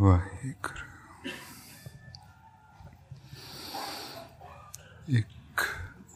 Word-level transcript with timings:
वाहिगुरु। 0.00 1.28
एक 5.16 5.60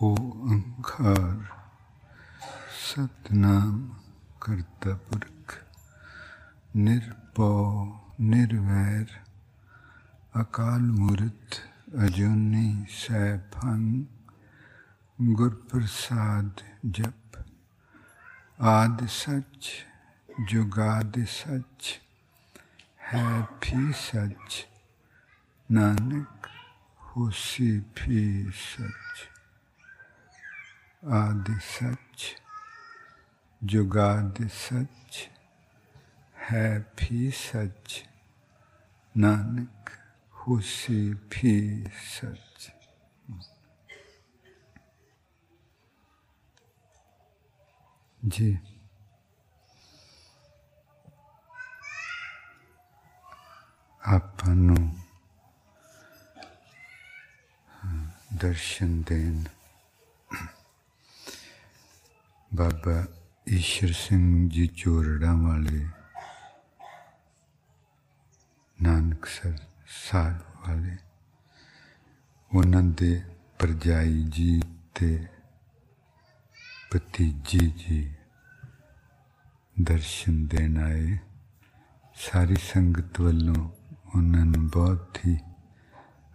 ओंकार 0.02 1.36
सतनाम 2.88 3.96
करता 4.42 4.94
पुरख 4.94 5.54
निर्वैर, 8.20 9.06
अकाल 10.34 10.80
मूर्त, 10.80 11.62
अजूनी 11.98 12.86
सैफंग 12.90 14.06
गुरप्रसाद 15.20 16.56
जप, 16.86 17.44
आदि 18.60 19.06
सच, 19.06 19.70
जुगादि 20.40 21.24
सच 21.24 22.07
है 23.12 23.42
भी 23.42 23.92
सच, 23.92 24.66
नानक 25.70 26.46
होसी 27.00 27.80
भी 27.80 28.50
सच। 28.50 29.28
आदि 31.04 31.58
सच, 31.60 32.36
जुगाद 33.64 34.48
सच 34.48 35.28
है 36.36 36.78
भी 36.80 37.30
सच, 37.30 38.04
नानक 39.16 39.90
होसी 40.32 41.14
भी 41.14 41.84
सच। 41.84 42.72
जी। 48.24 48.58
ਆਪਾਂ 54.07 54.55
ਨੂੰ 54.55 54.91
ਦਰਸ਼ਨ 58.35 59.01
ਦੇਣ 59.01 59.43
ਬਾਬਾ 62.51 63.05
ਈਸ਼ਰ 63.47 63.91
ਸਿੰਘ 63.93 64.49
ਜੀ 64.49 64.67
ਚੋਰੜਾ 64.67 65.33
ਵਾਲੇ 65.33 65.85
ਨਾਨਕਸਰ 68.79 69.57
ਸਾਹਿਬ 69.99 70.67
ਵਾਲੇ 70.67 70.97
ਉਹਨਾਂ 72.51 72.83
ਦੇ 72.93 73.21
ਪਰਜਾਈ 73.59 74.23
ਜੀ 74.29 74.61
ਤੇ 74.95 75.17
ਭਤੀਜੀ 76.91 77.67
ਜੀ 77.77 78.01
ਦਰਸ਼ਨ 79.75 80.45
ਦੇਣ 80.47 80.77
ਆਏ 80.77 81.17
ਸਾਰੀ 82.17 82.55
ਸੰਗਤ 82.65 83.21
ਵੱਲੋਂ 83.21 83.69
ਉਹਨਾਂ 84.15 84.45
ਨੂੰ 84.45 84.67
ਬਹੁਤ 84.67 85.19
ਹੀ 85.25 85.37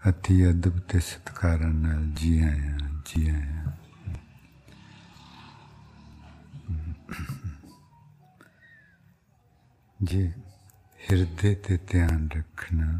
ਅਤੀ 0.09 0.51
ਅਦਬ 0.51 0.79
ਤੇ 0.79 1.01
ਸਤਿਕਾਰ 1.01 1.59
ਨਾਲ 1.59 2.05
ਜੀ 2.15 2.39
ਆਇਆਂ 2.41 2.79
ਜੀ 3.07 3.29
ਆਇਆਂ 3.29 3.73
ਜੀ 10.05 10.27
ਹਿਰਦੇ 11.01 11.55
ਤੇ 11.55 11.79
ਧਿਆਨ 11.87 12.29
ਰੱਖਣਾ 12.37 12.99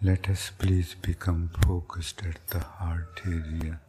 Let 0.00 0.28
us 0.28 0.50
please 0.50 0.94
become 0.94 1.48
focused 1.62 2.22
at 2.22 2.36
the 2.48 2.60
heart 2.60 3.22
area. 3.26 3.80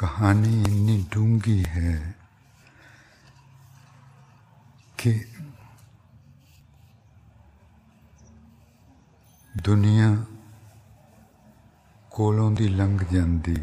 कहानी 0.00 0.60
इतनी 0.60 1.06
डूंगी 1.14 1.62
है 1.68 2.14
कि 4.98 5.20
ਦੁਨੀਆ 9.54 10.24
ਕੋਲੋਂ 12.10 12.50
ਦੀ 12.52 12.68
ਲੰਘ 12.68 12.98
ਜਾਂਦੀ 13.12 13.56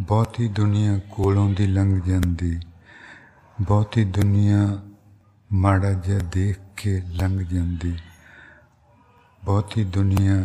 ਬਹੁਤੀ 0.00 0.48
ਦੁਨੀਆ 0.48 0.98
ਕੋਲੋਂ 0.98 1.48
ਦੀ 1.50 1.66
ਲੰਘ 1.66 2.00
ਜਾਂਦੀ 2.00 2.60
ਬਹੁਤੀ 3.60 4.04
ਦੁਨੀਆ 4.04 4.82
ਮਾੜਾ 5.52 5.92
ਜਿਹਾ 5.92 6.18
ਦੇਖ 6.18 6.58
ਕੇ 6.76 7.00
ਲੰਘ 7.00 7.38
ਜਾਂਦੀ 7.44 7.96
ਬਹੁਤੀ 9.44 9.84
ਦੁਨੀਆ 9.84 10.42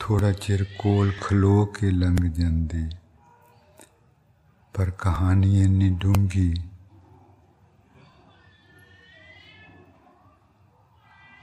ਥੋੜਾ 0.00 0.32
ਚਿਰ 0.32 0.64
ਕੋਲ 0.78 1.12
ਖਲੋ 1.20 1.64
ਕੇ 1.74 1.90
ਲੰਘ 1.90 2.28
ਜਾਂਦੀ 2.30 2.88
ਪਰ 4.74 4.90
ਕਹਾਣੀ 4.98 5.62
ਇੰਨੀ 5.62 5.90
ਡੂੰਗੀ 5.90 6.52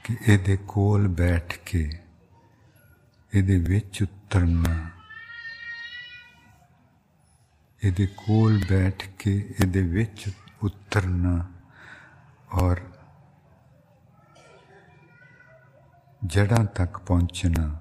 ਕਿ 0.04 0.16
ਇਹਦੇ 0.26 0.56
ਕੋਲ 0.66 1.08
ਬੈਠ 1.08 1.56
ਕੇ 1.66 1.82
ਇਹਦੇ 3.32 3.56
ਵਿੱਚ 3.58 4.02
ਉਤਰਨਾ 4.02 4.74
ਇਹਦੇ 7.82 8.06
ਕੋਲ 8.16 8.58
ਬੈਠ 8.70 9.04
ਕੇ 9.18 9.32
ਇਹਦੇ 9.50 9.82
ਵਿੱਚ 9.82 10.28
ਉਤਰਨਾ 10.62 11.34
ਔਰ 12.54 12.80
ਜੜਾਂ 16.25 16.65
ਤੱਕ 16.65 16.97
ਪਹੁੰਚਣਾ 16.97 17.79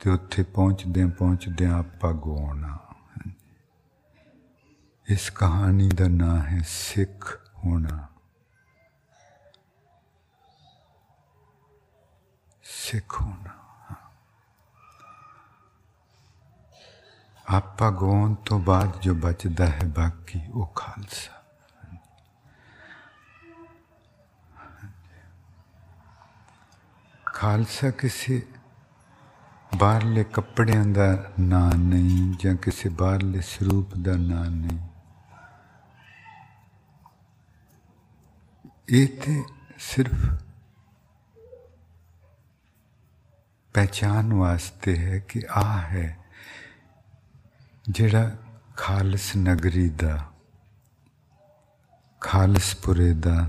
ਤੇ 0.00 0.10
ਉੱਥੇ 0.10 0.42
ਪਹੁੰਚਦਿਆਂ 0.42 1.08
ਪਹੁੰਚਦਿਆਂ 1.08 1.78
ਆਪਾਂ 1.78 2.12
ਗਵਾਉਣਾ 2.12 2.78
ਇਸ 5.10 5.30
ਕਹਾਣੀ 5.30 5.88
ਦਾ 5.88 6.08
ਨਾਂ 6.08 6.42
ਹੈ 6.42 6.62
ਸਿੱਖ 6.68 7.50
ਹੋਣਾ। 7.64 8.08
ਸਿੱਖ 12.62 13.22
ਹੋਣਾ। 13.22 13.94
ਆਪਾਂ 17.48 17.92
ਗਵਾਉਣ 17.92 18.34
ਤੋਂ 18.34 18.58
ਬਾਅਦ 18.60 19.00
ਜੋ 19.00 19.14
ਬਚਦਾ 19.14 19.66
ਹੈ 19.66 19.84
ਬਾਕੀ 19.84 20.40
ਉਹ 20.54 20.66
ਖਾਲਸਾ। 20.66 21.37
ਖਾਲਸਾ 27.38 27.90
ਕਿਸੇ 27.90 28.46
ਬਾਹਰਲੇ 29.76 30.24
ਕੱਪੜਿਆਂ 30.24 30.84
ਦਾ 30.84 31.32
ਨਾਂ 31.40 31.78
ਨਹੀਂ 31.78 32.34
ਜਾਂ 32.40 32.54
ਕਿਸੇ 32.54 32.88
ਬਾਹਰਲੇ 32.88 33.40
ਸਰੂਪ 33.40 33.94
ਦਾ 33.94 34.16
ਨਾਂ 34.16 34.44
ਨਹੀਂ। 34.46 34.78
ਇਹ 38.88 39.08
ਤੇ 39.08 39.44
ਸਿਰਫ 39.78 40.42
ਪਹਿਚਾਨ 43.74 44.32
ਵਾਸਤੇ 44.32 44.98
ਹੈ 44.98 45.18
ਕਿ 45.18 45.42
ਆ 45.50 45.78
ਹੈ 45.80 46.18
ਜਿਹੜਾ 47.90 48.36
ਖਾਲਸ 48.76 49.36
ਨਗਰੀ 49.36 49.88
ਦਾ, 49.88 50.32
ਖਾਲਸਪੁਰੇ 52.20 53.12
ਦਾ 53.12 53.48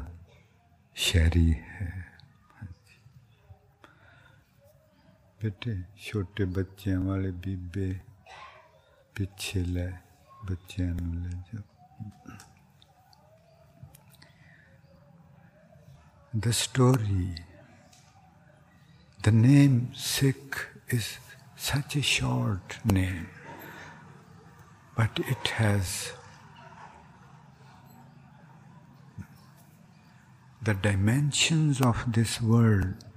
ਸ਼ਹਿਰੀ 0.95 1.53
ਹੈ। 1.53 1.98
बेटे 5.41 5.75
ਛੋਟੇ 5.97 6.45
ਬੱਚਿਆਂ 6.45 6.99
ਵਾਲੇ 6.99 7.31
ਬੀਬੇ 7.31 7.99
ਪਿੱਛੇ 9.15 9.63
ਲੈ 9.65 9.91
ਬੱਚਿਆਂ 10.45 10.93
ਨੂੰ 10.93 11.23
ਲੈ 11.23 11.61
the 16.45 16.51
story 16.53 17.27
the 19.27 19.31
name 19.31 19.77
sikh 19.95 20.59
is 20.97 21.07
such 21.69 21.95
a 21.95 22.03
short 22.11 22.77
name 22.97 23.27
but 24.99 25.19
it 25.33 25.53
has 25.57 26.11
the 30.61 30.73
dimensions 30.73 31.81
of 31.81 32.03
this 32.11 32.41
world. 32.41 33.08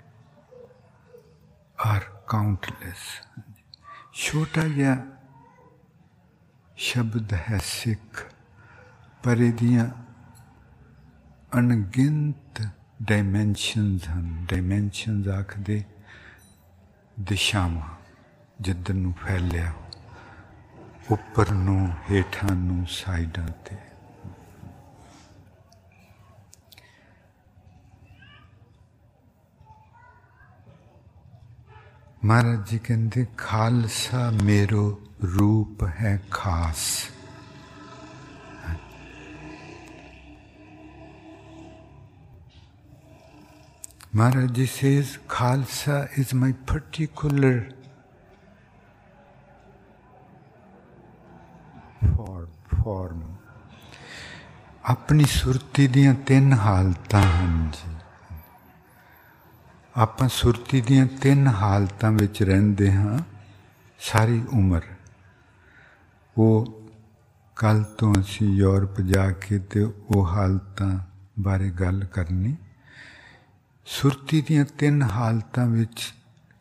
are 1.81 2.05
countless. 2.27 3.03
ਛੋਟਾ 4.13 4.61
ਜਿਹਾ 4.67 4.95
ਸ਼ਬਦ 6.77 7.33
ਹੈ 7.49 7.57
ਸਿੱਖ 7.63 8.23
ਪਰ 9.23 9.41
ਇਹਦੀਆਂ 9.41 9.89
ਅਣਗਿਣਤ 11.51 12.61
ਡਾਈਮੈਂਸ਼ਨਸ 13.01 14.07
ਹਨ 14.09 14.45
ਡਾਈਮੈਂਸ਼ਨਸ 14.49 15.27
ਆਖਦੇ 15.27 15.83
ਦਿਸ਼ਾਵਾਂ 17.17 17.89
ਜਿੱਧਰ 18.61 18.93
ਨੂੰ 18.93 19.13
ਫੈਲਿਆ 19.13 19.73
ਉੱਪਰ 21.11 21.51
ਨੂੰ 21.51 21.87
ਹੇਠਾਂ 22.11 22.55
ਨੂੰ 22.55 22.85
ਸਾਈਡਾਂ 22.87 23.47
ਤੇ 23.65 23.75
महाराज 32.24 32.68
जी 32.70 32.76
कहते 32.78 33.26
खालसा 33.38 34.30
मेरो 34.30 34.84
रूप 35.24 35.82
है 35.98 36.16
खास। 36.32 36.82
Maharaj 44.16 44.50
ji 44.54 44.66
says 44.66 44.90
Khalsa 45.30 45.96
is 46.18 46.34
my 46.36 46.52
particular 46.70 47.58
form 52.82 53.22
अपनी 54.84 55.24
सुरती 55.24 55.88
दिन 55.88 56.52
हालत 56.52 57.14
हैं 57.14 57.70
जी। 57.70 57.90
ਆਪਾਂ 59.96 60.28
ਸੁਰਤੀ 60.28 60.80
ਦੀਆਂ 60.80 61.06
ਤਿੰਨ 61.06 61.46
ਹਾਲਤਾਂ 61.46 62.12
ਵਿੱਚ 62.12 62.42
ਰਹਿੰਦੇ 62.42 62.92
ਹਾਂ, 62.92 63.18
ਸਾਰੀ 64.00 64.42
ਉਮਰ। 64.52 64.82
ਉਹ 66.38 66.82
ਕੱਲ 67.56 67.82
ਤੋਂ 67.82 68.14
ਅਸੀਂ 68.20 68.48
ਯੂਰਪ 68.48 69.00
ਜਾ 69.00 69.30
ਕੇ 69.30 69.58
ਤੇ 69.58 69.80
ਉਹ 69.82 70.26
ਹਾਲਤਾਂ 70.26 70.98
ਬਾਰੇ 71.40 71.70
ਗੱਲ 71.70 72.04
ਕਰਨੀ। 72.04 72.56
ਸੁਰਤੀ 73.86 74.40
ਦੀਆਂ 74.40 74.64
ਤਿੰਨ 74.78 75.02
ਹਾਲਤਾਂ 75.02 75.66
ਵਿੱਚ 75.66 76.14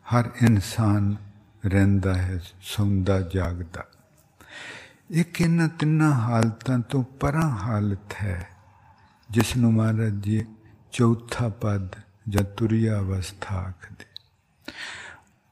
ਹਰ 0.05 0.29
ਇਨਸਾਨ 0.41 1.15
ਰਹਿੰਦਾ 1.65 2.15
ਹੈ, 2.15 2.39
ਸੌਂਦਾ, 2.61 3.21
ਜਾਗਦਾ। 3.21 3.85
ਇੱਕ 5.11 5.41
ਇਹਨਾਂ 5.41 5.67
ਤਿੰਨਾਂ 5.67 6.11
ਹਾਲਤਾਂ 6.11 6.79
ਤੋਂ 6.79 7.03
ਪਰਾਂ 7.03 7.49
ਹਾਲਤ 7.49 8.13
ਹੈ, 8.23 8.49
ਜਿਸ 9.29 9.57
ਨੂੰ 9.57 9.73
ਮਹਾਰਾਜ 9.73 10.13
ਜੀ 10.13 10.45
ਚੌਥਾ 10.91 11.49
ਪਦ 11.49 11.95
ਜਾਂ 12.28 12.44
ਤੁਰਿਆ 12.44 12.98
ਅਵਸਥਾ 12.98 13.56
ਆਖਦੇ 13.56 14.04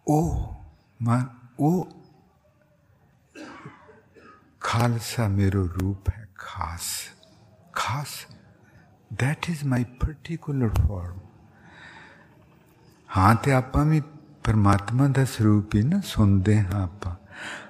ਉਹ 0.08 0.54
ਮਾ 1.02 1.34
ਉਹ 1.58 1.88
ਖਾਲਸਾ 4.60 5.28
ਮੇਰਾ 5.28 5.58
ਰੂਪ 5.58 6.08
ਹੈ 6.08 6.28
ਖਾਸ 6.34 6.90
ਖਾਸ 7.72 8.26
that 9.22 9.46
is 9.52 9.60
my 9.68 9.80
particular 10.04 10.70
form 10.82 11.18
ਹਾਂ 13.16 13.34
ਤੇ 13.34 13.52
ਆਪਾਂ 13.52 13.84
ਵੀ 13.84 14.00
ਪਰਮਾਤਮਾ 14.44 15.08
ਦਾ 15.08 15.24
ਸਰੂਪ 15.24 15.74
ਹੀ 15.74 15.82
ਨਾ 15.82 16.00
ਸੁਣਦੇ 16.04 16.60
ਹਾਂ 16.62 16.82
ਆਪਾਂ 16.82 17.14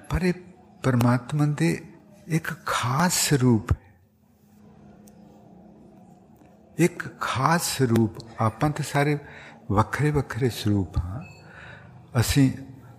ਪਰ 0.09 0.21
ਇਹ 0.21 0.33
ਪਰਮਾਤਮਾ 0.83 1.45
ਦੇ 1.45 1.93
ਇੱਕ 2.27 2.65
ਖਾਸ 2.65 3.13
ਸਰੂਪ 3.13 3.67
ਇੱਕ 6.80 7.20
ਖਾਸ 7.20 7.62
ਸਰੂਪ, 7.78 8.12
ਆਪਾਂ 8.38 8.70
ਤੇ 8.70 8.82
ਸਾਰੇ 8.82 9.18
ਵੱਖਰੇ 9.70 10.10
ਵੱਖਰੇ 10.10 10.50
ਸਰੂਪ 10.50 10.98
ਹਾਂ। 10.98 11.20
ਅਸੀਂ 12.20 12.52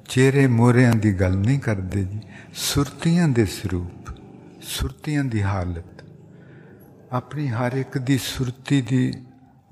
ਚਿਹਰੇ 0.10 0.48
ਮੋਰਿਆਂ 0.48 0.94
ਦੀ 0.94 1.14
ਗੱਲ 1.14 1.38
ਨਹੀਂ 1.38 1.60
ਕਰਦੇ 1.60 2.04
ਜੀ। 2.04 2.20
ਸੁਰਤੀਆਂ 2.54 3.28
ਦੇ 3.28 3.46
ਸਰੂਪ, 3.46 4.10
ਸੁਰਤੀਆਂ 4.62 5.24
ਦੀ 5.24 5.44
ਹਾਲਤ। 5.44 6.04
ਆਪਣੀ 7.12 7.48
ਹਰ 7.48 7.74
ਇੱਕ 7.74 7.98
ਦੀ 7.98 8.18
ਸੁਰਤੀ 8.18 8.82
ਦੀ 8.82 9.14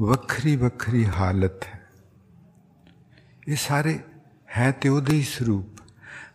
ਵੱਖਰੀ 0.01 0.55
ਵੱਖਰੀ 0.55 1.05
ਹਾਲਤ 1.05 1.63
ਹੈ। 1.63 1.79
ਇਹ 3.47 3.55
ਸਾਰੇ 3.55 3.99
ਹੈ 4.57 4.71
ਤੇ 4.71 4.89
ਉਹਦੇ 4.89 5.15
ਹੀ 5.15 5.23
ਸਰੂਪ, 5.23 5.79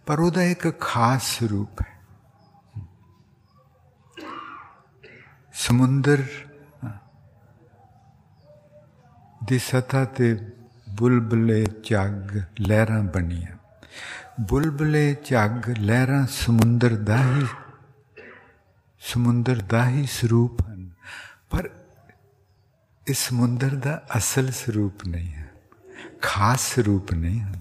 ਪਰ 0.06 0.18
ਉਹਦਾ 0.18 0.42
ਇੱਕ 0.42 0.80
ਖਾਸ 0.80 1.22
ਸਰੂਪ 1.22 1.80
ਹੈ। 1.80 1.92
ਸਮੁੰਦਰ 5.54 6.22
ਦੀ 9.43 9.59
ਸਤਾ 9.59 10.05
ਤੇ 10.05 10.37
ਬੁਲਬਲੇ 10.89 11.65
ਝੱਗ 11.83 12.37
ਲਹਿਰਾਂ 12.61 13.03
ਬਣੀਆਂ 13.03 13.57
ਬੁਲਬਲੇ 14.41 15.15
ਝੱਗ 15.25 15.69
ਲਹਿਰਾਂ 15.79 16.25
ਸਮੁੰਦਰ 16.27 16.95
ਦਾ 16.95 17.17
ਹੀ 17.23 17.45
ਸਮੁੰਦਰ 19.01 19.61
ਦਾ 19.61 19.89
ਹੀ 19.89 20.05
ਸਰੂਪ 20.05 20.61
ਹਨ 20.61 20.89
ਪਰ 21.49 21.69
ਇਸ 23.07 23.27
ਸਮੁੰਦਰ 23.27 23.75
ਦਾ 23.75 24.01
ਅਸਲ 24.17 24.51
ਸਰੂਪ 24.51 25.05
ਨਹੀਂ 25.07 25.33
ਹੈ 25.33 25.49
ਖਾਸ 26.21 26.79
ਰੂਪ 26.79 27.13
ਨਹੀਂ 27.13 27.41
ਹਨ 27.41 27.59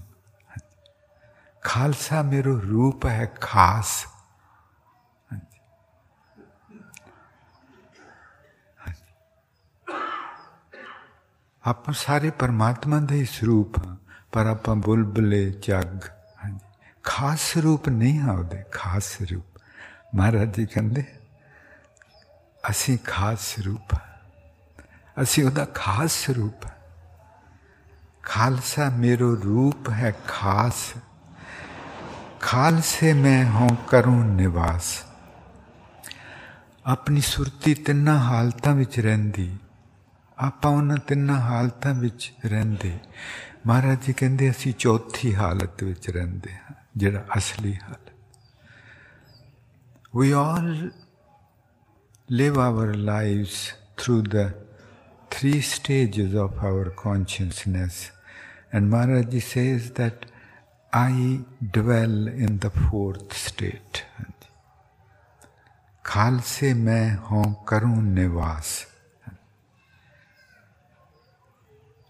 ਖਾਲਸਾ 1.61 2.21
ਮੇਰਾ 2.21 2.51
ਰੂਪ 2.51 3.05
ਹੈ 3.05 3.31
ਖਾਸ 3.41 4.05
ਆਪਾਂ 11.66 11.94
ਸਾਰੇ 11.94 12.30
ਪਰਮਾਤਮਾ 12.30 12.98
ਦੇ 12.98 13.14
ਹੀ 13.14 13.24
ਸਰੂਪ 13.24 13.86
ਹਾਂ, 13.86 13.96
ਪਰ 14.32 14.46
ਆਪਾਂ 14.46 14.76
ਬੁਲਬਲੇ, 14.76 15.50
ਜੱਗ, 15.50 16.04
ਹਾਂਜੀ। 16.44 16.92
ਖਾਸ 17.02 17.40
ਸਰੂਪ 17.40 17.88
ਨਹੀਂ 17.88 18.20
ਆਉਦੇ 18.20 18.62
ਖਾਸ 18.72 19.04
ਸਰੂਪ। 19.04 19.60
ਮਹਾਰਾਜ 20.14 20.54
ਜੀ 20.54 20.66
ਕਹਿੰਦੇ, 20.66 21.04
ਅਸੀਂ 22.70 22.98
ਖਾਸ 23.04 23.40
ਸਰੂਪ 23.40 23.94
ਅਸੀਂ 25.22 25.44
ਉਹਦਾ 25.44 25.64
ਖਾਸ 25.64 26.12
ਸਰੂਪ 26.12 26.66
ਖਾਲਸਾ 28.22 28.90
ਮੇਰੋ 28.90 29.34
ਰੂਪ 29.44 29.90
ਹੈ 29.90 30.12
ਖਾਸ। 30.28 30.92
ਖਾਲਸੇ 32.40 33.12
ਮੈਂ 33.12 33.44
ਹਾਂ 33.46 33.76
ਕਰੂੰ 33.88 34.34
ਨਿਵਾਸ। 34.34 35.02
ਆਪਣੀ 36.86 37.20
ਸੁਰਤੀ 37.20 37.74
ਤਿੰਨਾਂ 37.74 38.18
ਹਾਲਤਾਂ 38.18 38.74
ਵਿੱਚ 38.74 39.00
ਰਹਿੰਦੀ 39.00 39.56
ਆਪਾਂ 40.45 40.71
ਉਹਨਾਂ 40.71 40.97
ਤਿੰਨਾਂ 41.07 41.39
ਹਾਲਤਾਂ 41.41 41.93
ਵਿੱਚ 41.93 42.31
ਰਹਿੰਦੇ 42.45 42.97
ਮਹਾਰਾਜ 43.67 44.05
ਜੀ 44.05 44.13
ਕਹਿੰਦੇ 44.13 44.49
ਅਸੀਂ 44.49 44.73
ਚੌਥੀ 44.79 45.33
ਹਾਲਤ 45.35 45.83
ਵਿੱਚ 45.83 46.09
ਰਹਿੰਦੇ 46.09 46.53
ਹਾਂ 46.53 46.75
ਜਿਹੜਾ 46.97 47.25
ਅਸਲੀ 47.37 47.75
ਹਾਲਤ 47.83 48.07
we 50.19 50.27
all 50.41 50.69
live 52.29 52.55
our 52.61 52.85
lives 53.09 53.57
through 54.01 54.21
the 54.35 54.45
three 55.35 55.59
stages 55.65 56.37
of 56.43 56.63
our 56.69 56.87
consciousness 57.01 57.99
And 58.71 58.89
Maharaj 58.89 59.43
says 59.43 59.91
that 59.91 60.27
I 60.93 61.39
dwell 61.71 62.27
in 62.27 62.59
the 62.59 62.69
fourth 62.69 63.33
state. 63.35 64.03
खालसे 66.05 66.73
मैं 66.73 67.15
हूं 67.25 67.43
करूं 67.69 68.01
निवास 68.03 68.69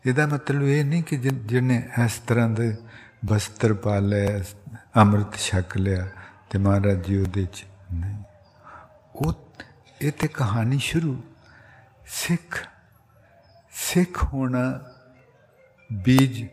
ਇਹਦਾ 0.07 0.27
ਮਤਲਬ 0.27 0.63
ਇਹ 0.63 0.85
ਨਹੀਂ 0.85 1.03
ਕਿ 1.03 1.17
ਜਿਹਨੇ 1.17 1.89
ਇਸ 2.05 2.19
ਤਰ੍ਹਾਂ 2.19 2.49
ਦੇ 2.49 2.77
ਬਸਤਰ 3.27 3.75
ਪਾ 3.75 3.99
ਲਿਆ 3.99 4.41
ਅੰਮ੍ਰਿਤ 4.97 5.37
ਛਕ 5.37 5.77
ਲਿਆ 5.77 6.09
ਤੇ 6.51 6.59
ਮਹਾਰਾਜ 6.59 7.05
ਜੀ 7.05 7.17
ਉਹਦੇ 7.17 7.47
ਚ 7.47 7.65
ਨਹੀਂ। 7.95 8.23
ਉਹ, 9.17 9.35
ਇਹ 10.03 10.13
ਤੇ 10.13 10.29
ਕਹਾਣੀ 10.29 10.79
ਸ਼ੁਰੂ। 10.79 11.23
ਸਿੱਖ 12.07 12.67
ਸਿੱਖ 13.73 14.25
ਹੋਣਾ 14.25 14.81
बीज 15.93 16.47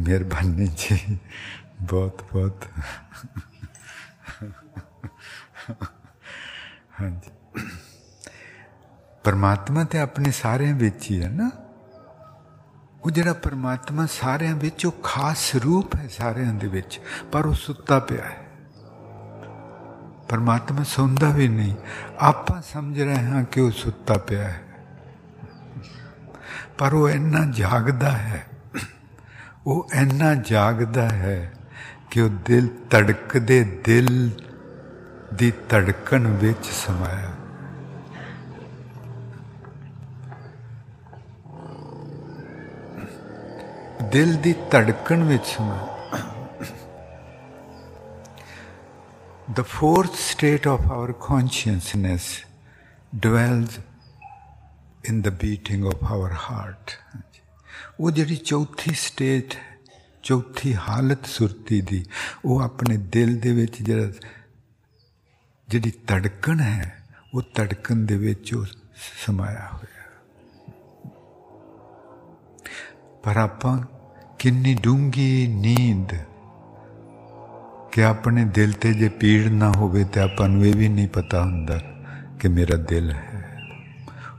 ਮਿਹਰਬਾਨੀ 0.00 0.66
ਜੀ। 0.78 1.18
ਬਹੁਤ 1.81 2.21
ਬਹੁਤ 2.23 2.65
ਹਾਂਜੀ 7.01 7.31
ਪਰਮਾਤਮਾ 9.23 9.83
ਤੇ 9.83 9.99
ਆਪਣੇ 9.99 10.31
ਸਾਰਿਆਂ 10.31 10.75
ਵਿੱਚ 10.75 11.11
ਹੀ 11.11 11.21
ਹੈ 11.23 11.29
ਨਾ 11.29 11.49
ਉਹ 13.03 13.11
ਜਿਹੜਾ 13.11 13.33
ਪਰਮਾਤਮਾ 13.33 14.05
ਸਾਰਿਆਂ 14.05 14.55
ਵਿੱਚ 14.55 14.85
ਉਹ 14.85 14.91
ਖਾਸ 15.03 15.55
ਰੂਪ 15.55 15.95
ਹੈ 15.95 16.07
ਸਾਰਿਆਂ 16.07 16.53
ਦੇ 16.53 16.67
ਵਿੱਚ 16.67 16.99
ਪਰ 17.31 17.45
ਉਹ 17.45 17.53
ਸੁੱਤਾ 17.53 17.99
ਪਿਆ 17.99 18.23
ਹੈ 18.23 18.37
ਪਰਮਾਤਮਾ 20.29 20.83
ਸੌਂਦਾ 20.83 21.29
ਵੀ 21.29 21.47
ਨਹੀਂ 21.47 21.75
ਆਪਾਂ 22.19 22.61
ਸਮਝ 22.61 23.01
ਰਹੇ 23.01 23.23
ਹਾਂ 23.25 23.43
ਕਿ 23.43 23.61
ਉਹ 23.61 23.71
ਸੁੱਤਾ 23.71 24.13
ਪਿਆ 24.13 24.43
ਹੈ 24.43 24.61
ਪਰ 26.77 26.93
ਉਹ 26.93 27.09
ਇੰਨਾ 27.09 27.45
ਜਾਗਦਾ 27.45 28.11
ਹੈ 28.11 28.45
ਉਹ 29.65 29.89
ਇੰਨਾ 29.93 30.33
ਜਾਗਦਾ 30.35 31.09
ਹੈ 31.09 31.53
ਕਿ 32.15 32.21
ਉਹ 32.21 32.29
ਦਿਲ 32.45 32.69
ਧੜਕਦੇ 32.89 33.63
ਦਿਲ 33.85 34.29
ਦੀ 35.33 35.51
ਧੜਕਣ 35.69 36.27
ਵਿੱਚ 36.27 36.65
ਸਮਾਇਆ 36.65 37.31
ਦਿਲ 44.11 44.35
ਦੀ 44.35 44.53
ਧੜਕਣ 44.71 45.23
ਵਿੱਚ 45.23 45.45
ਸਮਾਇਆ 45.45 45.87
The 49.55 49.63
fourth 49.63 50.17
state 50.17 50.65
of 50.65 50.83
our 50.89 51.13
consciousness 51.13 52.27
dwells 53.13 53.79
in 55.03 55.17
the 55.23 55.31
beating 55.31 55.83
of 55.85 56.05
our 56.11 56.29
heart. 56.43 56.93
ਉਹ 57.99 58.11
ਜਿਹੜੀ 58.11 58.35
ਚੌਥੀ 58.35 58.93
ਸਟੇਟ 58.93 59.55
ਚੌਥੀ 60.26 60.74
ਹਾਲਤ 60.74 61.26
ਸੁਰਤੀ 61.26 61.80
ਦੀ, 61.80 62.04
ਉਹ 62.44 62.60
ਆਪਣੇ 62.60 62.96
ਦਿਲ 62.96 63.36
ਦੇ 63.40 63.52
ਵਿੱਚ 63.52 63.82
ਜਿਹੜਾ 63.82 64.06
ਜਿਹੜੀ 65.68 65.90
ਤੜਕਣ 66.06 66.60
ਹੈ, 66.60 67.04
ਉਹ 67.34 67.42
ਤੜਕਣ 67.54 67.96
ਦੇ 67.96 68.16
ਵਿੱਚ 68.16 68.54
ਉਹ 68.54 68.64
ਸਮਾਇਆ 69.26 69.68
ਹੋਇਆ। 69.72 70.04
ਪਰ 73.24 73.36
ਆਪਾਂ 73.36 73.78
ਕਿੰਨੀ 74.38 74.74
ਡੂੰਗੀ 74.74 75.46
ਨੀਂਦ 75.46 76.14
ਕਿ 77.92 78.04
ਆਪਣੇ 78.04 78.44
ਦਿਲ 78.44 78.72
ਤੇ 78.72 78.92
ਜੇ 78.94 79.08
ਪੀੜ 79.08 79.46
ਨਾ 79.48 79.70
ਹੋਵੇ 79.72 80.04
ਤੇ 80.04 80.20
ਆਪਾਂ 80.20 80.48
ਨੂੰ 80.48 80.66
ਇਹ 80.66 80.74
ਵੀ 80.74 80.88
ਨਹੀਂ 80.88 81.08
ਪਤਾ 81.08 81.42
ਹੁੰਦਾ 81.42 81.78
ਕਿ 82.40 82.48
ਮੇਰਾ 82.48 82.76
ਦਿਲ 82.76 83.10
ਹੈ। 83.12 83.44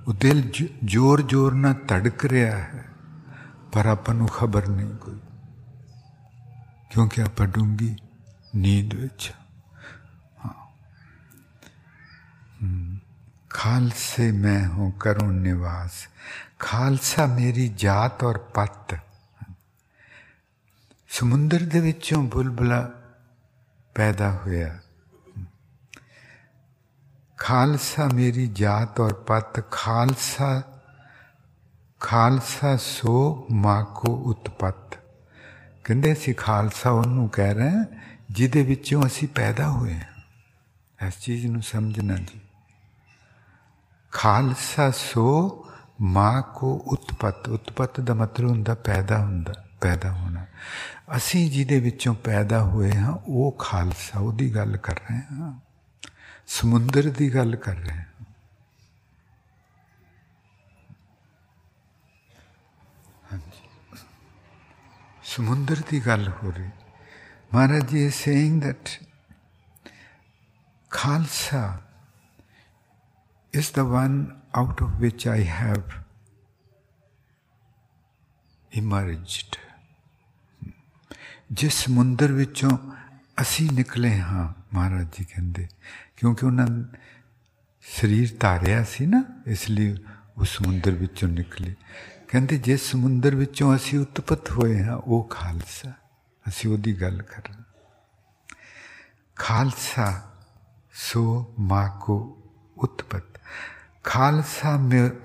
ਉਹ 0.07 0.13
ਦਿਲ 0.13 0.41
ਜ਼ੋਰ 0.85 1.21
ਜ਼ੋਰ 1.21 1.53
ਨਾਲ 1.53 1.75
ਧੜਕ 1.87 2.25
ਰਿਹਾ 2.25 2.57
ਹੈ, 2.57 2.85
ਪਰ 3.73 3.85
ਆਪਾਂ 3.85 4.15
ਨੂੰ 4.15 4.27
ਖਬਰ 4.27 4.67
ਨਹੀਂ 4.67 4.95
ਕੋਈ 4.95 5.16
ਕਿਉਂਕਿ 6.90 7.22
ਆਪਾਂ 7.22 7.46
ਡੂੰਗੀ 7.48 7.94
ਨੀਂਦ 8.56 8.94
ਵਿੱਚ 8.94 9.32
खालसे 13.54 14.30
मैं 14.34 14.60
हूं 14.66 14.90
करुण 15.02 15.34
निवास 15.42 16.06
ਖਾਲਸਾ 16.60 17.24
ਮੇਰੀ 17.26 17.66
ਜਾਤ 17.78 18.22
ਔਰ 18.24 18.38
ਪੱਤ 18.54 18.94
ਸਮੁੰਦਰ 21.10 21.62
ਦੇ 21.64 21.80
ਵਿੱਚੋਂ 21.80 22.22
ਬੁਲਬਲਾ 22.24 22.80
ਪੈਦਾ 23.96 24.30
ਹੋਇਆ 24.36 24.78
ਖਾਲਸਾ 27.38 28.06
ਮੇਰੀ 28.14 28.46
ਜਾਤ 28.54 29.00
ਔਰ 29.00 29.14
ਪੱਤ 29.26 29.60
ਖਾਲਸਾ 29.70 30.50
ਖਾਲਸਾ 32.00 32.76
ਸੋ 32.76 33.16
ਮਾਕੋ 33.58 34.14
ਉਤਪਤ 34.24 34.85
ਕਹਿੰਦੇ 35.87 36.13
ਅਸੀਂ 36.13 36.35
ਖਾਲਸਾ 36.35 36.89
ਉਹਨੂੰ 36.89 37.29
ਕਹਿ 37.29 37.53
ਰਹੇ 37.53 37.69
ਹਾਂ, 37.69 37.85
ਜਿਹਦੇ 38.31 38.63
ਵਿੱਚੋਂ 38.63 39.05
ਅਸੀਂ 39.05 39.27
ਪੈਦਾ 39.27 39.69
ਹੋਏ 39.69 39.93
ਹਾਂ। 39.93 41.07
ਇਸ 41.07 41.19
ਚੀਜ਼ 41.19 41.45
ਨੂੰ 41.45 41.61
ਸਮਝਣਾ 41.61 42.15
ਜੀ। 42.15 42.39
ਖਾਲਸਾ 44.11 44.91
ਸੋ 44.91 45.65
ਮਾਂ 46.01 46.41
ਕੋ 46.41 46.83
ਉਤਪਤ 46.87 47.49
ਉਤਪਤ 47.49 47.99
ਦਾ 47.99 48.13
ਮਤਲਬ 48.13 48.49
ਹੁੰਦਾ 48.49 48.75
ਪੈਦਾ 48.75 49.19
ਹੁੰਦਾ, 49.19 49.53
ਪੈਦਾ 49.81 50.11
ਹੋਣਾ। 50.11 50.45
ਅਸੀਂ 51.17 51.51
ਜਿਹਦੇ 51.51 51.79
ਵਿੱਚੋਂ 51.79 52.15
ਪੈਦਾ 52.15 52.63
ਹੋਏ 52.63 52.91
ਹਾਂ, 52.95 53.11
ਉਹ 53.11 53.55
ਖਾਲਸਾ, 53.59 54.19
ਉਹਦੀ 54.19 54.55
ਗੱਲ 54.55 54.77
ਕਰ 54.77 54.93
ਰਹੇ 54.93 55.17
ਹਾਂ। 55.17 55.59
ਸਮੁੰਦਰ 56.47 57.09
ਦੀ 57.09 57.35
ਗੱਲ 57.35 57.55
ਕਰ 57.55 57.75
ਰਹੇ 57.75 57.97
ਹਾਂ। 57.97 58.16
ਸਮੁੰਦਰ 65.37 65.75
ਦੀ 65.89 65.99
ਗੱਲ 65.99 66.27
ਹੋ 66.29 66.51
ਰਹੀ 66.51 66.69
Maharaj 67.53 67.85
ji 67.87 68.09
saying 68.09 68.61
that 68.61 68.89
Khalsa 70.89 71.81
is 73.57 73.67
the 73.79 73.83
one 73.83 74.15
out 74.59 74.81
of 74.85 75.03
which 75.03 75.25
I 75.27 75.41
have 75.59 75.83
emerged. 78.81 79.57
ਜਿਸ 81.51 81.73
ਸਮੁੰਦਰ 81.73 82.31
ਵਿੱਚੋਂ 82.31 82.69
ਅਸੀਂ 83.41 83.71
ਨਿਕਲੇ 83.71 84.19
ਹਾਂ, 84.19 84.53
ਮਹਾਰਾਜ 84.73 85.07
ਜੀ 85.17 85.25
ਕਹਿੰਦੇ, 85.25 85.67
ਕਿਉਂਕਿ 86.17 86.45
ਉਹਨਾਂ 86.45 86.67
ਸਰੀਰ 87.81 88.37
ਧਾਰਿਆ 88.39 88.83
ਸੀ 88.83 89.05
ਨਾ, 89.05 89.23
ਇਸ 89.47 89.69
ਲਈ 89.69 89.97
ਉਸ 90.37 90.57
ਸਮੁੰਦਰ 90.57 90.91
ਵਿੱਚੋਂ 90.91 91.29
ਨਿਕਲੇ 91.29 91.75
ਕਹਿੰਦੇ 92.27 92.57
ਜਿਸ 92.57 92.81
ਸਮੁੰਦਰ 92.81 93.35
ਵਿੱਚੋਂ 93.35 93.75
ਅਸੀਂ 93.75 93.99
ਉਤਪਤ 93.99 94.51
ਹੋਏ 94.51 94.83
ਹਾਂ, 94.83 94.97
ਉਹ 94.97 95.27
ਖਾਲਸਾ। 95.29 95.91
ਅਸੀਂ 96.47 96.71
ਉਹਦੀ 96.71 97.01
ਗੱਲ 97.01 97.21
ਕਰ 97.21 97.37
ਰਹੇ 97.37 97.63
ਖਾਲਸਾ 99.35 100.21
ਸੋ 100.93 101.53
ਮਾਕੋ 101.59 102.43
ਉਤਪਤ। 102.77 103.23
ਖਾਲਸਾ 104.03 104.77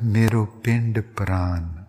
ਮੇਰੋ 0.02 0.44
ਪਿੰਡ 0.44 1.00
ਪ੍ਰਾਨ। 1.00 1.84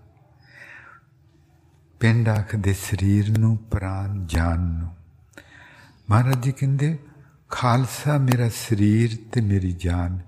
ਪਿੰਡ 2.00 2.30
ਆਖਦੇ 2.30 2.74
ਸਰੀਰ 2.74 3.38
ਨੂੰ, 3.38 3.58
ਪ੍ਰਾਨ 3.58 4.28
ਜਾਨ 4.28 4.60
ਨੂੰ। 4.60 4.96
ਮਹਾਰਾਜ 6.10 6.44
ਜੀ 6.44 6.52
ਕਹਿੰਦੇ, 6.52 7.00
ਖਾਲਸਾ 7.50 8.18
ਮੇਰਾ 8.18 8.50
ਸਰੀਰ 8.50 9.18
ਤੇ 9.32 9.42
ਮੇਰੀ 9.42 9.72
ਜਾਨ। 9.72 10.20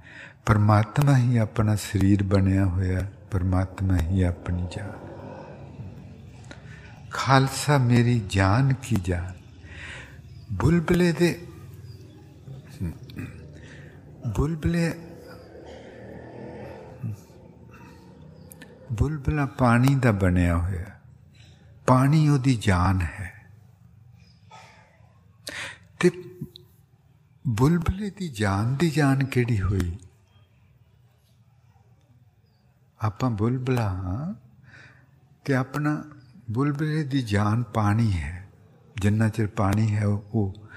ਪਰਮਾਤਮਾ 0.45 1.17
ਹੀ 1.17 1.37
ਆਪਣਾ 1.37 1.75
ਸਰੀਰ 1.75 2.23
ਬਣਿਆ 2.23 2.65
ਹੋਇਆ। 2.65 3.11
ਪਰਮਾਤਮਾ 3.30 3.96
ਹੀ 3.96 4.22
ਆਪਣੀ 4.22 4.66
ਜਾਨ 4.76 4.92
ਖਾਲਸਾ 7.10 7.78
ਮੇਰੀ 7.78 8.20
ਜਾਨ 8.30 8.72
ਕੀ 8.72 8.96
ਜਾਨ 8.96 9.32
ਬੁਲਬਲੇ 10.52 11.12
ਦੇ 11.12 11.46
ਬੁਲਬਲੇ 14.36 14.92
ਬੁਲਬਲਾ 18.92 19.46
ਪਾਣੀ 19.46 19.94
ਦਾ 19.94 20.12
ਬਣਿਆ 20.12 20.56
ਹੋਇਆ 20.56 20.98
ਪਾਣੀ 21.86 22.28
ਉਹਦੀ 22.28 22.56
ਜਾਨ 22.56 23.00
ਹੈ 23.00 23.32
ਤੇ 26.00 26.10
ਬੁਲਬਲੇ 27.46 28.10
ਦੀ 28.10 28.28
ਜਾਨ 28.28 28.76
ਦੀ 28.76 28.90
ਜਾਨ 28.90 29.24
ਕਿਹੜੀ 29.24 29.60
ਹੋਈ 29.60 29.98
ਆਪਾਂ 33.04 33.30
ਬੁਲਬਲਾ 33.30 33.90
ਤੇ 35.44 35.54
ਆਪਣਾ 35.54 36.04
ਬੁਲਬਲੇ 36.50 37.02
ਦੀ 37.04 37.22
ਜਾਨ 37.22 37.62
ਪਾਣੀ 37.62 38.12
ਹੈ 38.12 38.48
ਜਿੰਨਾ 39.00 39.28
ਚਿਰ 39.28 39.46
ਪਾਣੀ 39.46 39.94
ਹੈ 39.94 40.06
ਉਹ 40.06 40.68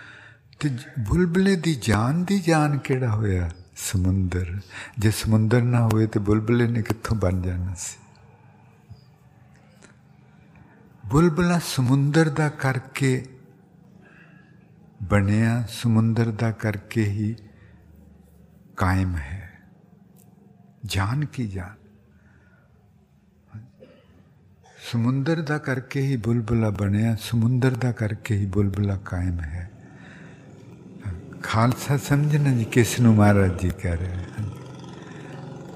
ਤੇ 0.59 0.69
ਬੁਲਬਲੇ 0.99 1.55
ਦੀ 1.55 1.75
ਜਾਨ 1.75 2.23
ਦੀ 2.23 2.39
ਜਾਨ 2.39 2.77
ਕਿਹੜਾ 2.77 3.09
ਹੋਇਆ 3.09 3.49
ਸਮੁੰਦਰ 3.75 4.59
ਜੇ 4.99 5.11
ਸਮੁੰਦਰ 5.11 5.61
ਨਾ 5.61 5.87
ਹੋਏ 5.87 6.07
ਤੇ 6.07 6.19
ਬੁਲਬਲੇ 6.19 6.67
ਨੇ 6.67 6.81
ਕਿੱਥੋਂ 6.81 7.17
ਬਣ 7.17 7.41
ਜਾਣਾ 7.41 7.73
ਸੀ 7.73 7.97
ਬੁਲਬਲਾ 11.05 11.59
ਸਮੁੰਦਰ 11.65 12.29
ਦਾ 12.29 12.49
ਕਰਕੇ 12.49 13.25
ਬਣਿਆ 15.03 15.63
ਸਮੁੰਦਰ 15.69 16.31
ਦਾ 16.31 16.51
ਕਰਕੇ 16.51 17.03
ਹੀ 17.03 17.35
ਕਾਇਮ 18.77 19.15
ਹੈ 19.15 19.61
ਜਾਨ 20.85 21.25
ਕੀ 21.25 21.47
ਜਾਨ 21.47 21.75
ਸਮੁੰਦਰ 24.92 25.40
ਦਾ 25.40 25.58
ਕਰਕੇ 25.58 26.00
ਹੀ 26.00 26.16
ਬੁਲਬਲਾ 26.16 26.70
ਬਣਿਆ, 26.70 27.16
ਸਮੁੰਦਰ 27.20 27.70
ਦਾ 27.70 27.92
ਕਰਕੇ 27.92 28.36
ਹੀ 28.36 28.46
ਬੁਲਬਲਾ 28.46 28.96
ਕਾਇਮ 28.96 29.40
ਹੈ। 29.40 29.70
ਖਾਲਸਾ 31.42 31.96
ਸਮਝਣਾ 31.96 32.52
ਜੀ 32.52 32.64
ਕਿਸ 32.64 33.00
ਨੂੰ 33.00 33.14
ਮਹਾਰਾਜ 33.14 33.60
ਜੀ 33.60 33.70
ਕਹਿ 33.82 33.96
ਰਹੇ 33.96 34.12
ਹਨ? 34.12 34.50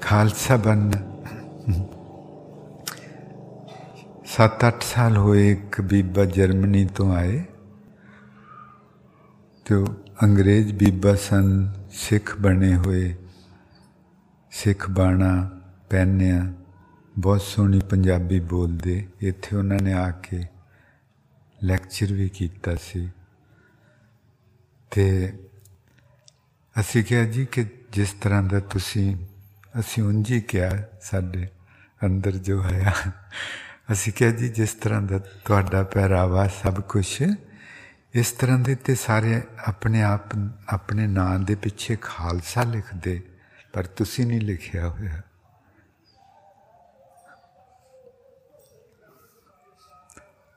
ਖਾਲਸਾ 0.01 0.55
ਬਣਨਾ 0.55 1.01
7-8 4.25 4.83
ਸਾਲ 4.83 5.17
ਹੋਏ 5.17 5.51
ਇੱਕ 5.51 5.81
ਬੀਬਾ 5.81 6.25
ਜਰਮਨੀ 6.25 6.85
ਤੋਂ 6.85 7.15
ਆਏ। 7.15 7.43
ਤੇ 9.65 9.85
ਅੰਗਰੇਜ਼ 10.23 10.73
ਬੀਬਾ 10.73 11.15
ਸਨ, 11.15 11.73
ਸਿੱਖ 11.91 12.39
ਬਣੇ 12.39 12.75
ਹੋਏ, 12.75 13.15
ਸਿੱਖ 14.51 14.89
ਬਾਣਾ 14.89 15.61
ਪਹਿਨਿਆ। 15.89 16.53
ਬਹੁਤ 17.17 17.41
ਸੋਹਣੀ 17.41 17.79
ਪੰਜਾਬੀ 17.79 18.39
ਬੋਲਦੇ। 18.39 19.07
ਇੱਥੇ 19.19 19.55
ਉਹਨਾਂ 19.55 19.77
ਨੇ 19.81 19.93
ਆ 19.93 20.11
ਕੇ 20.11 20.45
ਲੈਕਚਰ 21.63 22.13
ਵੀ 22.13 22.29
ਕੀਤਾ 22.29 22.75
ਸੀ। 22.75 23.11
ਤੇ 24.91 25.33
ਅਸੀਂ 26.79 27.03
ਕਿਹਾ 27.03 27.23
ਜੀ 27.23 27.45
ਕਿ 27.45 27.65
ਜਿਸ 27.91 28.13
ਤਰ੍ਹਾਂ 28.13 28.43
ਦਾ 28.43 28.59
ਤੁਸੀਂ, 28.59 29.27
ਅਸੀਂ 29.79 30.03
ਉਂਝ 30.03 30.31
ਹੀ 30.31 30.41
ਕਿਹਾ 30.41 30.83
ਸਾਡੇ 31.01 31.47
ਅੰਦਰ 32.05 32.31
ਜੋ 32.31 32.63
ਆਇਆ। 32.63 32.93
ਅਸੀਂ 33.91 34.13
ਕਿਹਾ 34.13 34.31
ਜੀ 34.31 34.49
ਜਿਸ 34.49 34.73
ਤਰ੍ਹਾਂ 34.73 35.01
ਦਾ 35.01 35.17
ਤੁਹਾਡਾ 35.17 35.83
ਪਹਿਰਾਵਾ 35.83 36.47
ਸਭ 36.47 36.81
ਕੁਝ 36.81 37.21
ਇਸ 38.13 38.31
ਤਰ੍ਹਾਂ 38.31 38.59
ਦੇ 38.59 38.75
ਤੇ 38.75 38.95
ਸਾਰੇ 38.95 39.41
ਆਪਣੇ 39.65 40.03
ਆਪ, 40.03 40.23
ਆਪਣੇ 40.69 41.07
ਨਾਂ 41.07 41.39
ਦੇ 41.39 41.55
ਪਿੱਛੇ 41.55 41.97
ਖਾਲਸਾ 42.01 42.63
ਲਿਖਦੇ, 42.63 43.21
ਪਰ 43.73 43.85
ਤੁਸੀਂ 43.85 44.25
ਨਹੀਂ 44.25 44.41
ਲਿਖਿਆ 44.41 44.87
ਹੋਇਆ। 44.87 45.21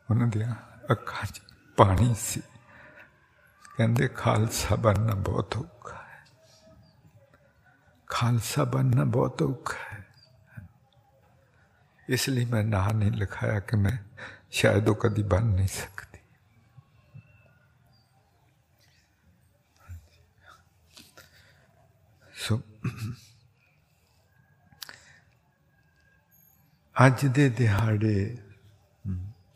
ਉਹਨਾਂ 0.10 0.28
ਦੀਆਂ 0.28 0.56
ਅੱਖਾਂ 0.92 1.26
'ਚ 1.26 1.42
ਪਾਣੀ 1.78 2.14
ਸੀ 2.14 2.42
ਕਹਿੰਦੇ 3.78 4.08
ਖਾਲਸਾ 4.08 4.76
ਬਣਨਾ 4.76 5.14
ਬਹੁਤ 5.22 5.58
ਔਖਾ 5.58 5.96
ਹੈ 5.96 6.24
ਖਾਲਸਾ 8.08 8.64
ਬਣਨਾ 8.64 9.04
ਬਹੁਤ 9.04 9.42
ਔਖਾ 9.42 9.78
ਹੈ 9.84 10.04
ਇਸ 12.10 12.30
ਲਈ 12.30 12.46
ਮੈਂ 12.46 12.64
ਨਾਂ 12.64 12.94
ਨਹੀਂ 12.94 13.12
ਲਿਖਾਇਆ 13.12 13.60
ਕਿ 13.60 13.78
ਮੈਂ 13.78 13.98
ਸ਼ਾਇਦ 14.52 14.90
ਉਹ 14.90 14.96
ਕਦੀ 14.96 15.24
ਬਣ 15.24 15.44
ਨਹੀਂ 15.46 15.68
ਸਕਦੀ 15.68 16.20
ਸੋ 22.36 22.62
ਅੱਜ 26.96 27.26
ਦੇ 27.26 27.50
ਦਿਹਾੜੇ 27.50 28.38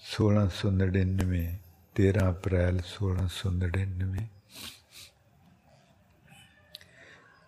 1699 0.10 1.58
13 1.96 2.30
ਅਪ੍ਰੈਲ 2.30 2.82
1699 2.90 4.28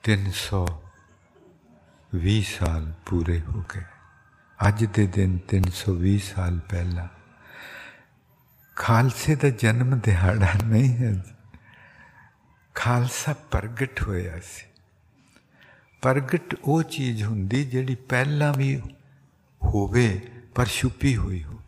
320 0.03 2.41
ਸਾਲ 2.49 2.93
ਪੂਰੇ 3.05 3.39
ਹੋ 3.39 3.63
ਗਏ 3.73 3.83
ਅੱਜ 4.59 4.85
ਦੇ 4.85 5.07
ਦਿਨ 5.07 5.39
320 5.53 6.17
ਸਾਲ 6.27 6.59
ਪਹਿਲਾਂ 6.69 7.07
ਖਾਲਸੇ 8.77 9.35
ਦਾ 9.35 9.49
ਜਨਮ 9.49 9.99
ਦਿਹਾੜਾ 9.99 10.53
ਨਹੀਂ 10.63 10.97
ਹੈ 10.97 11.23
ਖਾਲਸਾ 12.75 13.35
ਪ੍ਰਗਟ 13.51 14.01
ਹੋਇਆ 14.01 14.39
ਸੀ 14.39 14.65
ਪ੍ਰਗਟ 16.03 16.55
ਉਹ 16.63 16.83
ਚੀਜ਼ 16.83 17.23
ਹੁੰਦੀ 17.23 17.65
ਜਿਹੜੀ 17.65 17.95
ਪਹਿਲਾਂ 18.09 18.53
ਵੀ 18.53 18.81
ਹੋਵੇ 19.61 20.21
ਪਰ 20.55 20.67
ਛੁਪੀ 20.67 21.15
ਹੋਈ 21.15 21.43
ਹੋ 21.43 21.59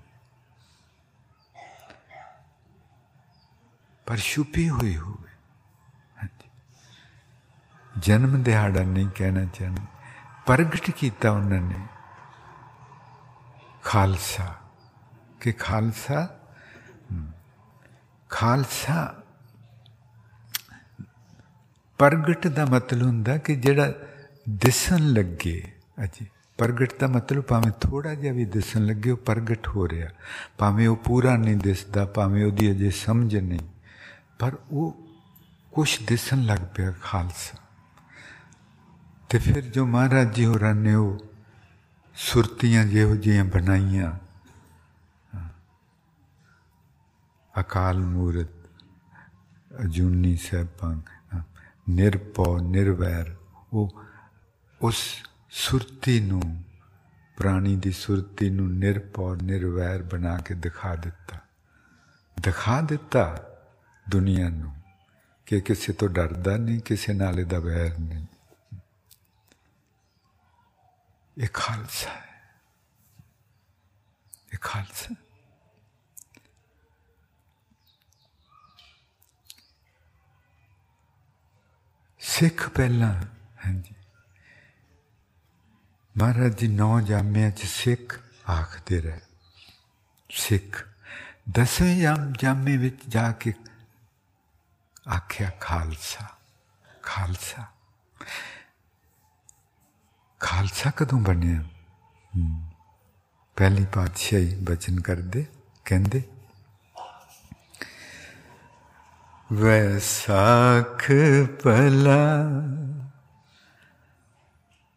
ਪਰ 4.08 4.18
ਛੁਪੀ 4.18 4.70
ਹੋਈ 4.70 4.98
ਹੋਵੇ 4.98 5.28
ਜਨਮ 8.00 8.44
ਦਿਹਾੜਾ 8.44 8.84
ਨਹੀਂ 8.84 9.10
ਕਹਿਣਾ 9.16 9.46
ਚਾਹੁੰਦੇ 9.46 9.82
ਪ੍ਰਗਟ 10.46 10.92
ਕੀਤਾ 10.92 11.32
ਉਹਨਾਂ 11.32 11.62
ਨੇ 11.62 11.80
ਖਾਲਸਾ 13.84 14.56
ਕਿ 15.42 15.52
ਖਾਲਸਾ 15.52 16.28
ਖਾਲਸਾ 18.30 19.16
ਪ੍ਰਗਟ 22.00 22.48
ਦਾ 22.48 22.66
ਮਤਲਬ 22.66 23.08
ਹੁੰਦਾ 23.08 23.38
ਕਿ 23.38 23.56
ਜਿਹੜਾ 23.56 23.94
ਦਿਸਣ 24.50 25.08
ਲੱਗੇ 25.08 25.62
ਅਜੀ 26.04 26.28
ਪ੍ਰਗਟ 26.58 26.94
ਦਾ 27.00 27.08
ਮਤਲਬ 27.08 27.44
ਭਾਵੇਂ 27.44 27.72
ਥੋੜਾ 27.72 28.14
ਜਿਹਾ 28.14 28.34
ਵੀ 28.34 28.46
ਦਿਸਣ 28.46 28.86
ਲੱਗੇ 28.86 29.12
ਉਹ 29.12 29.18
ਪ੍ਰਗਟ 29.18 29.68
ਹੋ 29.68 29.88
ਰਿਹਾ 29.90 30.10
ਭਾਵੇਂ 30.58 30.88
ਉਹ 30.88 30.96
ਪੂਰਾ 30.96 31.38
ਨਹੀਂ 31.38 31.58
ਦਿਸਦਾ 31.58 32.06
ਭਾਵੇਂ 32.06 32.46
ਉਹਦੀ 32.46 32.72
ਅਜੇ 32.72 32.90
ਸਮਝ 32.90 33.36
ਨਹੀਂ 33.38 33.60
ਪਰ 34.40 34.58
ਉਹ 34.72 35.10
ਕੁਝ 35.74 35.90
ਦਿਸਣ 36.08 36.44
ਲੱਗ 36.44 36.60
ਪਿਆ 36.76 36.94
ਖਾਲਸਾ 37.02 37.58
ਤੇ 39.30 39.40
ਫਿਰ 39.40 39.62
ਜੋ 39.62 39.86
ਮਹਾਰਾਜ 39.86 40.34
ਜੀ 40.36 40.46
ਹੋਰਾਂ 40.46 40.74
ਨੇ 40.76 40.94
ਉਹ 40.96 41.18
ਸੁਰਤੀਆਂ 42.16 42.86
ਜਿਹੋ 42.86 43.16
ਜਿਹੀਆਂ 43.16 43.46
ਬਣਾਈਆਂ 43.46 44.12
ਅਕਾਲ 47.60 48.00
ਮੂਰਤ 48.00 48.50
ਅਜੂਨੀ 49.82 50.36
ਸਹਿਬਾਂ 50.36 50.96
ਨਿਰਪਉ 51.90 52.58
ਨਿਰਵੈਰ 52.60 53.36
ਉਹ 53.74 54.04
ਉਸ 54.82 54.96
ਸੁਰਤੀ 55.50 56.20
ਨੂੰ 56.20 56.42
ਪ੍ਰਾਣੀ 57.38 57.76
ਦੀ 57.76 57.92
ਸੁਰਤੀ 57.92 58.50
ਨੂੰ 58.50 58.70
ਨਿਰਪਉ 58.72 59.36
ਨਿਰਵੈਰ 59.36 60.04
ਬਣਾ 60.04 60.38
ਕੇ 60.38 60.54
ਦਿਖਾ 60.54 60.96
ਦਿੱਤਾ 60.96 61.40
ਦਿਖਾ 62.38 62.82
ਦਿੱਤਾ 62.82 63.24
ਦੁਨੀਆ 64.10 64.50
ਨੂੰ 64.50 64.74
ਕਿ 65.48 65.60
ਕਿਸੇ 65.62 65.94
ਤੋਂ 65.94 66.10
ਡਰਦਾ 66.10 66.58
ਨਹੀਂ 66.58 66.80
ਕਿਸੇ 66.80 67.14
ਨਾਲ 67.14 67.40
ਇਹਦਾ 67.40 67.60
ਵੈਰ 67.60 67.98
ਨਹੀਂ 68.00 68.26
ਇਹ 71.38 71.50
ਖਾਲਸਾ 71.54 72.10
ਹੈ 72.10 72.28
ਇਹ 74.54 74.58
ਖਾਲਸਾ 74.62 75.16
ਸਿੱਖ 82.22 82.68
ਪਹਿਲਾਂ 82.70 83.14
ਹਾਂਜੀ 83.66 83.96
ਮਹਾਰਾਜ 86.16 86.56
ਜੀ 86.56 86.68
ਨੌ 86.68 87.00
ਜਾਮਿਆਂ 87.02 87.52
ਚ 87.52 87.66
ਸਿੱਖ 87.66 88.20
ਆਖਦੇ 88.50 89.02
ਰਹੇ 89.02 89.20
ਸਿੱਖ 90.30 90.84
ਦਸਵੇਂ 91.50 91.96
ਜਾਮ 92.02 92.32
ਜਾਮੇ 92.40 92.78
ਵਿੱਚ 92.78 93.02
ਜਾ 93.08 93.32
ਕੇ 93.32 93.54
ਆਖਿਆ 95.07 95.51
ਖਾਲਸਾ 95.61 96.29
ਖਾਲਸਾ 97.03 97.67
ਖਾਲਸਾ 100.41 100.91
ਕਦੋਂ 100.97 101.19
ਬਣਿਆ 101.21 101.63
ਪਹਿਲੀ 103.57 103.85
ਪਾਤਸ਼ਾਹੀ 103.85 104.55
ਬਚਨ 104.63 105.01
ਕਰਦੇ 105.01 105.45
ਕਹਿੰਦੇ 105.87 106.23
ਵੈਸਾਖ 109.51 111.05
ਪਲਾ 111.63 112.19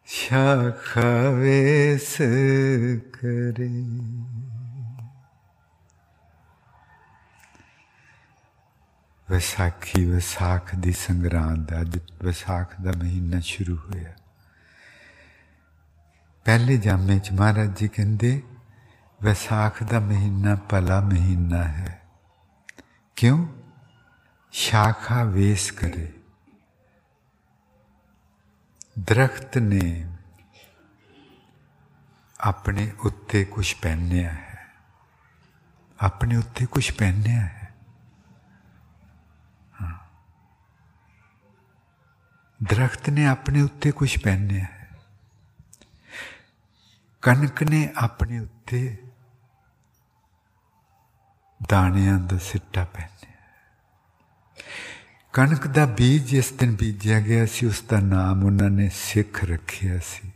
ਸ਼ਾਖਾ 0.08 1.30
ਵੇਸ 1.30 2.16
ਕਰੇ 3.12 3.68
ਵਿਸਾਖੀ 9.29 10.05
ਵਿਸਾਖ 10.05 10.75
ਦੀ 10.75 10.91
ਸੰਗਰਾਂਦ 10.91 11.71
ਅੱਜ 11.81 11.97
ਵਿਸਾਖ 12.23 12.81
ਦਾ 12.81 12.91
ਮਹੀਨਾ 12.91 13.39
ਸ਼ੁਰੂ 13.39 13.75
ਹੋਇਆ 13.77 14.13
ਪਹਿਲੇ 16.45 16.77
ਜਾਮੇ 16.77 17.19
ਚ 17.19 17.31
ਮਹਾਰਾਜ 17.31 17.77
ਜੀ 17.77 17.87
ਕਹਿੰਦੇ 17.87 18.41
ਵਿਸਾਖ 19.21 19.83
ਦਾ 19.83 19.99
ਮਹੀਨਾ 19.99 20.55
ਭਲਾ 20.69 20.99
ਮਹੀਨਾ 21.01 21.63
ਹੈ 21.63 21.99
ਕਿਉਂ 23.17 23.45
ਸ਼ਾਖਾ 24.53 25.23
ਵੇਸ 25.23 25.71
ਕਰੇ 25.71 26.11
ਦਰਖਤ 28.99 29.57
ਨੇ 29.57 29.81
ਆਪਣੇ 32.39 32.91
ਉੱਤੇ 33.05 33.43
ਕੁਝ 33.45 33.73
ਪਹਿਨਿਆ 33.81 34.31
ਹੈ 34.31 34.71
ਆਪਣੇ 35.99 36.35
ਉੱਤੇ 36.35 36.65
ਕੁਝ 36.65 36.91
ਪਹਿਨਿਆ 36.91 37.41
ਹੈ 37.41 37.56
ਦਰਖਤ 42.62 43.10
ਨੇ 43.10 43.26
ਆਪਣੇ 43.26 43.62
ਉੱਤੇ 43.62 43.92
ਕੁਝ 43.92 44.18
ਪਹਿਨਿਆ 44.18 44.64
ਹੈ। 44.64 44.90
ਕਣਕ 47.22 47.62
ਨੇ 47.62 47.92
ਆਪਣੇ 47.96 48.38
ਉੱਤੇ 48.38 48.98
ਦਾਣਿਆਂ 51.68 52.18
ਦਾ 52.18 52.38
ਸਿੱਟਾ 52.38 52.84
ਪਹਿਨਿਆ 52.84 53.08
ਕਣਕ 55.32 55.66
ਦਾ 55.66 55.86
ਬੀਜ 55.86 56.24
ਜਿਸ 56.24 56.52
ਦਿਨ 56.52 56.76
ਬੀਜਿਆ 56.76 57.20
ਗਿਆ 57.20 57.46
ਸੀ, 57.46 57.66
ਉਸ 57.66 57.82
ਦਾ 57.82 58.00
ਨਾਮ 58.00 58.44
ਉਹਨਾਂ 58.44 58.70
ਨੇ 58.70 58.90
ਸਿੱਖ 58.94 59.44
ਰੱਖਿਆ 59.44 59.98
ਸੀ। 59.98 60.32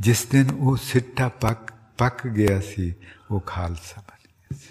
ਜਿਸ 0.00 0.26
ਦਿਨ 0.26 0.50
ਉਹ 0.50 0.76
ਸਿੱਟਾ 0.76 1.28
ਪੱਕ 1.28 1.72
ਪੱਕ 1.98 2.26
ਗਿਆ 2.26 2.60
ਸੀ, 2.60 2.94
ਉਹ 3.30 3.40
ਖਾਲਸਾ 3.40 4.00
ਬਣ 4.00 4.28
ਗਿਆ 4.28 4.58
ਸੀ। 4.58 4.70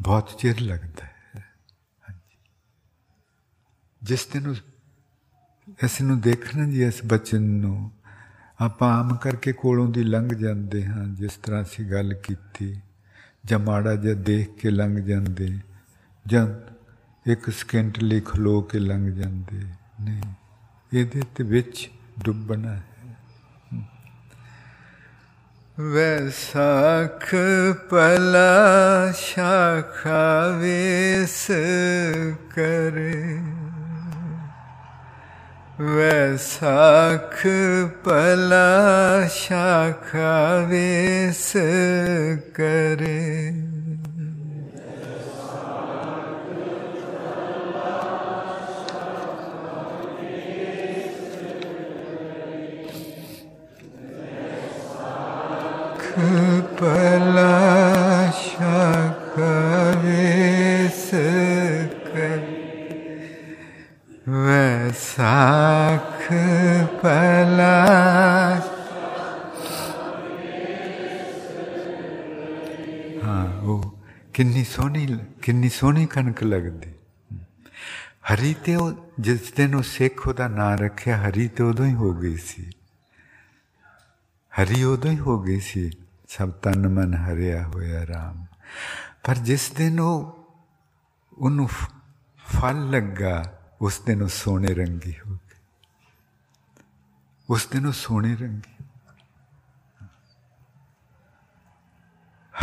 ਬਹੁਤ 0.00 0.38
ਚਿਰ 0.38 0.60
ਲੱਗਦਾ 0.60 1.06
ਹੈ। 1.06 1.13
ਜਿਸ 4.04 4.26
ਦਿਨ 4.26 4.54
ਇਸ 5.84 6.00
ਨੂੰ 6.00 6.20
ਦੇਖਣਾ 6.20 6.64
ਜੀ 6.64 6.84
ਇਸ 6.84 7.00
ਬਚਨ 7.06 7.42
ਨੂੰ। 7.42 7.90
ਆਪਾਂ 8.60 8.98
ਆਮ 8.98 9.16
ਕਰਕੇ 9.16 9.52
ਕੋਲੋਂ 9.52 9.88
ਦੀ 9.88 10.04
ਲੰਘ 10.04 10.28
ਜਾਂਦੇ 10.28 10.86
ਹਾਂ, 10.86 11.04
ਜਿਸ 11.04 11.32
ਤਰ੍ਹਾਂ 11.32 11.62
ਅਸੀਂ 11.62 11.84
ਗੱਲ 11.90 12.14
ਕੀਤੀ। 12.14 12.80
ਜਾਂ 13.44 13.58
ਮਾੜਾ 13.58 13.94
ਜਿਹਾ 13.94 14.14
ਦੇਖ 14.14 14.60
ਕੇ 14.60 14.70
ਲੰਘ 14.70 14.96
ਜਾਂਦੇ। 14.96 15.58
ਜਾਂ 16.26 16.48
ਇੱਕ 17.26 17.50
ਸਕਿੰਟ 17.50 17.98
ਲਈ 17.98 18.20
ਖਲੋ 18.20 18.60
ਕੇ 18.60 18.78
ਲੰਘ 18.78 19.14
ਜਾਂਦੇ। 19.14 19.62
ਨਹੀਂ, 20.00 20.22
ਇਹਦੇ 20.92 21.22
ਤੇ 21.34 21.44
ਵਿੱਚ 21.44 21.90
ਡੁੱਬਣਾ 22.24 22.74
ਹੈ। 22.74 22.84
ਵੈਸਾਖ 25.80 27.34
ਪਲਾ 27.90 29.12
ਸ਼ਾਖਾ 29.16 30.48
ਵੇਸ 30.60 31.46
ਕਰੇ। 32.54 33.38
वैसाख 35.80 37.40
पला 38.06 39.26
शाखा 39.26 40.34
वेस 40.70 41.52
करे 42.58 43.24
पला 56.80 57.50
शाखा 58.30 59.03
ਵੈਸਾਖ 65.18 66.28
ਪਲਾ 67.02 67.84
ਹਾਂ, 73.24 73.60
ਉਹ 73.60 73.98
ਕਿੰਨੀ 74.34 74.64
ਸੋਹਣੀ 74.64 75.18
ਕਿੰਨੀ 75.42 75.68
ਸੋਹਣੀ 75.68 76.06
ਕਣਕ 76.06 76.42
ਲੱਗਦੀ। 76.42 76.92
ਹਰੀ 78.32 78.54
ਤੇ 78.64 78.76
ਉਹ 78.76 78.92
ਜਿਸ 79.20 79.52
ਦਿਨ 79.52 79.74
ਉਹ 79.74 79.82
ਸਿੱਖ 79.82 80.26
ਉਹਦਾ 80.28 80.48
ਨਾਂ 80.48 80.76
ਰੱਖਿਆ, 80.76 81.16
ਹਰੀ 81.28 81.48
ਤੇ 81.48 81.62
ਉਦੋਂ 81.62 81.86
ਹੀ 81.86 81.94
ਹੋ 81.94 82.12
ਗਈ 82.12 82.36
ਸੀ। 82.36 82.70
ਹਰੀ 84.52 84.82
ਉਦੋਂ 84.82 85.10
ਹੀ 85.10 85.18
ਹੋ 85.18 85.40
ਗਈ 85.42 85.60
ਸੀ, 85.60 85.90
ਸਭ 86.28 86.50
ਤਨ 86.50 86.88
ਮਨ 86.88 87.14
ਹਰਿਆ 87.14 87.62
ਹੋਇਆ 87.62 88.06
ਰਾਮ। 88.06 88.44
ਪਰ 89.24 89.34
ਜਿਸ 89.34 89.70
ਦਿਨ 89.70 90.00
ਉਹ 90.00 90.38
ਉਹਨੂੰ 91.38 91.68
ਫਲ 92.44 92.90
ਲੱਗਾ 92.90 93.42
ਉਸ 93.84 94.00
ਦਿਨ 94.06 94.22
ਉਹ 94.22 94.28
ਸੋਨੇ 94.28 94.74
ਰੰਗੀ 94.74 95.14
ਹੋ 95.26 95.32
ਗਏ। 95.32 95.56
ਉਸ 97.50 97.66
ਦਿਨ 97.72 97.86
ਉਹ 97.86 97.92
ਸੋਨੇ 97.92 98.36
ਰੰਗੀ। 98.36 98.84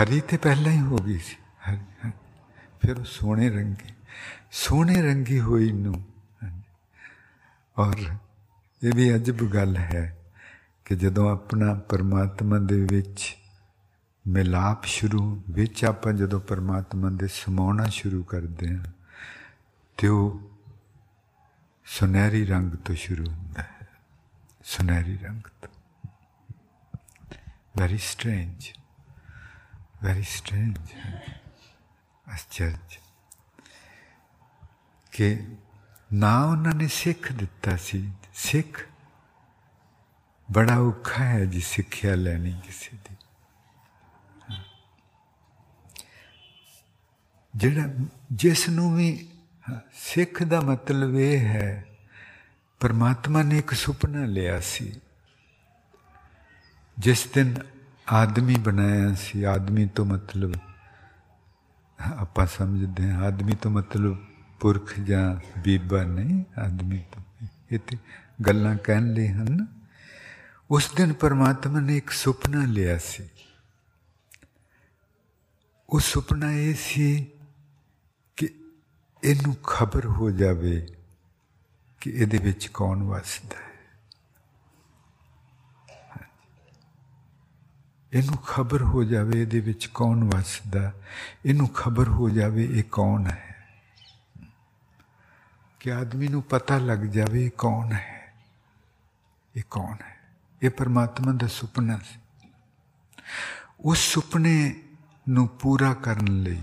ਹਰੀ 0.02 0.22
ਤੇ 0.22 0.38
ਪਹਿਲਾਂ 0.38 0.72
ਹੀ 0.72 0.80
ਹੋ 0.80 0.98
ਗਈ 0.98 1.18
ਸੀ। 1.18 1.36
ਹਰੀ 1.36 2.10
ਫਿਰ 2.82 3.00
ਉਹ 3.00 3.06
ਸੋਨੇ 3.06 3.50
ਰੰਗੀ। 3.50 3.94
ਸੋਨੇ 4.52 5.02
ਰੰਗੀ 5.02 5.40
ਹੋਈ 5.40 5.72
ਨੂੰ। 5.72 6.06
ਔਰ 7.78 7.96
ਇਹ 8.84 8.92
ਵੀ 8.96 9.16
ਅਜਬ 9.16 9.54
ਗੱਲ 9.54 9.78
ਹੈ 9.78 10.20
ਕਿ 10.86 10.96
ਜਦੋਂ 10.96 11.32
ਆਪਣਾ 11.32 11.74
ਪਰਮਾਤਮਾ 11.74 12.58
ਦੇ 12.60 12.88
ਵਿੱਚ 12.90 13.38
ਮਿਲਾਪ 14.28 14.84
ਸ਼ੁਰੂ, 14.84 15.44
ਵਿੱਚ 15.50 15.86
ਆਪਾਂ 15.86 16.14
ਜਦੋਂ 16.14 16.42
ਪਰਮਾਤਮਾ 16.42 17.10
ਦੇ 17.10 17.28
ਸਮਾਉਣਾ 17.28 17.88
ਸ਼ੁਰੂ 17.88 18.24
ਕਰਦੇ 18.24 18.78
ਹਾਂ, 18.78 18.86
ਤੇ 19.98 20.08
ਉਹ 20.08 20.51
ਸੁਨਹਿਰੀ 21.91 22.45
ਰੰਗ 22.47 22.73
ਤੋਂ 22.77 22.95
ਸ਼ੁਰੂ 22.95 23.27
ਹੁੰਦਾ 23.27 23.63
ਹੈ 23.63 23.87
ਸੁਨਹਿਰੀ 24.65 25.17
ਰੰਗ 25.19 25.43
ਤੋਂ 25.63 25.71
ਵੈਰੀ 27.79 27.99
ਸਟ੍ਰੇਂਜ 27.99 28.73
ਵੈਰੀ 30.03 30.23
ਸਟ੍ਰੇਂਜ 30.23 30.79
ਅਸਚਰਜ 32.27 32.99
ਕਿ 35.13 35.37
ਨਾ 36.13 36.45
ਉਹਨਾਂ 36.45 36.75
ਨੇ 36.75 36.87
ਸਿੱਖ 36.89 37.33
ਦਿੱਤਾ 37.33 37.77
ਸੀ 37.77 38.13
ਸਿੱਖ 38.35 38.87
ਬੜਾ 40.49 40.79
ਔਖਾ 40.79 41.25
ਹੈ 41.25 41.45
ਜੀ 41.45 41.61
ਸਿੱਖਿਆ 41.61 42.15
ਲੈਣੀ 42.15 42.61
ਕਿਸੇ 42.67 42.97
ਦੀ 42.97 43.17
ਜਿਹੜਾ 47.55 47.89
ਜਿਸ 48.33 48.69
ਨੂੰ 48.69 48.95
ਵੀ 48.95 49.09
ਸਿੱਖ 49.93 50.43
ਦਾ 50.43 50.61
ਮਤਲਬ 50.61 51.15
ਇਹ 51.15 51.39
ਹੈ 51.39 51.87
ਪਰਮਾਤਮਾ 52.81 53.43
ਨੇ 53.43 53.59
ਇੱਕ 53.59 53.75
ਸੁਪਨਾ 53.75 54.25
ਲਿਆ 54.25 54.61
ਸੀ 54.61 55.01
ਜਿਸ 56.99 57.27
ਦਿਨ 57.35 57.55
ਆਦਮੀ 58.13 58.57
ਬਣਾਇਆ 58.57 59.15
ਸੀ 59.15 59.43
ਆਦਮੀ 59.43 59.87
ਤੋਂ 59.87 60.05
ਮਤਲਬ 60.05 60.55
ਆਪਾਂ 62.01 62.47
ਸਮਝਦੇ 62.47 63.11
ਹਾਂ 63.11 63.23
ਆਦਮੀ 63.23 63.55
ਤੋਂ 63.55 63.71
ਮਤਲਬ 63.71 64.17
ਪੁਰਖ 64.61 65.01
ਜਾਂ 65.01 65.37
ਬੀਬਾ 65.61 66.03
ਨਹੀਂ 66.03 66.45
ਆਦਮੀ 66.59 66.99
ਤੋਂ 66.99 67.23
ਇਹ 67.73 67.79
ਤੇ 67.79 67.99
ਗੱਲਾਂ 68.47 68.77
ਕਹਿਣ 68.77 69.13
ਲਈ 69.13 69.29
ਹਨ 69.29 69.67
ਉਸ 70.71 70.91
ਦਿਨ 70.97 71.13
ਪਰਮਾਤਮਾ 71.13 71.81
ਨੇ 71.81 71.97
ਇੱਕ 71.97 72.11
ਸੁਪਨਾ 72.11 72.65
ਲਿਆ 72.65 72.99
ਸੀ 72.99 73.29
ਉਹ 75.91 76.01
ਸੁਪਨਾ 76.01 76.53
ਇਹ 76.53 76.75
ਸੀ 76.75 77.25
ਕਿ 77.25 77.27
ਇਹਨੂੰ 79.24 79.56
ਖਬਰ 79.56 80.06
ਹੋ 80.06 80.32
ਜਾਵੇ 80.32 80.88
ਕਿ 82.02 82.10
ਇਹਦੇ 82.10 82.38
ਵਿੱਚ 82.38 82.68
ਕੌਣ 82.68 83.04
ਵਸਦਾ 83.04 83.56
ਹੈ। 83.58 83.72
ਇਹਨੂੰ 88.14 88.38
ਖਬਰ 88.38 88.82
ਹੋ 88.82 89.04
ਜਾਵੇ 89.04 89.42
ਇਹਦੇ 89.42 89.60
ਵਿੱਚ 89.60 89.86
ਕੌਣ 89.86 90.24
ਵਸਦਾ, 90.24 90.94
ਇਹਨੂੰ 91.46 91.68
ਖਬਰ 91.68 92.08
ਹੋ 92.08 92.30
ਜਾਵੇ 92.30 92.80
ਇਹ 92.80 92.84
ਕੌਣ 92.92 93.28
ਹੈ। 93.28 93.68
ਕਿ 95.80 95.94
ਆਦਮੀ 95.94 96.28
ਨੂੰ 96.28 96.44
ਪਤਾ 96.44 96.78
ਲੱਗ 96.78 97.00
ਜਾਵੇ 97.00 97.46
ਇਹ 97.46 97.52
ਕੌਣ 97.58 97.92
ਹੈ। 97.92 98.34
ਇਹ 99.56 99.64
ਕੌਣ 99.70 99.94
ਹੈ? 99.94 100.20
ਇਹ 100.62 100.70
ਪਰਮਾਤਮਾ 100.70 101.32
ਦਾ 101.32 101.48
ਸੁਪਨਾ 101.48 101.98
ਸੀ। 101.98 102.20
ਉਸ 103.80 103.98
ਸੁਪਨੇ 103.98 104.84
ਨੂੰ 105.30 105.48
ਪੂਰਾ 105.48 105.94
ਕਰਨ 105.94 106.44
ਲਈ 106.44 106.62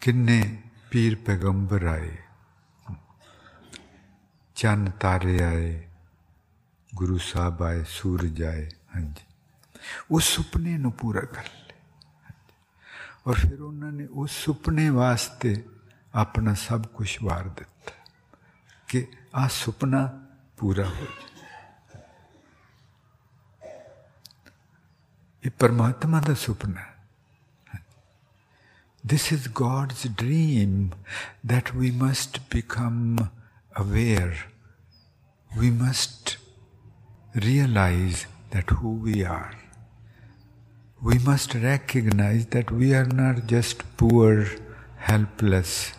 ਕਿੰਨੇ 0.00 0.62
ਪੀਰ 0.90 1.16
ਪੈਗੰਬਰ 1.16 1.84
ਆਏ 1.86 2.16
ਚੰਨ 4.56 4.90
ਤਾਰੇ 4.90 5.42
ਆਏ 5.42 5.88
ਗੁਰੂ 6.94 7.18
ਸਾਹਿਬ 7.18 7.62
ਆਏ 7.62 7.84
ਸੂਰਜ 7.88 8.42
ਆਏ 8.42 8.68
ਹਾਂਜੀ 8.96 9.24
ਉਸ 10.10 10.24
ਸੁਪਨੇ 10.24 10.76
ਨੂੰ 10.78 10.92
ਪੂਰਾ 10.92 11.20
ਕਰ 11.20 11.42
ਲਿਆ 11.42 11.76
ਔਰ 13.26 13.34
ਫਿਰ 13.34 13.60
ਉਹਨਾਂ 13.60 13.92
ਨੇ 13.92 14.06
ਉਸ 14.12 14.30
ਸੁਪਨੇ 14.44 14.88
ਵਾਸਤੇ 14.90 15.64
ਆਪਣਾ 16.14 16.54
ਸਭ 16.54 16.86
ਕੁਝ 16.86 17.16
ਵਾਰ 17.22 17.48
ਦਿੱਤਾ 17.48 17.92
ਕਿ 18.88 19.06
ਆ 19.34 19.48
ਸੁਪਨਾ 19.48 20.06
ਪੂਰਾ 20.56 20.84
ਹੋ 20.84 21.04
ਜਾਏ 21.04 21.30
ਇਹ 25.44 25.50
ਪਰਮਾਤਮਾ 25.50 26.20
ਦਾ 26.20 26.34
ਸੁਪਨਾ 26.34 26.84
This 29.09 29.31
is 29.31 29.47
God's 29.47 30.03
dream 30.21 30.93
that 31.41 31.73
we 31.73 31.91
must 31.91 32.49
become 32.49 33.29
aware. 33.73 34.33
We 35.57 35.69
must 35.71 36.35
realize 37.33 38.25
that 38.51 38.69
who 38.69 38.89
we 38.89 39.23
are. 39.23 39.53
We 41.01 41.19
must 41.19 41.53
recognize 41.53 42.47
that 42.47 42.69
we 42.69 42.93
are 42.93 43.05
not 43.05 43.47
just 43.47 43.85
poor, 43.95 44.45
helpless 44.97 45.93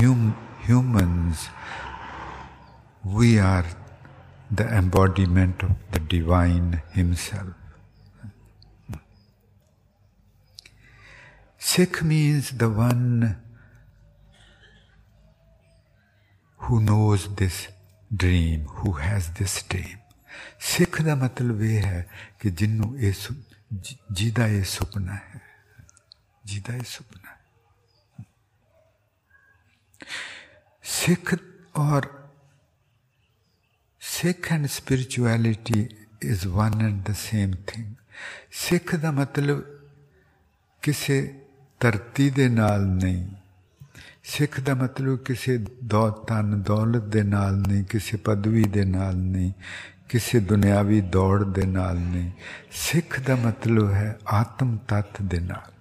hum- 0.00 0.36
humans. 0.66 1.48
We 3.02 3.38
are 3.38 3.64
the 4.50 4.68
embodiment 4.82 5.62
of 5.62 5.72
the 5.92 6.00
divine 6.00 6.82
Himself. 6.92 7.59
Sikh 11.59 12.03
means 12.03 12.51
the 12.51 12.69
one 12.69 13.37
who 16.59 16.81
knows 16.81 17.35
this 17.35 17.67
dream, 18.11 18.65
who 18.67 18.93
has 18.93 19.29
this 19.29 19.63
dream. 19.63 19.97
ਸਿੱਖ 20.59 21.01
ਦਾ 21.01 21.15
ਮਤਲਬ 21.15 21.61
ਇਹ 21.61 21.83
ਹੈ 21.83 22.07
ਕਿ 22.39 22.49
ਜਿੰਨੂੰ 22.49 22.99
ਇਹ 22.99 23.13
ਜਿਹਦਾ 24.11 24.47
ਇਹ 24.47 24.63
ਸੁਪਨਾ 24.63 25.13
ਹੈ 25.13 25.41
ਜਿਹਦਾ 26.45 26.75
ਇਹ 26.75 26.83
ਸੁਪਨਾ 26.83 27.29
ਹੈ 27.29 28.25
ਸਿੱਖ 30.83 31.35
ਔਰ 31.75 32.07
Sikh 34.01 34.51
and 34.51 34.65
spirituality 34.65 35.87
is 36.23 36.47
one 36.47 36.81
and 36.81 37.01
the 37.03 37.13
same 37.13 37.53
thing 37.67 37.93
Sikh 38.51 38.95
ਦਾ 38.95 39.11
ਮਤਲਬ 39.11 39.63
ਕਿਸੇ 40.83 41.38
ਧਰਤੀ 41.79 42.29
ਦੇ 42.29 42.47
ਨਾਲ 42.49 42.85
ਨਹੀਂ 42.85 43.27
ਸਿੱਖ 44.23 44.59
ਦਾ 44.59 44.73
ਮਤਲਬ 44.73 45.17
ਕਿਸੇ 45.17 45.57
ਦੌਲਤ 45.83 46.25
ਤਨ 46.27 46.61
ਦੌਲਤ 46.61 47.03
ਦੇ 47.03 47.23
ਨਾਲ 47.23 47.55
ਨਹੀਂ 47.55 47.83
ਕਿਸੇ 47.83 48.17
ਪਦਵੀ 48.17 48.63
ਦੇ 48.63 48.85
ਨਾਲ 48.85 49.15
ਨਹੀਂ 49.15 49.51
ਕਿਸੇ 50.09 50.39
ਦੁਨਿਆਵੀ 50.39 51.01
ਦੌੜ 51.01 51.43
ਦੇ 51.43 51.65
ਨਾਲ 51.65 51.99
ਨਹੀਂ 51.99 52.31
ਸਿੱਖ 52.71 53.19
ਦਾ 53.19 53.35
ਮਤਲਬ 53.35 53.91
ਹੈ 53.91 54.17
ਆਤਮ 54.27 54.77
ਤਤ 54.77 55.21
ਦੇ 55.21 55.39
ਨਾਲ 55.39 55.71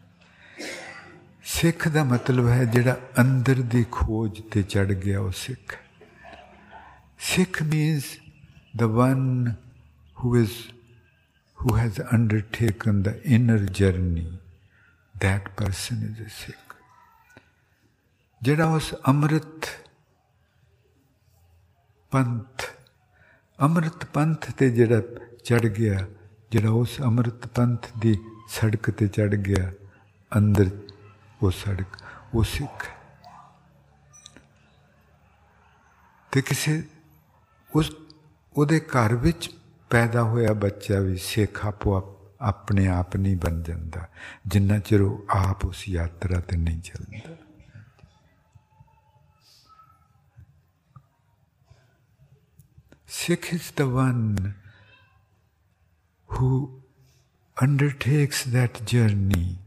ਸਿੱਖ 1.45 1.89
ਦਾ 1.89 2.05
ਮਤਲਬ 2.05 2.49
ਹੈ 2.49 2.65
ਜਿਹੜਾ 2.65 2.97
ਅੰਦਰ 3.21 3.55
ਦੀ 3.55 3.85
ਖੋਜ 3.91 4.41
ਤੇ 4.51 4.63
ਚੜ 4.63 4.93
ਗਿਆ 4.93 5.21
ਉਹ 5.21 5.33
Sikh 5.37 5.77
Sikh 7.19 7.63
means 7.63 8.05
the 8.75 8.89
one 8.89 9.57
who 10.17 10.35
is 10.35 10.55
who 11.59 11.75
has 11.75 12.01
undertaken 12.13 13.03
the 13.03 13.13
inner 13.25 13.59
journey 13.81 14.27
that 15.22 15.56
person 15.56 16.04
is 16.04 16.26
a 16.26 16.30
Sikh. 16.30 16.66
ਜਿਹੜਾ 18.42 18.66
ਉਸ 18.66 18.94
ਅੰਮ੍ਰਿਤ 19.08 19.66
ਪੰਥ 22.12 22.64
ਅੰਮ੍ਰਿਤ 23.60 24.06
ਪੰਥ 24.06 24.50
ਤੇ 24.52 24.70
ਜਿਹੜਾ 24.70 25.02
ਚੜ 25.44 25.66
ਗਿਆ 25.68 26.06
ਜਿਹੜਾ 26.52 26.70
ਉਸ 26.72 27.00
ਅੰਮ੍ਰਿਤ 27.02 27.48
ਪੰਥ 27.48 27.88
ਦੀ 27.98 28.18
ਸੜਕ 28.50 28.90
ਤੇ 28.90 29.08
ਚੜ 29.08 29.34
ਗਿਆ 29.36 29.72
ਅੰਦਰ 30.32 30.70
ਉਹ 31.44 31.52
ਸੜਕ 31.52 31.98
ਉਹ 32.34 32.44
ਸਿੱਖ 32.44 32.86
ਤੇ 36.32 36.42
ਕਿਸੇ 36.42 36.82
ਉਸ 37.72 37.92
ਉਹਦੇ 38.56 38.80
ਘਰ 38.80 39.16
ਵਿੱਚ 39.16 39.50
ਪੈਦਾ 39.92 40.22
ਹੋਇਆ 40.22 40.54
ਬੱਚਾ 40.54 41.00
ਵੀ 41.00 41.18
ਸਿੱਖ 41.18 41.66
ਆਪੋ 41.66 41.98
ਆਪਣੇ 42.41 42.87
ਆਪ 42.89 43.17
ਨਹੀਂ 43.17 43.37
ਬਣ 43.37 43.63
ਜਾਂਦਾ 43.63 44.09
ਜਿੰਨਾ 44.47 44.79
ਚਿਰ 44.79 45.01
ਉਹ 45.01 45.27
ਆਪ 45.31 45.65
ਉਸ 45.65 45.89
ਯਾਤਰਾ 45.89 46.41
ਤੇ 46.41 46.57
ਨਹੀਂ 46.57 46.81
ਚੱਲਦਾ 46.81 47.37
Sikh 53.15 53.53
is 53.55 53.71
the 53.71 53.85
one 53.89 54.55
who 56.27 56.83
undertakes 57.67 58.45
that 58.45 58.85
journey, 58.85 59.59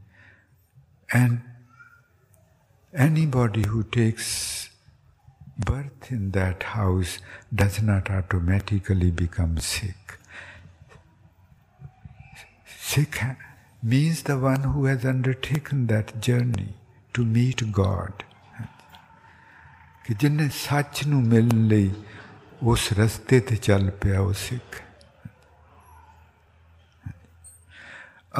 and 1.11 1.39
anybody 2.93 3.63
who 3.65 3.83
takes 3.83 4.69
birth 5.57 6.11
in 6.11 6.31
that 6.31 6.63
house 6.63 7.19
does 7.53 7.81
not 7.81 8.11
automatically 8.11 9.11
become 9.11 9.57
Sikh. 9.59 10.19
Sikh 12.92 13.18
means 13.86 14.18
the 14.28 14.36
one 14.42 14.62
who 14.64 14.80
has 14.84 15.04
undertaken 15.10 15.86
that 15.86 16.10
journey. 16.28 16.66
To 17.14 17.24
meet 17.24 17.64
God 17.64 18.22
ਕਿ 20.06 20.14
ਜਿਨੇ 20.14 20.48
ਸੱਚ 20.48 21.06
ਨੂੰ 21.06 21.22
ਮਿਲਣ 21.22 21.66
ਲਈ 21.66 21.94
ਉਸ 22.62 22.92
ਰਸਤੇ 22.92 23.40
ਤੇ 23.40 23.56
ਚੱਲ 23.56 23.90
ਪਿਆ 23.90 24.20
ਉਹ 24.20 24.32
ਸਿੱਖ 24.32 24.82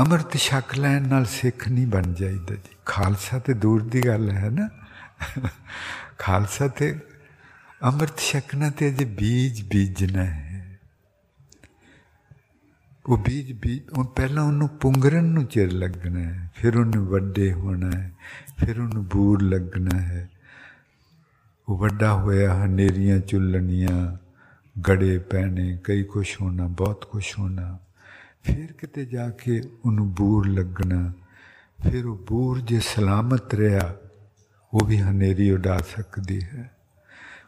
ਅਮਰਤ 0.03 0.37
ਛਕ 0.37 0.79
ਲੈਣ 0.79 1.09
ਨਾਲ 1.09 1.27
ਸਿੱਖ 1.27 1.69
ਨਹੀਂ 1.69 1.87
ਬਣ 1.87 2.03
ਜਾਈਦਾ 2.03 2.55
ਜੀ। 2.55 2.77
ਖਾਲਸਾ 2.87 3.39
ਤੇ 3.39 3.55
ਦੂਰ 3.55 3.83
ਦੀ 3.83 4.07
ਗੱਲ 4.07 4.31
ਹੈ 4.31 4.51
ਨਾ। 4.51 4.69
ਖਾਲਸਾ 6.19 6.69
ਤੇ 6.69 6.99
ਅਮਰਤ 7.89 8.19
ਛਕਣਾ 8.19 8.71
ਤੇ 8.71 8.89
ਅਜੇ 8.89 9.05
ਬੀਜ 9.05 9.63
ਬੀਜਣਾ 9.63 10.25
ਹੈ। 10.25 10.52
ਉਹ 13.07 13.19
ਬੀਜ 13.19 13.53
ਵੀ 13.63 13.81
ਉਹ 13.99 14.05
ਪਹਿਲਾਂ 14.05 14.45
ਉਹਨੂੰ 14.45 14.69
ਪੁੰਗਰਨ 14.69 15.25
ਨੂੰ 15.25 15.45
ਚਿਰ 15.45 15.73
ਲੱਗਣਾ 15.73 16.21
ਹੈ, 16.21 16.51
ਫਿਰ 16.55 16.77
ਉਹਨੂੰ 16.77 17.07
ਵੱਡੇ 17.07 17.53
ਹੋਣਾ 17.53 17.91
ਹੈ, 17.91 18.13
ਫਿਰ 18.59 18.81
ਉਹਨੂੰ 18.81 19.05
ਬੂਰ 19.05 19.43
ਲੱਗਣਾ 19.43 20.01
ਹੈ। 20.01 20.31
ਉਹ 21.69 21.79
ਵੱਡਾ 21.79 22.13
ਹੋਇਆ, 22.15 22.65
ਹਨੇਰੀਆਂ 22.65 23.19
ਚੁੱਲਣੀਆਂ, 23.19 24.17
ਗੜੇ 24.89 25.19
ਪੈਣੇ, 25.19 25.79
ਕਈ 25.85 26.03
ਕੁਛ 26.03 26.41
ਹੋਣਾ, 26.41 26.67
ਬਹੁਤ 26.67 27.05
ਕੁਛ 27.05 27.39
ਹੋਣਾ। 27.39 27.79
ਫਿਰ 28.43 28.73
ਕਿਤੇ 28.73 29.05
ਜਾ 29.05 29.31
ਕੇ 29.31 29.63
ਉਹਨੂੰ 29.85 30.15
ਬੂਰ 30.15 30.49
ਲੱਗਣਾ, 30.49 31.13
ਫਿਰ 31.83 32.07
ਉਹ 32.07 32.25
ਬੂਰ 32.29 32.61
ਜੇ 32.61 32.81
ਸਲਾਮਤ 32.81 33.55
ਰਿਹਾ, 33.55 33.97
ਉਹ 34.75 34.87
ਵੀ 34.87 34.99
ਹਨੇਰੀ 34.99 35.51
ਉਡਾ 35.51 35.79
ਸਕਦੀ 35.79 36.41
ਹੈ। 36.43 36.72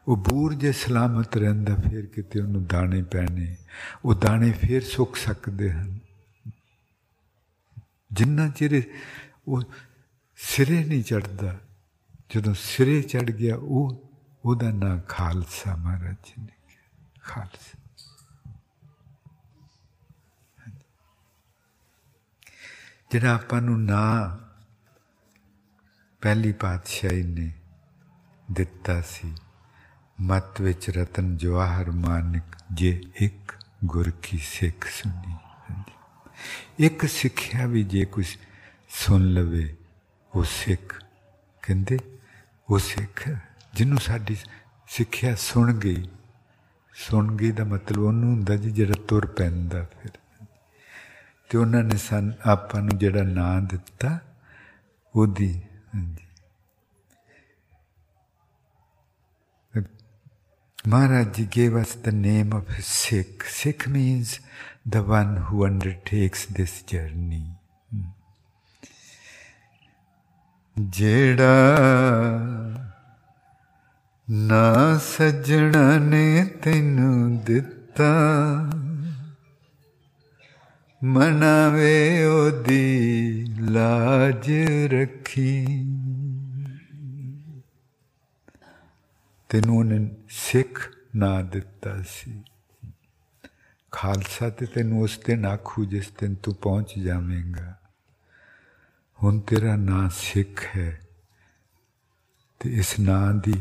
ਉਹ 0.09 0.17
ਬੂਰ 0.17 0.55
ਜੇ 0.55 0.73
ਸਲਾਮਤ 0.73 1.37
ਰਹਿੰਦਾ, 1.37 1.75
ਫਿਰ 1.75 2.07
ਕਿਤੇ 2.07 2.41
ਉਹਨੂੰ 2.41 2.67
ਦਾਣੇ 2.67 3.03
ਪੈਣੇ। 3.03 3.57
ਉਹ 4.05 4.15
ਦਾਣੇ 4.15 4.53
ਫਿਰ 4.53 4.85
ਸੁੱਕ 4.85 5.17
ਸਕਦੇ 5.17 5.73
ਹਨ। 5.73 5.99
ਜਿੰਨਾ 8.13 8.49
ਚਿਰ 8.49 8.83
ਉਹ 9.49 9.63
ਸਿਰੇ 10.37 10.85
ਨਹੀਂ 10.85 11.05
ਚੜਦਾ 11.05 11.61
ਜਦੋਂ 12.31 12.55
ਸਿਰੇ 12.55 13.03
ਚੜ 13.03 13.31
ਗਿਆ, 13.31 13.57
ਉਹ, 13.57 14.11
ਉਹਦਾ 14.45 14.71
ਨਾਂ 14.71 14.99
ਖਾਲਸਾ 14.99 15.77
ਮਹਾਰਾਜ 15.77 16.33
ਨੇ 16.39 16.53
ਖਾਲਸਾ। 17.23 17.79
ਜਿਹੜਾ 23.11 23.35
ਆਪਾਂ 23.35 23.63
ਨੂੰ 23.63 23.85
ਨਾਂ 23.85 24.45
ਪਹਿਲੀ 26.23 26.53
ਪਾਤਸ਼ਾਹੀ 26.53 27.23
ਨੇ 27.23 27.53
ਦਿੱਤਾ 28.53 29.01
ਸੀ 29.01 29.35
ਮਤ 30.21 30.61
ਵਿੱਚ 30.61 30.91
ਰਤਨ 30.91 31.37
ਜਵਾਹਰ 31.37 31.91
ਮਾਨਕ 31.91 32.43
ਜੇ 32.73 33.03
ਇੱਕ 33.17 33.53
ਗੁਰ 33.85 34.11
ਕੀ 34.11 34.39
ਸਿੱਖ 34.39 34.89
ਸੁਣੀ। 34.89 35.35
ਇੱਕ 36.79 37.07
ਸਿੱਖਿਆ 37.07 37.67
ਵੀ 37.67 37.85
ਜੇ 37.85 38.05
ਕੁਝ 38.05 38.27
ਸੁਣ 38.89 39.21
ਲਵੇ, 39.21 39.77
ਉਹ 40.35 40.45
ਸਿੱਖ। 40.45 41.05
ਕਹਿੰਦੇ, 41.63 41.99
ਉਹ 42.71 42.79
ਸਿੱਖ 42.79 43.31
ਜਿਹਨੂੰ 43.75 43.99
ਸਾਡੀ 43.99 44.37
ਸਿੱਖਿਆ 44.89 45.35
ਸੁਣ 45.35 45.73
ਗਈ। 45.73 46.09
ਸੁਣ 46.95 47.37
ਗਈ 47.37 47.51
ਦਾ 47.51 47.65
ਮਤਲਬ 47.65 48.03
ਉਹਨੂੰ 48.03 48.35
ਹੁੰਦਾ 48.35 48.57
ਜੀ 48.57 48.71
ਜਿਹੜਾ 48.71 48.95
ਤੁਰ 49.09 49.27
ਪੈਂਦਾ 49.27 49.83
ਫਿਰ। 49.83 50.11
ਤੇ 51.49 51.59
ਉਹਨਾਂ 51.59 51.83
ਨੇ 51.83 51.97
ਸਨ, 51.97 52.33
ਆਪਾਂ 52.47 52.83
ਨੂੰ 52.83 52.99
ਜਿਹੜਾ 52.99 53.23
ਨਾਂ 53.23 53.61
ਦਿੱਤਾ, 53.61 54.19
ਉਹਦੀ, 55.17 55.63
ਹਾਂਜੀ। 55.95 56.24
Maharaj 60.86 61.50
gave 61.50 61.76
us 61.76 61.96
the 61.96 62.12
name 62.12 62.54
of 62.54 62.66
Sikh. 62.82 63.44
Sikh 63.44 63.88
means 63.88 64.40
the 64.86 65.04
one 65.04 65.36
who 65.48 65.66
undertakes 65.66 66.46
this 66.46 66.82
journey. 66.84 67.46
ਜਿਹੜਾ 70.80 71.76
ਨਾ 74.30 74.98
ਸਜਣਾ 74.98 75.98
ਨੇ 75.98 76.46
ਤੈਨੂੰ 76.64 77.38
ਦਿੱਤਾ 77.38 78.12
ਮਨਾਵੇ 81.04 82.24
ਉਹਦੀ 82.26 83.46
ਲਾਜ 83.62 84.52
ਰੱਖੀ 84.94 85.86
ਤੈਨੂੰ 89.54 89.78
ਉਹਨੇ 89.78 90.00
ਸਿੱਖ 90.30 90.92
ਨਾ 91.16 91.42
ਦਿੱਤਾ 91.42 92.02
ਸੀ 92.02 92.44
ਖਾਲਸਾ 93.92 94.50
ਤੇ 94.50 94.66
ਤੈਨੂੰ 94.66 95.02
ਉਸ 95.02 95.18
ਤੇ 95.18 95.38
ਆਖੂ 95.48 95.86
ਜਿਸ 95.86 96.12
ਦਿਨ 96.20 96.36
ਤੂੰ 96.36 96.56
ਪਹੁੰਚ 96.56 97.00
ਜਾਵੇਂਗਾ 97.00 97.76
ਹੁਣ 99.24 99.40
ਤੇਰਾ 99.40 99.76
ਨਾਂ 99.76 100.10
ਸਿੱਖ 100.10 100.66
ਹੈ 100.78 101.02
ਤੇ 102.60 102.70
ਇਸ 102.70 103.00
ਨਾਂ 103.00 103.34
ਦੀ 103.34 103.54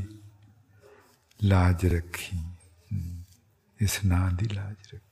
ਲਾਜ 1.45 1.87
ਰੱਖੀ 1.87 2.39
ਇਸ 3.81 4.05
ਨਾਂ 4.05 4.31
ਦੀ 4.31 4.49
ਲਾਜ 4.49 4.95
ਰੱਖੀ 4.95 5.09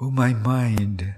Oh 0.00 0.10
my 0.10 0.32
mind, 0.32 1.14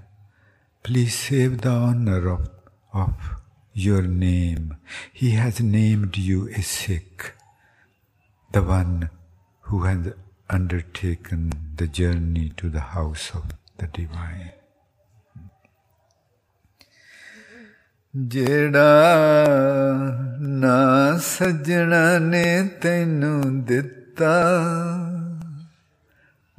please 0.85 1.13
save 1.15 1.61
the 1.61 1.69
honor 1.69 2.27
of, 2.27 2.49
of 2.93 3.36
your 3.77 4.03
name. 4.03 4.77
He 5.11 5.31
has 5.31 5.59
named 5.59 6.17
you 6.17 6.49
a 6.49 6.61
Sikh, 6.61 7.33
the 8.51 8.61
one 8.61 9.09
who 9.61 9.83
has 9.83 10.13
undertaken 10.49 11.51
the 11.75 11.87
journey 11.87 12.53
to 12.57 12.69
the 12.69 12.81
house 12.97 13.31
of 13.33 13.43
the 13.77 13.87
divine. 13.87 14.51
ਜਿਹੜਾ 18.15 19.17
ਨਾ 20.39 21.17
ਸਜਣਾ 21.17 22.19
ਨੇ 22.19 22.43
ਤੈਨੂੰ 22.81 23.63
ਦਿੱਤਾ 23.65 24.33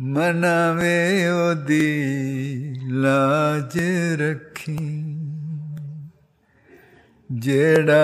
ਮਨਾਵੇ 0.01 1.29
ਉਹਦੀ 1.29 2.75
ਲਾਜ 2.91 3.79
ਰੱਖੀ 4.21 5.18
ਜਿਹੜਾ 7.30 7.96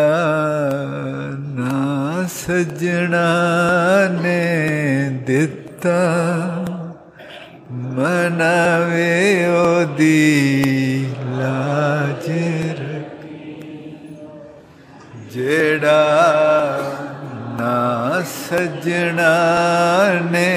ਨਾ 1.55 2.25
ਸਜਣਾ 2.27 3.25
ਨੇ 4.21 5.09
ਦਿੱਤਾ 5.27 5.95
ਮਨਾਵੇ 7.71 9.45
ਉਹਦੀ 9.47 11.07
ਲਾਜ 11.39 12.29
ਜਿਹੜਾ 15.31 15.97
ਨਾ 17.59 18.21
ਸਜਣਾ 18.27 19.33
ਨੇ 20.31 20.49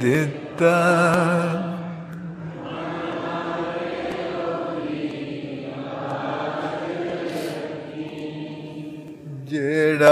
ਦਿੱਤਾ 0.00 0.74
ਜਿਹੜਾ 9.54 10.10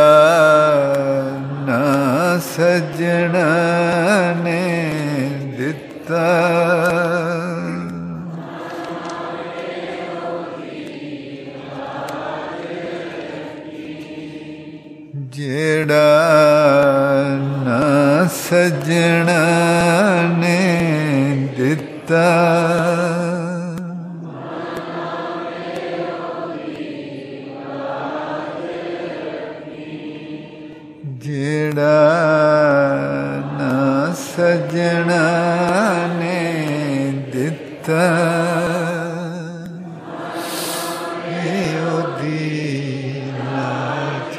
ਨਾ 1.66 2.38
ਸਜਣਾ 2.38 3.46
ਨੇ 4.44 4.61
ਦਿੱਤਾ। 5.59 6.26
ਜਿਹੜਾ 15.14 15.96
ਨਾ 17.64 18.28
ਸਜਣਾ 18.35 19.42
ਨੇ 20.38 20.59
ਦਿੱਤਾ। 21.57 22.28
ਨਾ 31.91 31.93
ਸਜਣਾ 34.13 35.21
ਨੇ 36.19 37.12
ਦਿੱਤਾ 37.33 38.03
ਇਹ 41.29 41.79
ਉਹਦੀ 41.86 43.21
ਲਾਜ 43.38 44.38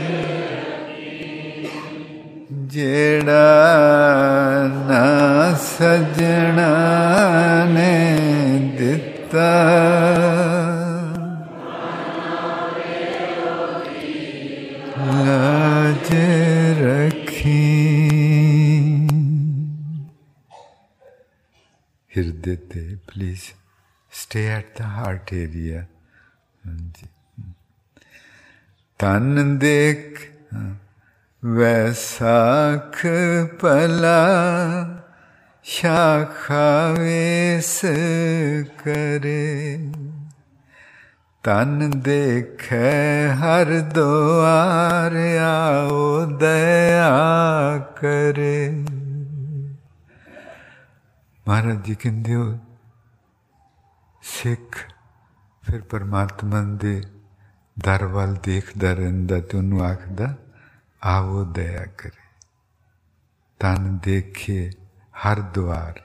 ਜਿਹੜਾ 2.67 3.43
ਨਾ 4.89 5.55
ਸਜਣਾ 5.55 6.69
ਨੇ 7.65 7.95
ਦਿੱਤਾ 8.79 9.82
please 23.14 23.54
stay 24.10 24.50
at 24.50 24.76
the 24.76 24.84
heart 24.98 25.32
area. 25.32 25.88
तन 29.00 29.58
देख 29.62 30.20
वैसाख 31.44 33.02
पला 33.62 34.22
शाखावेश 35.66 37.72
करे। 38.82 39.46
तन 41.46 42.02
देख 42.10 42.66
हर 43.44 43.70
द्वार 43.94 45.14
आओ 45.46 46.02
दया 46.44 47.16
करे। 48.02 48.60
महाराज 51.48 51.80
जी 51.86 51.96
कहते 51.96 52.32
हो 52.32 52.46
ਸਿੱਖ 54.33 54.77
ਫਿਰ 55.63 55.83
ਪਰਮਾਤਮਾ 55.83 56.63
ਦੇ 56.81 57.03
ਦਰ 57.77 58.05
ਵੱਲ 58.07 58.35
ਦੇਖਦਾ 58.35 58.93
ਰਹਿੰਦਾ 58.93 59.41
ਤੇ 59.41 59.57
ਉਹਨੂੰ 59.57 59.83
ਆਖਦਾ 59.85 60.35
ਆਵੋ 61.03 61.45
ਦਇਆ 61.45 61.85
ਕਰੇ 61.99 62.27
ਤਨ 63.61 63.99
ਦੇਖੇ 64.05 64.71
ਹਰ 65.21 65.41
ਦਵਾਰ 65.41 66.01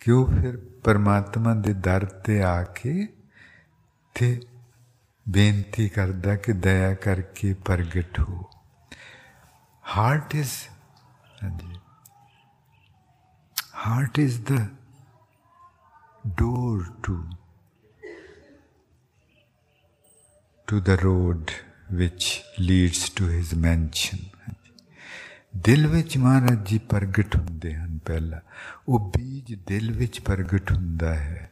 ਕਿਉਂ 0.00 0.26
ਫਿਰ 0.26 0.56
ਪਰਮਾਤਮਾ 0.84 1.54
ਦੇ 1.54 1.72
ਦਰ 1.72 2.04
ਤੇ 2.24 2.42
ਆ 2.42 2.62
ਕੇ 2.62 3.06
ਤੇ 4.14 4.40
ਬੇਨਤੀ 5.26 5.88
ਕਰਦਾ 5.88 6.36
ਕਿ 6.36 6.52
ਦਇਆ 6.52 6.94
ਕਰਕੇ 6.94 7.54
ਪ੍ਰਗਟ 7.54 8.20
ਹੋ 8.20 8.50
ਹਾਰਟ 9.84 10.34
ਇਜ਼ 10.34 10.52
ਹਾਂਜੀ 11.42 11.78
heart 13.82 14.18
is 14.18 14.34
the 14.44 14.58
door 16.26 16.86
to 17.02 17.14
to 20.68 20.80
the 20.80 20.96
road 20.96 21.52
which 21.90 22.26
leads 22.58 23.00
to 23.10 23.30
his 23.30 23.56
mansion 23.66 24.20
ਦਿਲ 25.56 25.86
ਵਿੱਚ 25.86 26.16
ਮਹਾਰਾਜ 26.18 26.68
ਜੀ 26.68 26.78
ਪ੍ਰਗਟ 26.78 27.36
ਹੁੰਦੇ 27.36 27.74
ਹਨ 27.74 27.98
ਪਹਿਲਾਂ 27.98 28.40
ਉਹ 28.88 29.12
ਬੀਜ 29.16 29.54
ਦਿਲ 29.66 29.92
ਵਿੱਚ 29.92 30.20
ਪ੍ਰਗਟ 30.20 30.72
ਹੁੰਦਾ 30.72 31.14
ਹੈ 31.14 31.50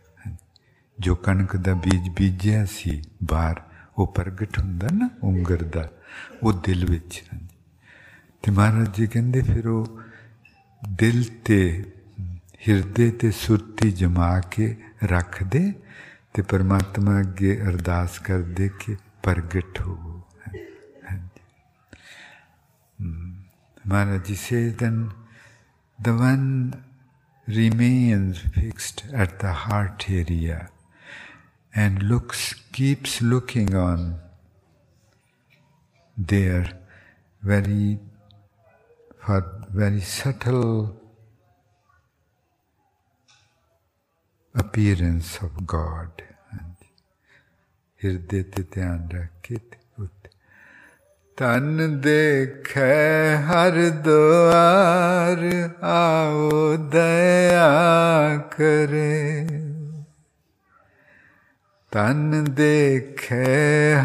ਜੋ 0.98 1.14
ਕਣਕ 1.14 1.56
ਦਾ 1.56 1.74
ਬੀਜ 1.74 2.08
ਬੀਜਿਆ 2.08 2.64
ਸੀ 2.64 3.02
ਬਾਹਰ 3.24 3.60
ਉਹ 3.98 4.06
ਪ੍ਰਗਟ 4.06 4.58
ਹੁੰਦਾ 4.58 4.88
ਨਾ 4.92 5.08
ਉਂਗਰ 5.22 5.62
ਦਾ 5.64 5.88
ਉਹ 6.42 6.52
ਦਿਲ 6.52 6.86
ਵਿੱਚ 6.86 7.22
ਤੇ 8.42 8.50
ਮਹਾਰਾਜ 8.50 8.96
ਜੀ 8.96 9.06
ਕਹਿੰਦੇ 9.06 9.42
ਫਿਰ 9.42 9.68
ਉਹ 9.68 10.00
ਦਿਲ 10.82 11.24
ਤੇ 11.44 11.60
ਹਿਰਦੇ 12.68 13.10
ਤੇ 13.10 13.30
ਸੁਰਤੀ 13.30 13.90
ਜਮਾ 13.90 14.40
ਕੇ 14.40 14.76
ਰੱਖ 15.04 15.42
ਦੇ 15.42 15.72
ਤੇ 16.34 16.42
ਪਰਮਾਤਮਾ 16.42 17.20
ਅੱਗੇ 17.20 17.60
ਅਰਦਾਸ 17.62 18.18
ਕਰਦੇ 18.18 18.68
ਕਿ 18.80 18.96
ਪ੍ਰਗਟ 19.22 19.80
ਹੋ 19.80 20.16
Maharaj 23.90 24.28
says 24.36 24.76
then 24.76 25.12
the 25.98 26.12
one 26.14 26.84
remains 27.46 28.38
fixed 28.38 29.04
at 29.12 29.38
the 29.40 29.52
heart 29.52 30.04
area 30.08 30.58
and 31.74 32.02
looks 32.02 32.54
keeps 32.72 33.20
looking 33.22 33.74
on 33.74 34.20
there 36.16 36.68
very 37.42 37.98
for 39.24 39.40
very 39.70 40.00
subtle 40.00 40.94
appearance 44.55 45.37
of 45.41 45.65
God. 45.67 46.23
And 46.51 46.75
हृदय 48.01 48.43
ते 48.53 48.63
ध्यान 48.73 49.09
रखे 49.13 49.57
तन 51.39 51.99
देख 52.03 52.69
हर 53.47 53.75
द्वार 54.03 55.41
आओ 55.83 56.51
दया 56.93 57.65
करे 58.53 59.25
तन 61.91 62.45
देख 62.61 63.25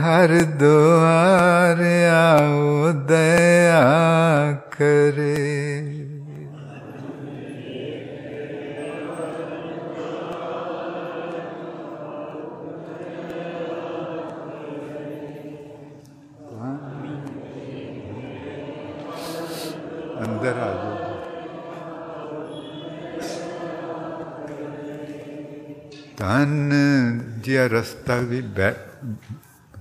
हर 0.02 0.34
द्वार 0.62 1.82
आओ 2.16 2.92
दया 3.12 3.86
करे 4.74 5.99
ਤਨ 26.20 26.72
ਜਿਆ 27.36 27.66
ਰਸਤਾ 27.66 28.16
ਵੀ 28.20 28.42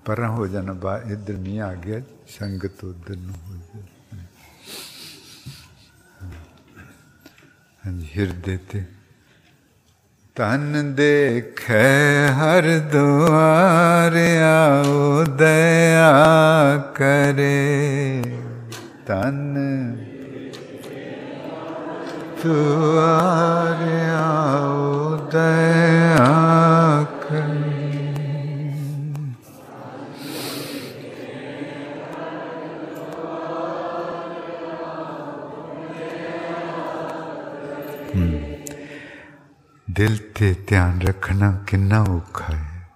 ਪਰਾਂ 0.06 0.30
ਹੋ 0.30 0.46
ਜਾਣਾ, 0.48 0.74
ਬਾ 0.74 0.98
ਇਧਰ 1.12 1.38
ਮੀਆਂ 1.38 1.66
ਆ 1.66 1.74
ਗਿਆ, 1.76 2.02
ਸੰਗਤ 2.30 2.84
ਉਧਰ 2.84 3.16
ਨੂੰ 3.16 3.36
ਹੋ 3.48 3.56
ਜਾ 3.56 3.82
ਹਾਂਜੀ, 7.84 8.08
ਹਿਰਦੇ 8.18 8.58
ਤੇ। 8.72 8.84
ਤਨ 10.36 10.94
ਦੇਖੈ 10.96 12.32
ਹਰ 12.34 12.68
ਦੁਆਰ 12.92 14.16
ਆਓ, 14.44 15.24
ਦਇਆ 15.38 16.78
ਕਰੇ। 16.96 18.24
ਤਨ 19.08 19.58
दिल 22.40 22.48
ते 40.36 40.54
ध्यान 40.70 41.02
रखना 41.02 41.52
किन्ना 41.70 42.04
औखा 42.04 42.56
है। 42.56 42.88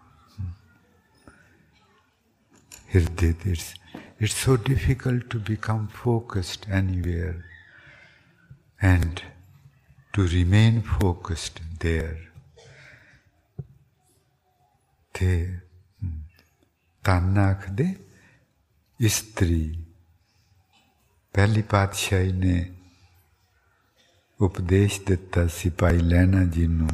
हृदय 2.93 3.35
it's 3.51 3.73
it's 4.21 4.35
so 4.35 4.55
difficult 4.55 5.31
to 5.31 5.39
become 5.39 5.87
focused 5.93 6.71
anywhere 6.71 7.43
and 8.83 9.19
to 10.14 10.22
remain 10.22 10.82
focused 10.82 11.60
there. 11.80 12.16
ਤੇ 15.14 15.58
ਤਨ 17.04 17.38
ਆਖਦੇ 17.38 17.94
ਇਸਤਰੀ 19.00 19.84
ਪਹਿਲੀ 21.34 21.62
ਪਾਤਸ਼ਾਹੀ 21.62 22.32
ਨੇ 22.32 22.74
ਉਪਦੇਸ਼ 24.40 25.00
ਦਿੱਤਾ 25.06 25.46
ਸਿਪਾਈ 25.46 25.98
ਲੈਣਾ 25.98 26.44
ਜੀ 26.44 26.66
ਨੂੰ 26.66 26.88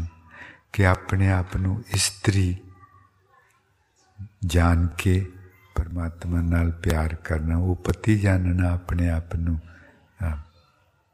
ਕਿ 0.73 0.87
ਆਪਣੇ 0.87 1.31
ਆਪ 1.33 1.57
ਨੂੰ 1.57 1.85
ਇਸਤਰੀ 1.95 2.57
ਜਾਣ 4.47 4.87
ਕੇ 4.87 5.27
ਪਰਮਾਤਮਾ 5.75 6.41
ਨਾਲ 6.41 6.71
ਪਿਆਰ 6.71 7.15
ਕਰਨਾ 7.15 7.57
ਉਹ 7.57 7.77
ਪਤੀ 7.77 8.19
ਜਾਣਨਾ 8.19 8.73
ਆਪਣੇ 8.73 9.11
ਆਪ 9.11 9.35
ਨੂੰ 9.37 9.59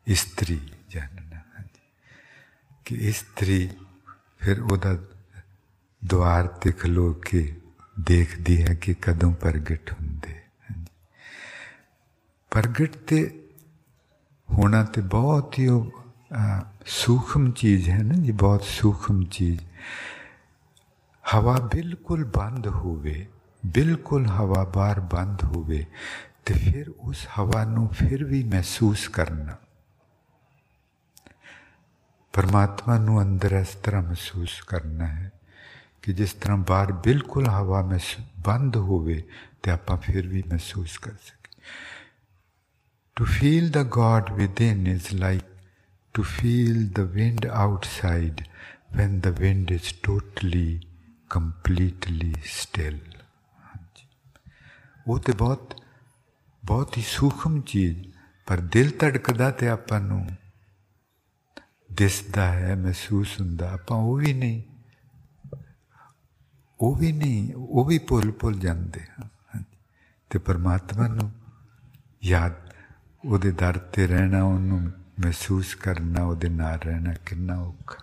ਇਸਤਰੀ 0.07 0.57
ਜਾਣਨਾ 0.57 0.74
ਕਿ 2.85 2.95
ਇਸਤਰੀ 3.09 3.69
ਫਿਰ 4.39 4.61
ਉਹਦਾ 4.61 4.97
ਦੁਆਰ 6.03 6.47
ਤੇ 6.47 6.73
ਖਲੋ 6.73 7.13
ਕੇ 7.13 7.57
ਦੇਖਦੀ 8.01 8.63
ਹੈ 8.63 8.75
ਕਿ 8.75 8.95
ਕਦੋਂ 9.03 9.33
ਪ੍ਰਗਟ 9.33 9.93
ਹੁੰਦੇ 9.93 10.41
ਪ੍ਰਗਟ 12.53 12.97
ਤੇ 12.97 13.25
ਹੋਣਾ 14.49 14.85
ਤੇ 14.85 15.01
ਬਹੁਤ 15.01 15.59
ਹੀ 15.59 15.69
ਸੂਖਮ 16.87 17.51
ਚੀਜ਼ 17.51 17.91
ਹੈ 17.91 18.03
ਨਾ 18.03 18.15
ਜੀ 18.15 18.33
ਬਹੁਤ 18.33 18.63
ਸੂਖਮ 18.63 19.23
ਚੀਜ਼ 19.25 19.61
ਹਵਾ 21.25 21.59
ਬਿਲਕੁਲ 21.75 22.25
ਬੰਦ 22.25 22.67
ਹੋਵੇ 22.67 23.27
ਬਿਲਕੁਲ 23.67 24.27
ਹਵਾ 24.27 24.65
ਬਾਹਰ 24.65 25.01
ਬੰਦ 25.01 25.45
ਹੋਵੇ 25.45 25.87
ਤੇ 26.47 26.55
ਫਿਰ 26.55 26.91
ਉਸ 26.91 27.27
ਹਵਾ 27.39 27.65
ਨੂੰ 27.65 27.89
ਫਿਰ 27.89 28.25
ਵੀ 28.25 28.43
ਮਹਿਸੂਸ 28.45 29.09
ਕਰਨਾ 29.09 29.57
ਪਰਮਾਤਮਾ 32.35 32.99
ਨੂੰ 32.99 33.23
ਅੰਦਰ 33.23 33.53
ਇਸ 33.53 33.75
ਤਰ੍ਹਾਂ 33.75 34.03
ਮਹਿਸੂਸ 34.03 34.63
ਕਰਨਾ 34.63 35.07
ਹੈ 35.07 35.33
ਕਿ 36.03 36.13
ਜਿਸ 36.13 36.33
ਤਰ੍ਹਾਂ 36.33 36.57
ਬਾਹਰ 36.57 36.93
ਬਿਲਕੁਲ 36.93 37.49
ਹਵਾ 37.49 37.91
में 37.93 37.99
ਬੰਦ 38.39 38.77
ਹੋਵੇ 38.77 39.23
ਤੇ 39.63 39.71
ਆਪਾਂ 39.71 39.97
ਫਿਰ 39.97 40.29
ਵੀ 40.29 40.43
ਮਹਿਸੂਸ 40.49 40.99
ਕਰ 40.99 41.13
ਸਕੇ 41.13 41.41
to 43.21 43.27
feel 43.27 43.67
the 43.69 43.85
god 43.87 44.31
within 44.39 44.87
is 44.97 45.19
like 45.21 45.47
to 46.15 46.23
feel 46.23 46.77
the 46.99 47.07
wind 47.17 47.47
outside 47.67 48.45
when 48.97 49.21
the 49.27 49.33
wind 49.41 49.79
is 49.79 49.93
totally 50.11 50.81
completely 51.39 52.33
still 52.63 52.99
ਉਹ 55.07 55.19
ਤੇ 55.19 55.33
ਬਹੁਤ 55.33 55.83
ਬਹੁਤ 56.65 56.97
ਹੀ 56.97 57.03
ਸੂਖਮ 57.03 57.61
ਚੀਜ਼ 57.61 58.13
ਪਰ 58.47 58.61
ਦਿਲ 58.61 58.93
ਧੜਕਦਾ 58.99 59.51
ਤੇ 59.51 59.69
ਆਪਾਂ 59.69 60.01
ਨੂੰ 60.01 60.29
ਦਿਸਦਾ 61.98 62.52
ਹੈ, 62.52 62.76
ਮਹਿਸੂਸ 62.76 63.42
ਹੁੰਦਾ, 63.42 63.72
ਆਪਾਂ 63.72 63.98
ਉਹ 63.98 64.16
ਵੀ 64.16 64.34
ਨਹੀਂ। 64.34 64.64
ਉਹ 66.80 66.96
ਵੀ 66.96 67.12
ਨਹੀਂ, 67.12 67.54
ਉਹ 67.56 67.86
ਵੀ 67.86 68.00
ਭੁੱਲ 68.00 68.32
ਭੁੱਲ 68.32 68.60
ਜਾਂਦੇ 68.60 69.02
ਹਾਂ। 69.02 69.62
ਤੇ 70.30 70.40
ਪਰਮਾਤਮਾ 70.40 71.08
ਨੂੰ 71.08 71.32
ਯਾਦ, 72.24 72.54
ਉਹਦੇ 73.26 73.52
ਦਰ 73.52 73.78
ਤੇ 73.78 74.08
ਰਹਿਣਾ, 74.08 74.44
ਉਹਨੂੰ 74.44 74.92
ਮਹਿਸੂਸ 75.20 75.76
ਕਰਨਾ, 75.76 76.24
ਉਹਦੇ 76.24 76.50
ਨਾਲ 76.50 76.80
ਰਹਿਣਾ 76.80 77.14
ਕਿੰਨਾ 77.14 77.62
ਔਖਾ। 77.62 77.98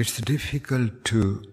It's 0.00 0.34
difficult 0.34 0.88
to 0.88 1.50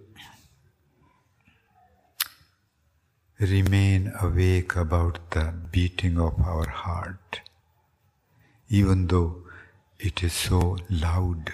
remain 3.39 4.13
awake 4.21 4.75
about 4.77 5.19
the 5.31 5.53
beating 5.71 6.17
of 6.17 6.39
our 6.39 6.69
heart, 6.69 7.41
even 8.69 9.07
though 9.07 9.43
it 9.99 10.23
is 10.23 10.31
so 10.31 10.77
loud. 10.89 11.53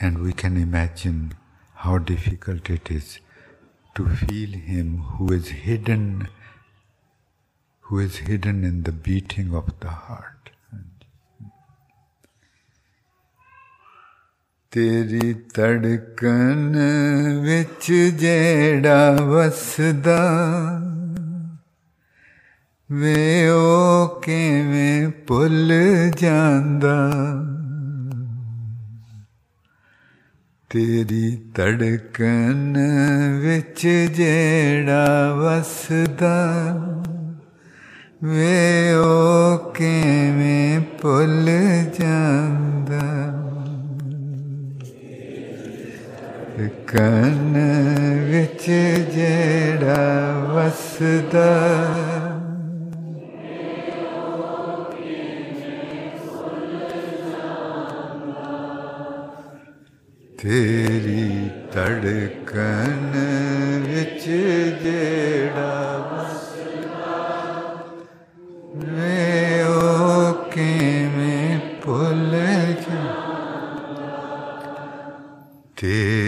And 0.00 0.22
we 0.22 0.32
can 0.32 0.56
imagine 0.56 1.34
how 1.74 1.98
difficult 1.98 2.70
it 2.70 2.90
is 2.90 3.20
to 3.96 4.08
feel 4.08 4.58
Him 4.58 4.98
who 4.98 5.32
is 5.32 5.48
hidden, 5.48 6.28
who 7.80 7.98
is 7.98 8.16
hidden 8.16 8.64
in 8.64 8.84
the 8.84 8.92
beating 8.92 9.54
of 9.54 9.78
the 9.80 9.90
heart. 9.90 10.37
ਤੇਰੀ 14.78 15.34
ਤੜਕਨ 15.54 16.76
ਵਿੱਚ 17.42 17.92
ਜਿਹੜਾ 17.92 19.10
ਵਸਦਾ, 19.10 20.18
ਵੇ 22.92 23.48
ਉਹ 23.48 24.20
ਕਿਵੇਂ 24.20 25.08
ਭੁੱਲ 25.26 25.72
ਜਾਂਦਾ? 26.20 27.10
ਤੇਰੀ 30.70 31.38
ਧੜਕਨ 31.54 32.76
ਵਿੱਚ 33.40 33.86
ਜਿਹੜਾ 34.14 35.34
ਵਸਦਾ, 35.34 36.36
ਵੇ 38.24 38.92
ਉਹ 38.92 39.72
ਕਿਵੇਂ 39.72 40.80
ਭੁੱਲ 40.80 41.50
ਜਾਂਦਾ? 42.00 43.00
कन 46.60 47.54
विच 48.30 48.64
जेड़ा 49.14 50.02
वसदा। 50.52 51.50
तेरी 60.42 61.48
तड़कन 61.74 63.12
विच 63.86 64.24
जेड़ा 64.82 65.72
वे 68.76 69.64
ओ 69.64 70.32
के 70.52 70.72
में 71.08 71.80
भुल 71.86 72.30
जा 72.82 73.02
तेरी 75.80 76.27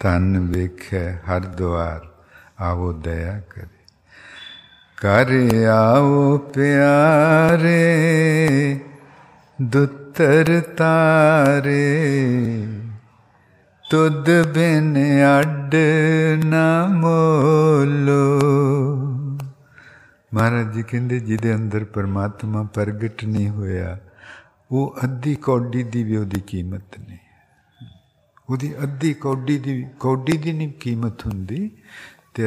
ਤਨ 0.00 0.38
ਵੇਖੇ 0.38 1.10
ਹਰ 1.10 1.40
ਦੁਆਰ 1.40 2.08
ਆਵੋ 2.60 2.92
ਦਇਆ 2.92 3.40
ਕਰੇ। 3.40 3.80
ਕਰ 4.96 5.26
ਆਓ 5.66 6.38
ਪਿਆਰੇ, 6.38 7.70
ਦੁੱਤਰ 9.62 10.60
ਤਾਰੇ, 10.76 12.02
ਤੁਧ 13.90 14.30
ਬਿਨ 14.54 14.98
ਅੱਡ 15.40 15.74
ਨਾ 16.44 16.86
ਮੋਲੋ। 16.86 18.40
ਮਹਾਰਾਜ 20.34 20.72
ਜੀ 20.72 20.82
ਕਹਿੰਦੇ, 20.82 21.20
ਜਿਹਦੇ 21.20 21.54
ਅੰਦਰ 21.54 21.84
ਪਰਮਾਤਮਾ 21.84 22.62
ਪ੍ਰਗਟ 22.62 23.24
ਨਹੀਂ 23.24 23.48
ਹੋਇਆ, 23.48 23.98
ਉਹ 24.70 24.96
ਅੱਧੀ 25.04 25.34
ਕੌਡੀ 25.34 25.82
ਦੀ 25.82 26.04
ਵੀ 26.04 26.16
ਉਹਦੀ 26.16 26.40
ਕੀਮਤ 26.40 26.98
ਨਹੀਂ। 27.08 27.18
అది 28.52 28.68
అద్దె 28.76 29.10
కౌడ్డీది 29.24 29.74
కౌడ్డీదిని 30.02 30.68
కీమత్ 30.82 31.22
ఉంది 31.32 31.60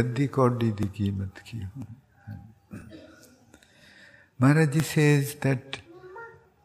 అద్దె 0.02 0.28
కౌడ్డీది 0.38 0.88
కీమత్కి 0.98 1.60
Maharaj 4.40 4.76
says 4.84 5.36
that 5.36 5.78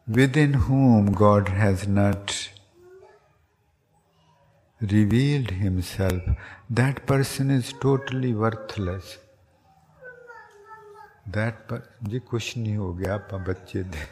within 0.07 0.53
whom 0.53 1.11
God 1.13 1.49
has 1.49 1.87
not 1.87 2.49
revealed 4.81 5.51
himself, 5.51 6.23
that 6.69 7.05
person 7.05 7.51
is 7.51 7.73
totally 7.79 8.33
worthless. 8.33 9.17
That 11.29 11.57
पर 11.69 11.81
जी 12.09 12.19
कुछ 12.29 12.45
नहीं 12.57 12.75
हो 12.75 12.93
गया 12.93 13.13
आप 13.13 13.33
बच्चे 13.49 13.83
दे 13.93 14.03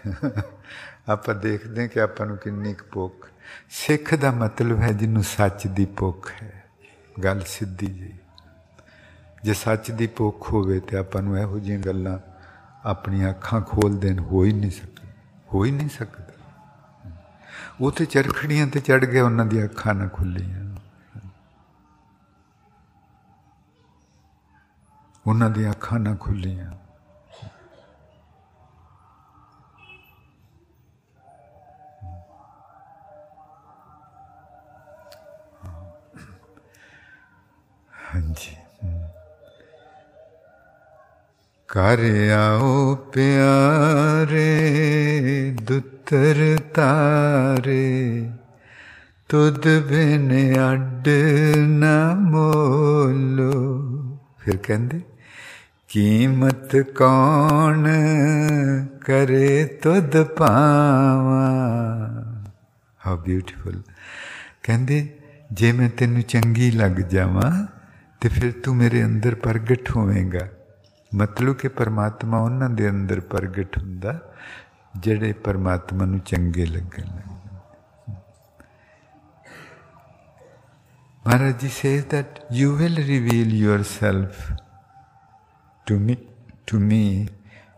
आप 1.14 1.30
देख 1.46 1.66
दें 1.68 1.88
कि 1.90 2.00
अपन 2.00 2.36
किन्नी 2.44 2.74
पोक 2.94 3.26
ਸਿੱਖ 3.70 4.16
ਦਾ 4.16 4.32
ਮਤਲਬ 4.32 4.82
ਹੈ 4.82 4.92
ਜਿਹਨੂੰ 4.92 5.24
ਸੱਚ 5.24 5.68
ਦੀ 5.68 5.86
ਭੁੱਖ 5.86 6.32
ਹੈ। 6.44 6.64
ਗੱਲ 7.24 7.42
ਸਿੱਧੀ 7.48 7.88
ਜੀ। 7.88 8.14
ਜੇ 9.44 9.54
ਸੱਚ 9.54 9.92
ਦੀ 9.92 10.08
ਭੁੱਖ 10.08 10.54
ਹੋਵੇ 10.54 10.80
ਤੇ 10.80 10.98
ਆਪਾਂ 10.98 11.22
ਨੂੰ 11.22 11.38
ਇਹੋ 11.38 11.60
ਜਿਹੀਆਂ 11.60 11.80
ਗੱਲਾਂ 11.80 12.20
ਆਪਣੀਆਂ 12.86 13.30
ਅੱਖਾਂ 13.30 13.62
ਖੋਲ 13.62 13.98
ਦੇਣ 13.98 14.20
ਹੋ 14.20 14.44
ਹੀ 14.44 14.54
ਨਹੀਂ 14.54 14.72
ਸਕਦਾ 14.72 15.10
ਹੋ 15.54 15.66
ਹੀ 15.66 15.72
ਨਹੀਂ 15.72 15.90
ਸਕਦਾ। 15.90 16.34
ਉਹ 17.82 17.92
ਤੇ 17.92 18.06
ਚਰਖੜੀਆਂ 18.06 18.68
ਤੇ 18.68 18.80
ਚੜ 18.80 19.06
ਗਏ 19.06 19.20
ਉਹਨਾਂ 19.20 19.46
ਦੀਆਂ 19.46 19.66
ਅੱਖਾਂ 19.66 19.94
ਨਾ 19.94 20.08
ਖੁੱਲੀਆਂ। 20.08 20.76
ਉਹਨਾਂ 25.28 25.50
ਦੀਆਂ 25.50 25.72
ਅੱਖਾਂ 25.72 26.00
ਨਾ 26.00 26.16
ਖੁੱਲੀਆਂ। 26.16 26.87
ਹਾਂਜੀ। 38.18 38.56
ਕਰ 41.68 42.00
ਆਓ 42.38 42.96
ਪਿਆਰੇ, 42.96 44.38
ਦੁੱਤਰ 45.64 46.58
ਤਾਰੇ, 46.74 48.30
ਤੁਧ 49.30 49.68
ਬਿਨ 49.88 50.56
ਅੱਡ 50.74 51.10
ਨਾ 51.60 52.14
ਮੋਲੋ। 52.14 53.52
ਫਿਰ 54.40 54.58
ਕਹਿੰਦੇ, 54.58 55.02
ਕੀਮਤ 55.90 56.76
ਕੌਣ 56.76 57.88
ਕਰੇ 59.06 59.66
ਤੁਧ 59.66 60.24
ਪਾਵਾ 60.24 61.46
ਹਾਊ 63.08 63.18
ਬਿਊਟੀਫੁਲ 63.18 63.82
ਕਹਿੰਦੇ, 64.64 65.10
ਜੇ 65.54 65.72
ਮੈਂ 65.72 65.90
ਤੈਨੂੰ 65.90 66.22
ਚੰਗੀ 66.22 66.72
ਲੱਗ 66.72 66.92
ਜਾਵਾਂ 66.92 67.77
ਤੇ 68.21 68.29
ਫਿਰ 68.29 68.53
ਤੂੰ 68.53 68.77
ਮੇਰੇ 68.77 69.05
ਅੰਦਰ 69.05 69.35
ਪ੍ਰਗਟ 69.35 69.91
ਹੋਵੇਂਗਾ 69.97 70.49
ਮਤਲਬ 71.15 71.57
ਕਿ 71.57 71.69
ਪਰਮਾਤਮਾ 71.69 72.39
ਉਹਨਾਂ 72.39 72.71
ਦੇ 72.71 72.89
ਅੰਦਰ 72.91 73.21
ਪ੍ਰਗਟ 73.21 73.79
ਹੁੰਦਾ 73.79 74.19
ਜਿਹੜੇ 74.97 75.33
ਪਰਮਾਤਮਾ 75.33 76.05
ਨੂੰ 76.05 76.21
ਚੰਗੇ 76.21 76.67
ਲੱਗਣ 76.67 77.03
ਲੱਗ 77.03 77.31
Maharaj 81.27 81.61
ji 81.61 81.69
says 81.69 82.07
that 82.07 82.39
you 82.51 82.71
will 82.75 82.97
reveal 82.97 83.47
yourself 83.47 84.39
to 85.87 85.99
me, 85.99 86.17
to 86.67 86.81
me 86.81 87.29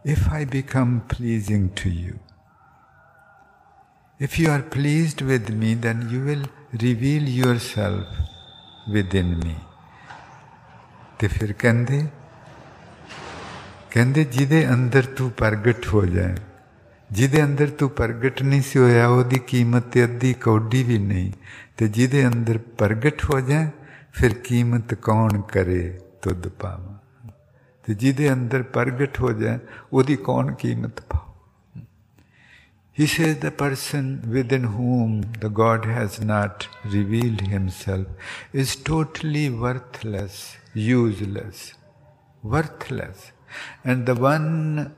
if 0.05 0.30
I 0.32 0.47
become 0.47 1.03
pleasing 1.09 1.68
to 1.74 1.90
you. 1.90 2.18
If 4.20 4.38
you 4.38 4.49
are 4.51 4.62
pleased 4.62 5.20
with 5.20 5.51
me, 5.51 5.74
then 5.74 6.09
you 6.11 6.24
will 6.24 6.45
reveal 6.80 7.22
yourself 7.24 8.07
within 8.88 9.38
me. 9.40 9.57
ਤੇ 11.18 11.28
ਫਿਰ 11.28 11.53
ਕਹਿੰਦੇ 11.53 12.07
ਕਹਿੰਦੇ 13.90 14.24
ਜਿਹਦੇ 14.24 14.66
ਅੰਦਰ 14.68 15.05
ਤੂੰ 15.16 15.30
ਪ੍ਰਗਟ 15.30 15.86
ਹੋ 15.86 16.05
ਜਾਏ 16.07 16.34
ਜਿਹਦੇ 17.11 17.42
ਅੰਦਰ 17.45 17.70
ਤੂੰ 17.70 17.90
ਪ੍ਰਗਟ 17.90 18.42
ਨਹੀਂ 18.42 18.62
ਸੀ 18.62 18.78
ਹੋਇਆ 18.78 19.09
ਉਹਦੀ 19.09 19.38
ਕੀਮਤ 19.38 19.82
ਤੇ 19.82 20.05
ਅੱਧੀ 20.05 20.32
ਕੌਡੀ 20.32 20.82
ਵੀ 20.82 20.99
ਨਹੀਂ 20.99 21.32
ਤੇ 21.76 21.88
ਜਿਹਦੇ 21.88 22.26
ਅੰਦਰ 22.26 22.59
ਪ੍ਰਗਟ 22.59 23.24
ਹੋ 23.24 23.40
ਜਾਏ 23.40 23.68
ਫਿਰ 24.12 24.34
ਕੀਮਤ 24.34 24.95
ਕੌਣ 24.95 25.40
ਕਰੇ 25.40 26.01
ਤੁਧ 26.22 26.49
ਪਾਵਾਂ 26.49 26.99
ਤੇ 27.84 27.95
ਜਿਹਦੇ 27.95 28.32
ਅੰਦਰ 28.32 28.62
ਪ੍ਰਗਟ 28.62 29.20
ਹੋ 29.20 29.32
ਜਾਏ 29.32 29.59
ਉਹਦੀ 29.92 30.16
ਕੌਣ 30.16 30.55
ਕੀਮਤ 30.55 31.01
ਪਾਵੇ 31.01 31.24
He 32.97 33.07
says 33.07 33.38
the 33.38 33.51
person 33.51 34.30
within 34.30 34.62
whom 34.62 35.22
the 35.40 35.49
God 35.49 35.84
has 35.84 36.20
not 36.20 36.68
revealed 36.84 37.40
himself 37.40 38.07
is 38.53 38.76
totally 38.76 39.51
worthless, 39.51 40.55
useless, 40.74 41.74
worthless. 42.42 43.32
And 43.84 44.07
the 44.07 44.14
one 44.14 44.95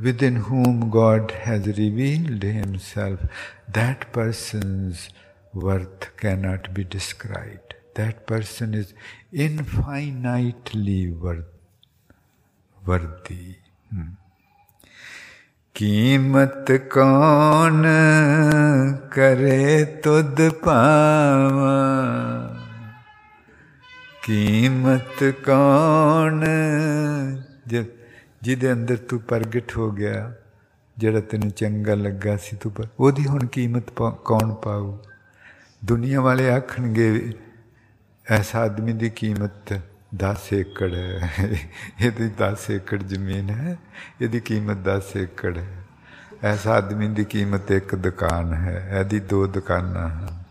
within 0.00 0.36
whom 0.36 0.90
God 0.90 1.30
has 1.30 1.66
revealed 1.66 2.42
himself, 2.42 3.20
that 3.68 4.12
person's 4.12 5.08
worth 5.52 6.16
cannot 6.16 6.74
be 6.74 6.84
described. 6.84 7.74
That 7.94 8.26
person 8.26 8.74
is 8.74 8.92
infinitely 9.32 11.10
worth, 11.10 11.46
worthy. 12.84 13.56
Hmm. 13.90 14.12
कीमत 15.76 16.66
कौन 16.92 17.82
करे 19.14 19.84
तुद 20.04 20.36
पावा 20.64 21.72
ਕੀਮਤ 24.29 25.23
ਕੌਣ? 25.45 26.43
ਜਿਹਦੇ 28.41 28.71
ਅੰਦਰ 28.73 28.97
ਤੂੰ 28.97 29.19
ਪ੍ਰਗਟ 29.19 29.75
ਹੋ 29.77 29.91
ਗਿਆ, 29.91 30.33
ਜਿਹੜਾ 30.97 31.19
ਤੈਨੂੰ 31.21 31.49
ਚੰਗਾ 31.51 31.95
ਲੱਗਾ 31.95 32.35
ਸੀ 32.37 32.57
ਤੂੰ 32.57 32.73
ਉਹਦੀ 32.99 33.25
ਹੁਣ 33.25 33.45
ਕੀਮਤ 33.45 33.89
ਕੌਣ 34.25 34.53
ਪਾਉ 34.53 34.97
ਦੁਨੀਆ 35.85 36.21
ਵਾਲੇ 36.21 36.49
ਆਖਣਗੇ, 36.49 37.33
ਐਸ 38.31 38.55
ਆਦਮੀ 38.55 38.93
ਦੀ 38.93 39.09
ਕੀਮਤ 39.09 39.73
10 40.15 40.53
ਏਕੜ 40.53 40.93
ਹੈ। 40.95 41.31
ਇਹਦੀ 42.01 42.29
10 42.41 42.69
ਏਕੜ 42.71 43.03
ਜ਼ਮੀਨ 43.03 43.49
ਹੈ, 43.49 43.77
ਇਹਦੀ 44.21 44.39
ਕੀਮਤ 44.39 44.77
10 44.85 45.17
ਏਕੜ 45.17 45.57
ਹੈ। 45.57 45.83
ਐਸ 46.43 46.67
ਆਦਮੀ 46.67 47.07
ਦੀ 47.07 47.25
ਕੀਮਤ 47.25 47.71
ਇੱਕ 47.71 47.95
ਦੁਕਾਨ 47.95 48.53
ਹੈ, 48.53 48.99
ਇਹਦੀ 48.99 49.19
ਦੋ 49.19 49.45
ਦੁਕਾਨਾਂ 49.47 50.09
ਹਨ। 50.09 50.43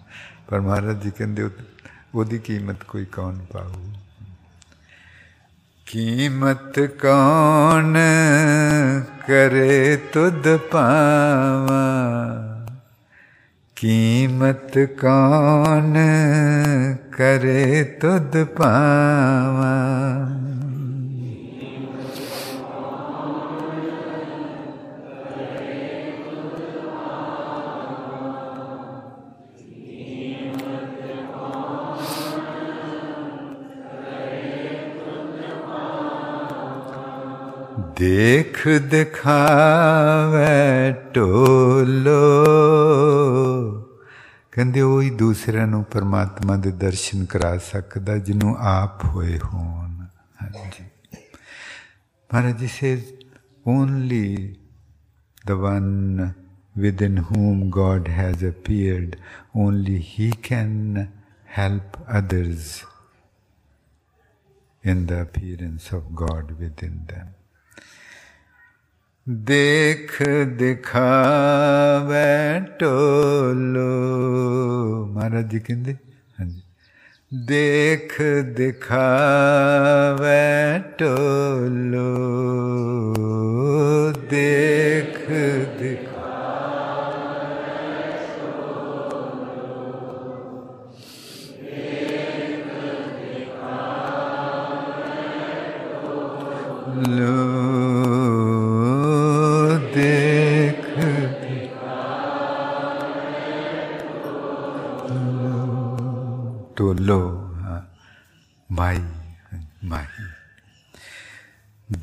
ਪਰ 0.49 0.61
ਮਹਾਰਾਜ 0.61 1.03
ਜੀ 1.03 1.11
ਕਹਿੰਦੇ 1.11 1.43
ओदी 2.17 2.39
कीमत 2.39 2.83
कोई 2.89 3.05
कौन 3.15 3.39
पाऊ 3.53 3.73
कीमत 5.87 6.75
कौन 7.03 7.95
करे 9.27 9.97
तुद 10.15 10.49
पावा 10.73 11.83
कीमत 13.77 14.73
कौन 15.03 15.93
करे 17.19 17.85
तुद 18.03 18.33
पावा 18.61 19.75
देख 38.01 38.59
ਦਿਖਾਵੇ 38.91 40.43
ਟੋਲੋ 41.15 42.21
ਕਹਿੰਦੇ 44.53 44.81
ਉਹ 44.81 45.01
ਹੀ 45.03 45.11
ਦੂਸਰਿਆਂ 45.11 45.67
ਨੂੰ 45.67 45.85
ਪਰਮਾਤਮਾ 45.85 46.57
ਦੇ 46.57 46.71
ਦਰਸ਼ਨ 46.71 47.25
ਕਰਾ 47.25 47.57
ਸਕਦਾ 47.59 48.17
ਜਿਹਨੂੰ 48.19 48.57
ਆਪ 48.61 49.05
ਹੋਏ 49.05 49.39
ਹੋਣ 49.39 50.07
ਹਾਂਜੀ 50.43 50.85
Maharaj 52.31 52.59
ji 52.59 52.67
says 52.67 53.05
only 53.67 54.57
the 55.47 55.51
one 55.51 56.31
within 56.77 57.17
whom 57.29 57.71
God 57.71 58.09
has 58.09 58.43
appeared, 58.43 59.17
only 59.55 59.99
He 59.99 60.31
can 60.49 61.13
help 61.45 61.97
others 62.09 62.85
in 64.85 65.07
the 65.07 65.21
appearance 65.23 65.91
of 65.93 66.15
God 66.15 66.55
within 66.61 67.05
them. 67.09 67.35
देख 69.31 70.19
दिखावे 70.59 72.61
टोलो। 72.61 73.91
महाराज 75.15 75.51
जी 75.51 75.59
कहते 75.59 75.97
हाँ 76.39 76.47
जी। 76.47 76.63
देख 77.35 78.17
दिखावे 78.57 80.79
टोलो। 80.79 82.15
देख 84.17 85.27
दिखा 85.81 86.08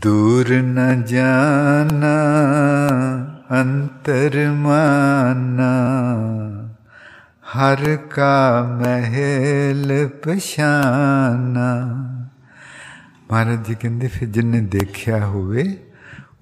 दूर 0.04 0.48
न 0.52 1.02
जाना 1.02 2.16
अंतर 3.50 4.36
माना 4.56 5.72
हर 7.44 7.96
का 7.96 8.36
महल 8.82 9.90
ਪਛਾਨਾ 10.24 11.68
ਮਹਾਰਾਜ 13.30 13.66
ਜੀ 13.66 13.74
ਕਹਿੰਦੇ 13.74 14.08
ਫਿਰ 14.08 14.28
ਜਿੰਨੇ 14.28 14.60
ਦੇਖਿਆ 14.60 15.26
ਹੋਵੇ 15.26 15.64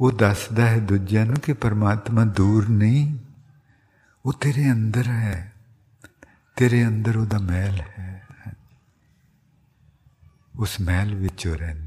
ਉਹ 0.00 0.12
ਦੱਸਦਾ 0.12 0.66
ਹੈ 0.66 0.78
ਦੂਜਿਆਂ 0.78 1.26
ਨੂੰ 1.26 1.36
ਕਿ 1.36 1.52
ਪਰਮਾਤਮਾ 1.52 2.24
ਦੂਰ 2.36 2.68
ਨਹੀਂ 2.68 3.18
ਉਹ 4.24 4.32
ਤੇਰੇ 4.40 4.70
ਅੰਦਰ 4.72 5.08
ਹੈ 5.08 5.52
ਤੇਰੇ 6.56 6.86
ਅੰਦਰ 6.86 7.16
ਉਹਦਾ 7.16 7.38
ਮਹਿਲ 7.38 7.80
ਹੈ 7.98 8.22
ਉਸ 10.58 10.80
ਮਹਿਲ 10.80 11.14
ਵਿੱਚ 11.14 11.46
ਰਹਿੰਦਾ 11.48 11.81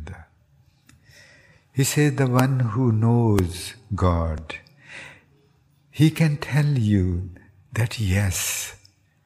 He 1.77 1.85
said, 1.85 2.17
the 2.17 2.27
one 2.27 2.61
who 2.61 2.91
knows 2.91 3.75
God, 3.95 4.55
he 5.91 6.11
can 6.11 6.39
tell 6.39 6.65
you 6.65 7.29
that 7.75 8.01
yes, 8.01 8.77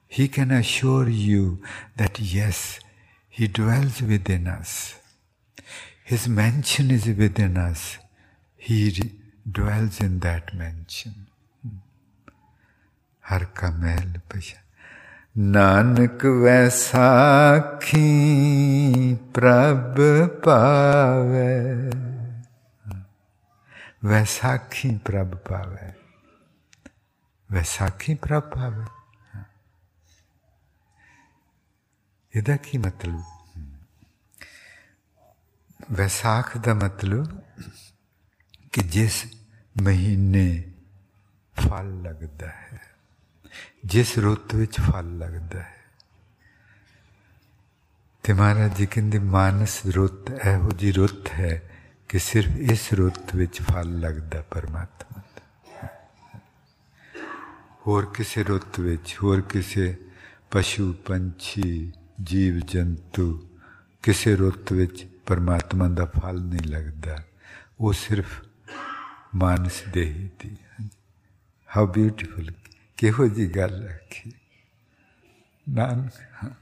he 0.08 0.26
can 0.26 0.50
assure 0.50 1.08
you 1.08 1.62
that 1.96 2.18
yes, 2.18 2.80
he 3.28 3.46
dwells 3.46 4.02
within 4.02 4.48
us. 4.48 4.98
His 6.02 6.26
mansion 6.26 6.90
is 6.90 7.06
within 7.06 7.56
us. 7.56 7.98
He 8.56 9.12
dwells 9.48 10.00
in 10.00 10.18
that 10.18 10.52
mansion. 10.52 11.28
Nanak 15.38 16.24
Vaisakhi 16.42 18.08
प्रभ 19.38 19.94
पावे 20.46 22.19
ਵੈਸਾਖੀ 24.05 24.97
ਪ੍ਰਭ 24.97 25.35
ਪਾਵੇ 25.35 25.91
ਵੈਸਾਖੀ 27.49 28.15
ਪ੍ਰਭ 28.15 28.43
ਪਾਵੇ 28.43 28.85
ਇਹਦਾ 32.33 32.55
ਕੀ 32.57 32.77
ਮਤਲਬ 32.77 33.23
ਵੈਸਾਖ 35.91 36.57
ਦਾ 36.57 36.73
ਮਤਲਬ 36.73 37.41
ਕਿ 38.73 38.81
ਜਿਸ 38.81 39.25
ਮਹੀਨੇ 39.81 40.73
ਫਲ 41.57 42.01
ਲੱਗਦਾ 42.01 42.47
ਹੈ 42.47 42.81
ਜਿਸ 43.85 44.17
ਰੁੱਤ 44.17 44.55
ਵਿੱਚ 44.55 44.79
ਫਲ 44.81 45.17
ਲੱਗਦਾ 45.17 45.61
ਹੈ 45.61 45.73
ਤੇ 48.23 48.33
ਮਹਾਰਾਜ 48.33 48.75
ਜੀ 48.77 48.85
ਕਹਿੰਦੇ 48.85 49.19
ਮਾਨਸ 49.19 49.81
ਰੁੱਤ 49.85 50.31
ਇਹੋ 50.45 50.71
ਜੀ 50.71 50.91
ਰੁੱਤ 50.91 51.29
ਹੈ 51.29 51.61
ਕਿ 52.10 52.18
ਸਿਰਫ 52.18 52.56
ਇਸ 52.56 52.92
ਰੁੱਤ 52.92 53.34
ਵਿੱਚ 53.34 53.62
ਫਲ 53.62 54.00
ਲੱਗਦਾ 54.00 54.42
ਪਰਮਾਤਮਾ 54.42 55.22
ਦਾ। 55.36 55.98
ਹੋਰ 57.86 58.06
ਕਿਸੇ 58.06 58.44
ਰੁੱਤ 58.44 58.80
ਵਿੱਚ, 58.80 59.16
ਹੋਰ 59.22 59.40
ਕਿਸੇ 59.40 59.96
ਪਸ਼ੂ, 60.50 60.92
ਪੰਛੀ, 60.92 61.92
ਜੀਵ, 62.22 62.58
ਜੰਤੂ, 62.58 63.48
ਕਿਸੇ 64.02 64.36
ਰੁੱਤ 64.36 64.72
ਵਿੱਚ 64.72 65.04
ਪਰਮਾਤਮਾ 65.26 65.88
ਦਾ 65.88 66.04
ਫਲ 66.04 66.40
ਨਹੀਂ 66.40 66.68
ਲੱਗਦਾ। 66.68 67.22
ਉਹ 67.80 67.92
ਸਿਰਫ 67.92 68.44
ਮਾਨਸ 69.34 69.82
ਦੇਹੀ 69.92 70.30
ਦੀ 70.38 70.56
ਹਾਊ 71.76 71.86
ਬਿਊਟੀਫੁਲ 71.86 72.50
ਕਿਹੋ 72.96 73.26
ਜੀ 73.26 73.48
ਗੱਲ 73.56 73.88
ਆਖੀ 73.88 74.32
ਨਾਨਕ 75.68 76.52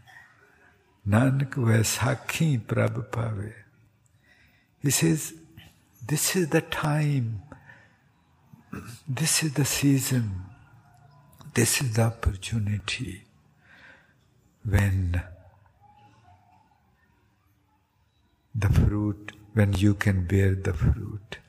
ਨਾਨਕ 1.08 1.58
ਵੈਸਾਖੀ 1.58 2.56
ਪ੍ਰਭ 2.58 3.00
ਪਾਵੇ 3.00 3.52
he 4.83 4.91
says 4.91 5.33
this 6.11 6.35
is 6.35 6.47
the 6.49 6.61
time 6.61 7.27
this 9.19 9.43
is 9.43 9.53
the 9.53 9.65
season 9.65 10.25
this 11.53 11.81
is 11.81 11.93
the 11.97 12.03
opportunity 12.03 13.13
when 14.65 15.21
the 18.55 18.69
fruit 18.69 19.31
when 19.53 19.73
you 19.73 19.93
can 20.05 20.25
bear 20.33 20.51
the 20.67 20.73
fruit 20.73 21.39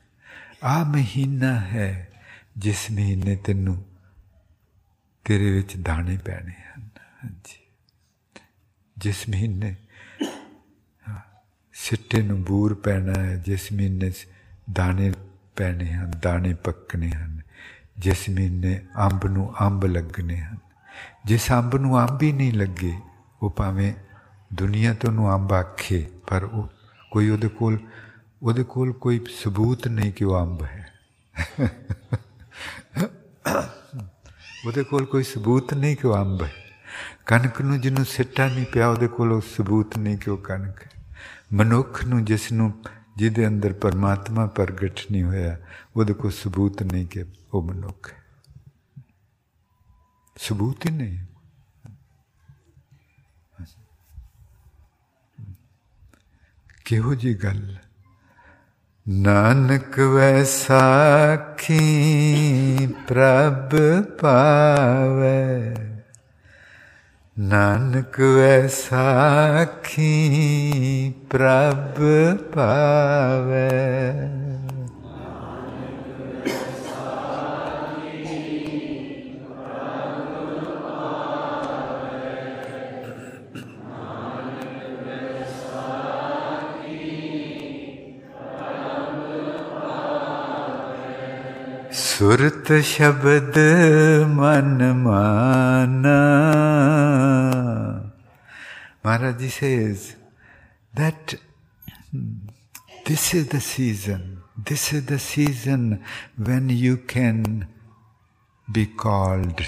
ਆ 0.64 0.82
ਮਹੀਨਾ 0.84 1.58
ਹੈ 1.60 1.88
ਜਿਸ 2.58 2.90
ਮਹੀਨੇ 2.90 3.34
ਤੈਨੂੰ 3.46 3.76
ਤੇਰੇ 5.24 5.50
ਵਿੱਚ 5.50 5.76
ਦਾਣੇ 5.76 6.16
ਪੈਣੇ 6.24 6.52
ਹਨ 6.52 6.88
ਹਾਂਜੀ 7.22 7.58
ਜਿਸ 8.98 9.28
ਮਹੀਨੇ 9.28 9.74
ਸਿੱਟੇ 11.81 12.21
ਨੂੰ 12.21 12.41
ਬੂਰ 12.43 12.73
ਪੈਣਾ 12.73 13.13
ਹੈ, 13.23 13.35
ਜਿਸ 13.35 13.71
ਮਹੀਨੇ 13.71 14.11
ਦਾਣੇ 14.71 15.11
ਪੈਣੇ 15.55 15.91
ਹਨ, 15.93 16.11
ਦਾਣੇ 16.23 16.53
ਪੱਕਣੇ 16.53 17.09
ਹਨ, 17.09 17.41
ਜਿਸ 17.97 18.29
ਮਹੀਨੇ 18.29 18.81
ਅੰਬ 19.05 19.25
ਨੂੰ 19.25 19.53
ਅੰਬ 19.61 19.85
ਲੱਗਣੇ 19.85 20.37
ਹਨ। 20.37 20.57
ਜਿਸ 21.25 21.51
ਅੰਬ 21.51 21.75
ਨੂੰ 21.75 21.99
ਅੰਬ 22.01 22.23
ਹੀ 22.23 22.31
ਨਹੀਂ 22.31 22.53
ਲੱਗੇ, 22.53 22.93
ਉਹ 23.41 23.49
ਭਾਵੇਂ 23.49 23.93
ਦੁਨੀਆ 24.53 24.93
ਤੋਂ 24.93 25.11
ਨੂੰ 25.11 25.33
ਅੰਬ 25.33 25.53
ਆਖੇ, 25.53 26.05
ਪਰ 26.27 26.43
ਉਹ 26.43 26.67
ਕੋਈ 27.11 27.29
ਉਹਦੇ 27.29 27.47
ਕੋਲ 27.47 27.79
ਉਹਦੇ 28.43 28.63
ਕੋਲ 28.63 28.93
ਕੋਈ 28.93 29.25
ਸਬੂਤ 29.43 29.87
ਨਹੀਂ 29.87 30.11
ਕਿ 30.13 30.25
ਉਹ 30.25 30.39
ਅੰਬ 30.41 30.63
ਹੈ। 30.63 30.85
ਉਹਦੇ 34.65 34.83
ਕੋਲ 34.83 35.05
ਕੋਈ 35.05 35.23
ਸਬੂਤ 35.23 35.73
ਨਹੀਂ 35.73 35.95
ਕਿ 35.95 36.07
ਉਹ 36.07 36.17
ਅੰਬ 36.17 36.43
ਹੈ। 36.43 36.51
ਕਣਕ 37.25 37.61
ਨੂੰ 37.61 37.81
ਜਿਹਨੂੰ 37.81 38.05
ਸਿੱਟਾ 38.05 38.47
ਨਹੀਂ 38.47 38.65
ਪਿਆ, 38.65 38.87
ਉਹਦੇ 38.87 39.07
ਕੋਲ 39.07 39.31
ਉਹ 39.31 39.41
ਸਬੂਤ 39.41 39.97
ਨਹੀਂ 39.97 40.17
ਕਿ 40.17 40.29
ਉਹ 40.29 40.37
ਕਣਕ 40.37 40.81
ਹੈ। 40.83 40.98
ਮਨੁੱਖ 41.53 42.05
ਨੂੰ 42.05 42.25
ਜਿਸ 42.25 42.51
ਨੂੰ, 42.51 42.83
ਜਿਹਦੇ 43.17 43.47
ਅੰਦਰ 43.47 43.73
ਪਰਮਾਤਮਾ 43.73 44.45
ਪ੍ਰਗਟ 44.45 44.99
ਨਹੀਂ 45.11 45.23
ਹੋਇਆ, 45.23 45.57
ਉਹਦੇ 45.95 46.13
ਕੋਲ 46.13 46.31
ਸਬੂਤ 46.31 46.83
ਨਹੀਂ 46.83 47.07
ਕਿ 47.07 47.25
ਉਹ 47.53 47.63
ਮਨੁੱਖ 47.63 48.13
ਹੈ। 48.13 48.23
ਸਬੂਤ 50.37 50.85
ਹੀ 50.85 50.91
ਨਹੀਂ। 50.91 51.25
ਕਿਹੋ 56.85 57.15
ਜੀ 57.15 57.35
ਗੱਲ? 57.35 57.75
ਨਾਨਕ 59.09 59.99
ਵੈਸਾਖੀ 59.99 61.77
ਪ੍ਰਭ 63.07 64.03
ਪਾਵੇ। 64.21 65.88
ਨਾਨਕ 67.39 68.19
ਵੈਸਾਖੀ 68.19 70.03
ਪ੍ਰਭ 71.29 72.01
ਪਾਵੇ। 72.55 73.69
सुरत 92.19 92.69
शब्द 92.85 93.57
मन 94.37 94.81
माना 95.03 96.15
Maharaj 99.05 99.43
says 99.57 100.15
that 100.93 101.35
hmm, 102.11 102.49
this 103.05 103.33
is 103.33 103.47
the 103.53 103.61
season, 103.61 104.41
this 104.71 104.91
is 104.91 105.05
the 105.05 105.17
season 105.17 106.03
when 106.49 106.67
you 106.67 106.97
can 106.97 107.67
be 108.69 108.85
called. 108.85 109.65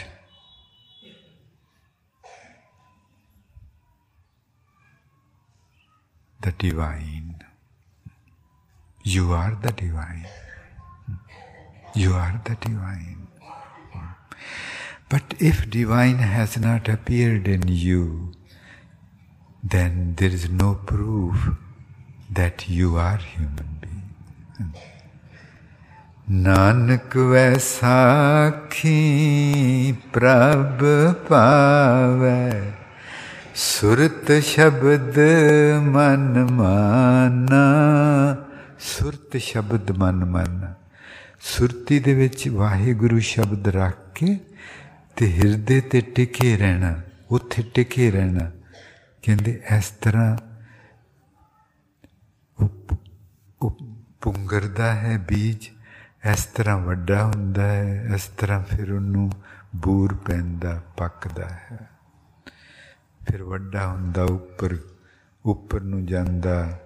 The 6.41 6.51
divine. 6.67 7.45
You 9.03 9.31
are 9.31 9.57
the 9.63 9.71
divine. 9.71 10.40
You 11.93 12.13
are 12.13 12.41
the 12.45 12.55
divine. 12.55 13.27
But 15.09 15.33
if 15.39 15.69
divine 15.69 16.19
has 16.19 16.57
not 16.57 16.87
appeared 16.87 17.47
in 17.49 17.67
you, 17.67 18.31
then 19.61 20.15
there 20.15 20.29
is 20.29 20.49
no 20.49 20.75
proof 20.75 21.49
that 22.31 22.69
you 22.69 22.95
are 22.95 23.17
human 23.17 23.77
being. 23.81 23.91
Nanak 26.31 27.15
Vaisakhi 27.31 28.91
प्रभ 30.13 30.79
पावे 31.27 32.51
सुरत 33.63 34.31
शब्द 34.49 35.17
मन 35.95 36.27
माना 36.59 37.65
सुरत 38.91 39.37
शब्द 39.47 39.91
मन 39.99 40.23
माना 40.35 40.75
ਸੁਰਤੀ 41.41 41.99
ਦੇ 41.99 42.13
ਵਿੱਚ 42.13 42.47
ਵਾਹਿਗੁਰੂ 42.49 43.19
ਸ਼ਬਦ 43.19 43.67
ਰੱਖ 43.67 43.97
ਕੇ 44.15 44.39
ਤੇ 45.15 45.31
ਹਿਰਦੇ 45.33 45.79
ਤੇ 45.81 46.01
ਟਿਕੇ 46.01 46.57
ਰਹਿਣਾ, 46.57 47.01
ਉੱਥੇ 47.31 47.63
ਟਿਕੇ 47.73 48.11
ਰਹਿਣਾ। 48.11 48.51
ਕਹਿੰਦੇ 49.21 49.51
ਇਸ 49.77 49.89
ਤਰ੍ਹਾਂ 50.01 50.37
ਉਹ 53.61 53.71
ਪੁੰਗਰਦਾ 54.21 54.93
ਹੈ 54.95 55.17
ਬੀਜ, 55.17 55.67
ਇਸ 56.31 56.45
ਤਰ੍ਹਾਂ 56.45 56.77
ਵੱਡਾ 56.77 57.23
ਹੁੰਦਾ 57.25 57.67
ਹੈ, 57.67 58.07
ਇਸ 58.15 58.27
ਤਰ੍ਹਾਂ 58.37 58.63
ਫਿਰ 58.63 58.91
ਉਹਨੂੰ 58.93 59.31
ਬੂਰ 59.75 60.13
ਪੈਂਦਾ, 60.15 60.81
ਪੱਕਦਾ 60.97 61.49
ਹੈ। 61.49 61.89
ਫਿਰ 63.27 63.43
ਵੱਡਾ 63.43 63.87
ਹੁੰਦਾ, 63.87 64.23
ਉੱਪਰ 64.23 64.77
ਉੱਪਰ 65.45 65.81
ਨੂੰ 65.81 66.05
ਜਾਂਦਾ। 66.05 66.79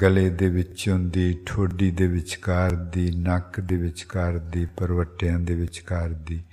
ਗਲੇ 0.00 0.30
ਦੇ 0.30 0.48
ਵਿੱਚੋਂ 0.50 0.98
ਦੀ 0.98 1.42
ਠੋਡੀ 1.46 1.90
ਦੇ 1.90 2.06
ਵਿਚਕਾਰ 2.06 2.70
ਦੀ 2.70 3.10
ਨੱਕ 3.10 3.60
ਦੇ 3.60 3.76
ਵਿਚਕਾਰ 3.76 4.38
ਦੀ 4.38 4.66
ਪਰਵਟਿਆਂ 4.66 5.38
ਦੇ 5.38 5.54
ਵਿਚਕਾਰ 5.54 6.08
ਦੀ 6.08 6.44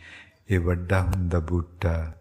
ਇਹ 0.49 0.59
ਵੱਡਾ 0.59 1.01
ਹੁੰਦਾ 1.01 1.39
ਬੂਟਾ 1.39 2.13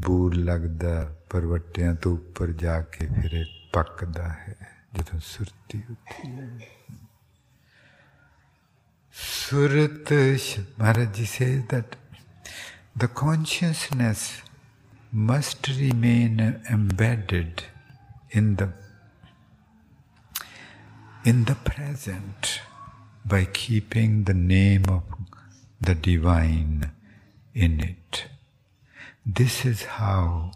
ਬੂਰ 0.00 0.34
ਲੱਗਦਾ 0.34 1.16
ਪਰਵਟਿਆਂ 1.30 1.94
ਤੋਂ 1.94 2.12
ਉੱਪਰ 2.12 2.52
ਜਾ 2.52 2.80
ਕੇ 2.80 3.06
ਫਿਰ 3.06 3.32
ਇਹ 3.32 3.44
ਪੱਕਦਾ 3.72 4.28
ਹੈ 4.28 4.56
ਜਦੋਂ 4.94 5.20
ਸੁਰਤੀ 5.20 5.82
ਹੁੰਦੀ 5.90 6.30
ਹੈ 6.30 6.48
ਸੁਰਤ 9.14 10.12
ਮਹਾਰਾਜ 10.80 11.14
ਜੀ 11.14 11.24
ਸੇ 11.24 11.62
that 11.72 11.96
the 13.02 13.08
consciousness 13.22 14.22
must 15.28 15.68
remain 15.68 16.40
embedded 16.70 17.62
in 18.36 18.56
the 18.56 18.68
in 21.27 21.43
the 21.43 21.55
present 21.55 22.61
by 23.25 23.43
keeping 23.43 24.23
the 24.23 24.33
name 24.33 24.85
of 24.87 25.03
the 25.81 25.93
divine 25.93 26.89
in 27.53 27.81
it. 27.81 28.27
This 29.25 29.65
is 29.65 29.83
how 29.99 30.51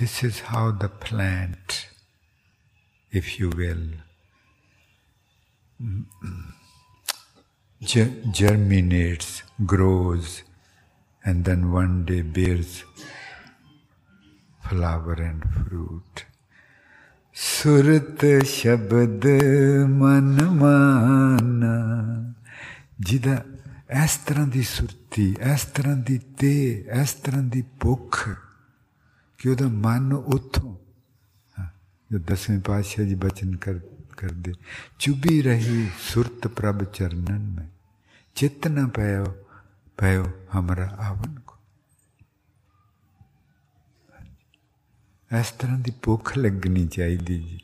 this 0.00 0.24
is 0.24 0.40
how 0.50 0.70
the 0.70 0.88
plant, 0.88 1.88
if 3.12 3.38
you 3.38 3.50
will, 3.50 3.86
germinates, 8.32 9.42
grows, 9.66 10.42
and 11.22 11.44
then 11.44 11.70
one 11.70 12.06
day 12.06 12.22
bears 12.22 12.82
flower 14.66 15.12
and 15.12 15.44
fruit. 15.52 16.24
ਸੁਰਤ 17.35 18.25
ਸ਼ਬਦ 18.45 19.27
ਮਨ 19.89 20.43
ਮਾਨਾ 20.49 21.75
ਜਿਹਦਾ 22.99 23.43
ਇਸ 24.03 24.17
ਤਰ੍ਹਾਂ 24.17 24.47
ਦੀ 24.47 24.63
ਸੁਰਤੀ 24.63 25.35
ਇਸ 25.53 25.65
ਤਰ੍ਹਾਂ 25.65 25.95
ਦੀ 25.97 26.19
ਤੇ 26.37 26.53
ਇਸ 27.01 27.13
ਤਰ੍ਹਾਂ 27.13 27.43
ਦੀ 27.43 27.63
ਭੁੱਖ 27.79 28.29
ਕਿ 29.39 29.49
ਉਹਦਾ 29.49 29.67
ਮਨ 29.67 30.13
ਉਥੋਂ 30.13 30.75
ਜੋ 32.09 32.19
ਦਸਵੇਂ 32.19 32.59
ਪਾਤਸ਼ਾਹ 32.59 33.05
ਜੀ 33.05 33.15
ਬਚਨ 33.15 33.55
ਕਰ 33.55 33.79
कर 34.17 34.31
दे 34.31 34.53
चुभी 34.99 35.41
रही 35.41 35.85
सुरत 36.05 36.47
प्रभ 36.55 36.83
चरणन 36.95 37.41
में 37.55 37.67
चित्त 38.35 38.67
न 38.67 38.85
पयो 38.87 39.25
पयो 39.97 40.25
हमारा 40.51 40.87
ਇਸ 45.39 45.51
ਤਰ੍ਹਾਂ 45.51 45.77
ਦੀ 45.79 45.91
ਭੁੱਖ 46.03 46.37
ਲੱਗਣੀ 46.37 46.85
ਚਾਹੀਦੀ 46.87 47.37
ਜੀ 47.39 47.59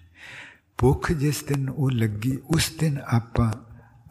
ਭੁੱਖ 0.78 1.12
ਜਿਸ 1.12 1.44
ਦਿਨ 1.44 1.70
ਉਹ 1.70 1.92
ਲੱਗੀ 1.92 2.38
ਉਸ 2.56 2.72
ਦਿਨ 2.80 3.00
ਆਪਾਂ 3.14 3.52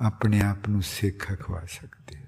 ਆਪਣੇ 0.07 0.41
ਆਪ 0.41 0.69
ਨੂੰ 0.69 0.83
ਸਿੱਖ 0.83 1.27
ਖਵਾ 1.43 1.65
ਸਕਦੇ 1.71 2.23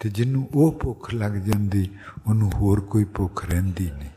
ਤੇ 0.00 0.08
ਜਿਹਨੂੰ 0.08 0.48
ਉਹ 0.54 0.72
ਭੁੱਖ 0.72 1.12
ਲੱਗ 1.14 1.32
ਜਾਂਦੀ 1.32 1.88
ਉਹਨੂੰ 2.26 2.50
ਹੋਰ 2.52 2.80
ਕੋਈ 2.80 3.04
ਭੁੱਖ 3.04 3.44
ਰਹਿੰਦੀ 3.44 3.90
ਨਹੀਂ 3.90 4.10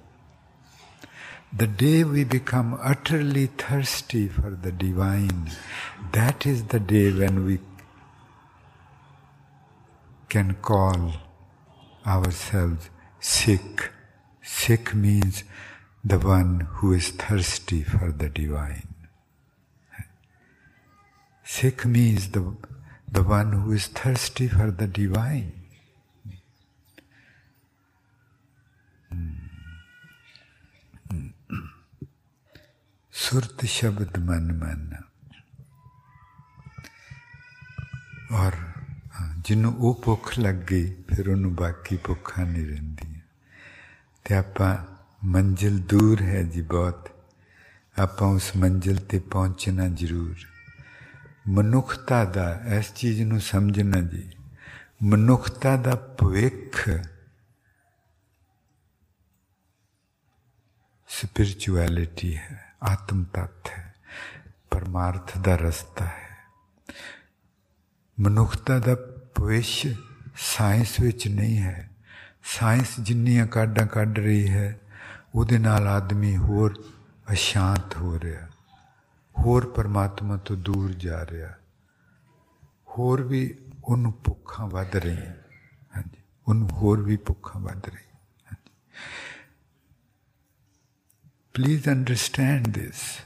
The 1.54 1.68
day 1.68 2.04
we 2.04 2.24
become 2.24 2.80
utterly 2.82 3.46
thirsty 3.46 4.28
for 4.28 4.50
the 4.50 4.72
divine, 4.72 5.52
that 6.12 6.48
is 6.48 6.64
the 6.64 6.80
day 6.82 7.12
when 7.12 7.46
we 7.46 7.60
can 10.30 10.56
call 10.56 11.14
ourselves 12.08 12.90
Sikh. 13.22 13.84
Sikh 14.48 14.94
means 14.94 15.44
the 16.04 16.20
one 16.20 16.68
who 16.76 16.94
is 16.94 17.10
thirsty 17.10 17.84
for 17.84 18.12
the 18.12 18.30
divine. 18.30 18.88
Sikh 21.46 21.86
means 21.86 22.30
the, 22.30 22.56
the 23.12 23.24
one 23.24 23.52
who 23.54 23.72
is 23.72 23.88
thirsty 23.88 24.48
for 24.48 24.72
the 24.72 24.88
divine. 24.88 25.52
सुरत 33.14 33.66
शब्द 33.72 34.18
मन 34.28 34.48
मन 34.62 34.80
ਔਰ 38.34 38.56
ਜਿਹਨੂੰ 39.46 39.74
ਉਹ 39.78 40.02
ਭੁੱਖ 40.04 40.38
ਲੱਗ 40.40 40.56
ਗਈ 40.70 40.86
ਫਿਰ 41.10 41.30
ਉਹਨੂੰ 41.30 41.54
ਬਾਕੀ 41.56 41.98
ਭੁੱਖਾਂ 42.06 42.46
ਨਹੀਂ 42.46 42.66
ਰਹਿੰਦੀਆਂ 42.68 43.07
ਤੇ 44.29 44.35
ਆਪਾਂ 44.35 44.77
ਮੰਜ਼ਿਲ 45.25 45.79
ਦੂਰ 45.79 46.23
ਹੈ 46.23 46.43
ਜੀ 46.43 46.63
ਬਹੁਤ। 46.63 47.11
ਆਪਾਂ 47.99 48.29
ਉਸ 48.29 48.57
ਮੰਜ਼ਿਲ 48.57 48.99
ਤੇ 48.99 49.19
ਪਹੁੰਚਣਾ 49.19 49.89
ਜ਼ਰੂਰ। 49.89 50.35
ਮਨੁੱਖਤਾ 51.49 52.25
ਦਾ, 52.25 52.61
ਇਸ 52.75 52.95
ਚੀਜ਼ 52.95 53.23
ਨੂੰ 53.23 53.41
ਸਮਝਣਾ 53.41 54.01
ਜੀ। 54.01 54.33
ਮਨੁੱਖਤਾ 55.03 55.77
ਦਾ 55.77 55.95
ਭਵਿੱਖ 55.95 56.91
ਸਪਿਰਚੁਅਲਿਟੀ 61.09 62.37
ਹੈ, 62.37 62.75
ਆਤਮ 62.83 63.25
ਤਤ 63.25 63.69
ਹੈ, 63.69 63.95
ਪਰਮਾਰਥ 64.71 65.39
ਦਾ 65.39 65.57
ਰਸਤਾ 65.57 66.05
ਹੈ। 66.05 66.39
ਮਨੁੱਖਤਾ 68.21 68.79
ਦਾ 68.79 68.95
ਭਵਿੱਖ 69.35 69.87
ਸਾਇੰਸ 70.37 71.01
ਵਿੱਚ 71.01 71.29
ਨਹੀਂ 71.29 71.59
ਹੈ। 71.59 71.88
ਸਾਇੰਸ 72.56 73.00
ਜਿੰਨੀਆਂ 73.00 73.46
ਕਾਢਾਂ 73.48 73.86
ਕੱਢ 73.88 74.20
ਰਹੀ 74.20 74.50
ਹੈ 74.50 74.78
ਉਹਦੇ 75.36 75.58
ਨਾਲ 75.58 75.88
ਆਦਮੀ 75.88 76.36
ਹੋਰ 76.38 76.84
ਅਸ਼ਾਂਤ 77.34 77.96
ਹੋ 77.96 78.20
ਰਿਹਾ 78.20 78.48
ਹੋਰ 79.36 79.66
ਪਰਮਾਤਮਾ 79.66 80.38
ਤੋਂ 80.38 80.58
ਦੂਰ 80.58 80.94
ਜਾ 80.94 81.26
ਰਿਹਾ 81.26 81.54
ਹੋਰ 82.98 83.22
ਵੀ 83.22 83.44
ਉਹਨੂੰ 83.84 84.14
ਭੁੱਖਾਂ 84.24 84.68
ਵੱਧ 84.68 84.96
ਰਹੀਆਂ 84.96 85.34
ਹਾਂਜੀ 85.96 86.22
ਉਹਨੂੰ 86.48 86.70
ਹੋਰ 86.72 87.02
ਵੀ 87.02 87.18
ਭੁੱਖਾਂ 87.18 87.62
ਵੱਧ 87.62 87.90
ਰਹੀ 87.90 88.04
Please 91.56 91.88
understand 91.88 92.74
this. 92.74 93.22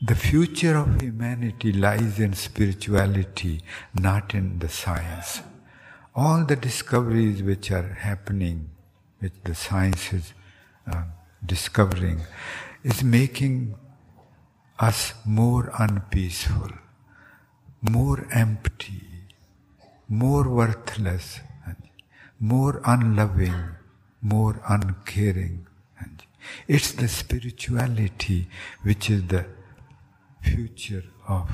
The 0.00 0.16
future 0.16 0.74
of 0.74 1.00
humanity 1.00 1.72
lies 1.72 2.18
in 2.18 2.32
spirituality, 2.34 3.62
not 3.94 4.34
in 4.34 4.58
the 4.58 4.68
science. 4.68 5.40
all 6.15 6.45
the 6.45 6.55
discoveries 6.55 7.43
which 7.43 7.71
are 7.71 7.93
happening, 7.99 8.69
which 9.19 9.33
the 9.43 9.53
science 9.53 10.13
is 10.13 10.33
uh, 10.89 11.03
discovering, 11.45 12.21
is 12.83 13.03
making 13.03 13.75
us 14.79 15.13
more 15.25 15.71
unpeaceful, 15.77 16.71
more 17.81 18.25
empty, 18.31 19.03
more 20.07 20.47
worthless, 20.49 21.41
more 22.39 22.81
unloving, 22.85 23.75
more 24.21 24.61
uncaring. 24.67 25.67
It's 26.67 26.91
the 26.91 27.07
spirituality 27.07 28.47
which 28.83 29.09
is 29.09 29.23
the 29.27 29.45
future 30.41 31.03
of 31.27 31.49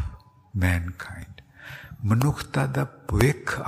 mankind. 0.54 1.42
मनुष्यता 2.06 2.66
द 2.76 2.88
भविख 3.10 3.60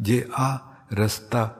ਜੇ 0.00 0.28
ਆ 0.34 0.74
ਰਸਤਾ 0.92 1.56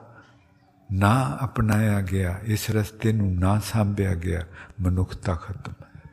ਨਾ 0.91 1.37
ਅਪਣਾਇਆ 1.43 2.01
ਗਿਆ, 2.01 2.39
ਇਸ 2.43 2.71
ਰਸਤੇ 2.71 3.11
ਨੂੰ 3.11 3.35
ਨਾ 3.35 3.59
ਸਾਂਭਿਆ 3.59 4.13
ਗਿਆ, 4.13 4.45
ਮਨੁੱਖਤਾ 4.81 5.35
ਖਤਮ 5.35 5.73
ਹੈ। 5.83 6.11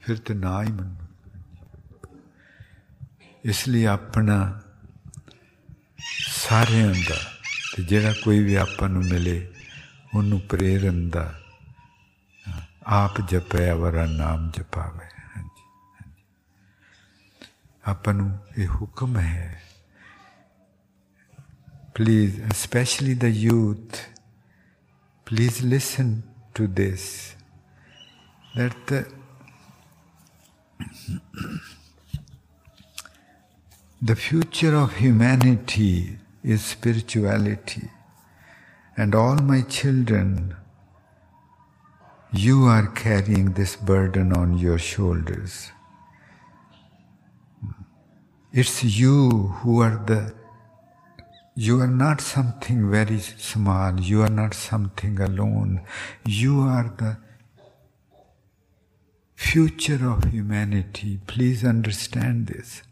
ਫਿਰ 0.00 0.16
ਤੇ 0.16 0.34
ਨਾ 0.34 0.62
ਹੀ 0.62 0.72
ਮਨੁੱਖ 0.72 1.00
ਇਸ 3.44 3.68
ਲਈ 3.68 3.84
ਆਪਣਾ 3.84 4.60
ਸਾਰਿਆਂ 6.28 6.88
ਦਾ 6.88 7.16
ਤੇ 7.76 7.82
ਜਿਹੜਾ 7.82 8.14
ਕੋਈ 8.24 8.44
ਵੀ 8.44 8.54
ਆਪਾਂ 8.54 8.88
ਨੂੰ 8.88 9.02
ਮਿਲੇ, 9.02 9.54
ਉਹਨੂੰ 10.14 10.40
ਪ੍ਰੇਰਨ 10.40 11.10
ਦਾ, 11.10 11.40
ਆਪ 12.86 13.20
ਜਪਿਆ 13.20 13.74
ਵਰਾ 13.74 14.06
ਨਾਮ 14.06 14.50
ਜਪਾਵੇ। 14.50 15.06
ਹਾਂਜੀ। 15.36 15.64
ਆਪਾਂ 17.86 18.14
ਨੂੰ 18.14 18.38
ਇਹ 18.58 18.68
ਹੁਕਮ 18.68 19.16
ਹੈ 19.16 19.65
please 21.98 22.38
especially 22.50 23.14
the 23.24 23.30
youth 23.30 24.00
please 25.24 25.62
listen 25.74 26.22
to 26.54 26.66
this 26.80 27.34
that 28.54 28.74
the 28.92 29.02
the 34.10 34.16
future 34.28 34.74
of 34.84 34.96
humanity 35.04 36.18
is 36.44 36.64
spirituality 36.72 37.88
and 38.96 39.14
all 39.14 39.36
my 39.36 39.60
children, 39.60 40.56
you 42.32 42.64
are 42.64 42.86
carrying 42.88 43.52
this 43.52 43.76
burden 43.76 44.32
on 44.32 44.56
your 44.58 44.78
shoulders. 44.78 45.70
It's 48.52 48.82
you 48.82 49.30
who 49.60 49.82
are 49.82 50.02
the, 50.06 50.34
you 51.56 51.80
are 51.80 51.88
not 52.04 52.20
something 52.20 52.88
very 52.90 53.18
small, 53.18 53.98
you 53.98 54.22
are 54.22 54.30
not 54.30 54.54
something 54.54 55.18
alone, 55.20 55.80
you 56.24 56.60
are 56.60 56.94
the 56.96 57.16
future 59.34 60.08
of 60.08 60.24
humanity. 60.32 61.18
Please 61.26 61.64
understand 61.64 62.46
this. 62.46 62.82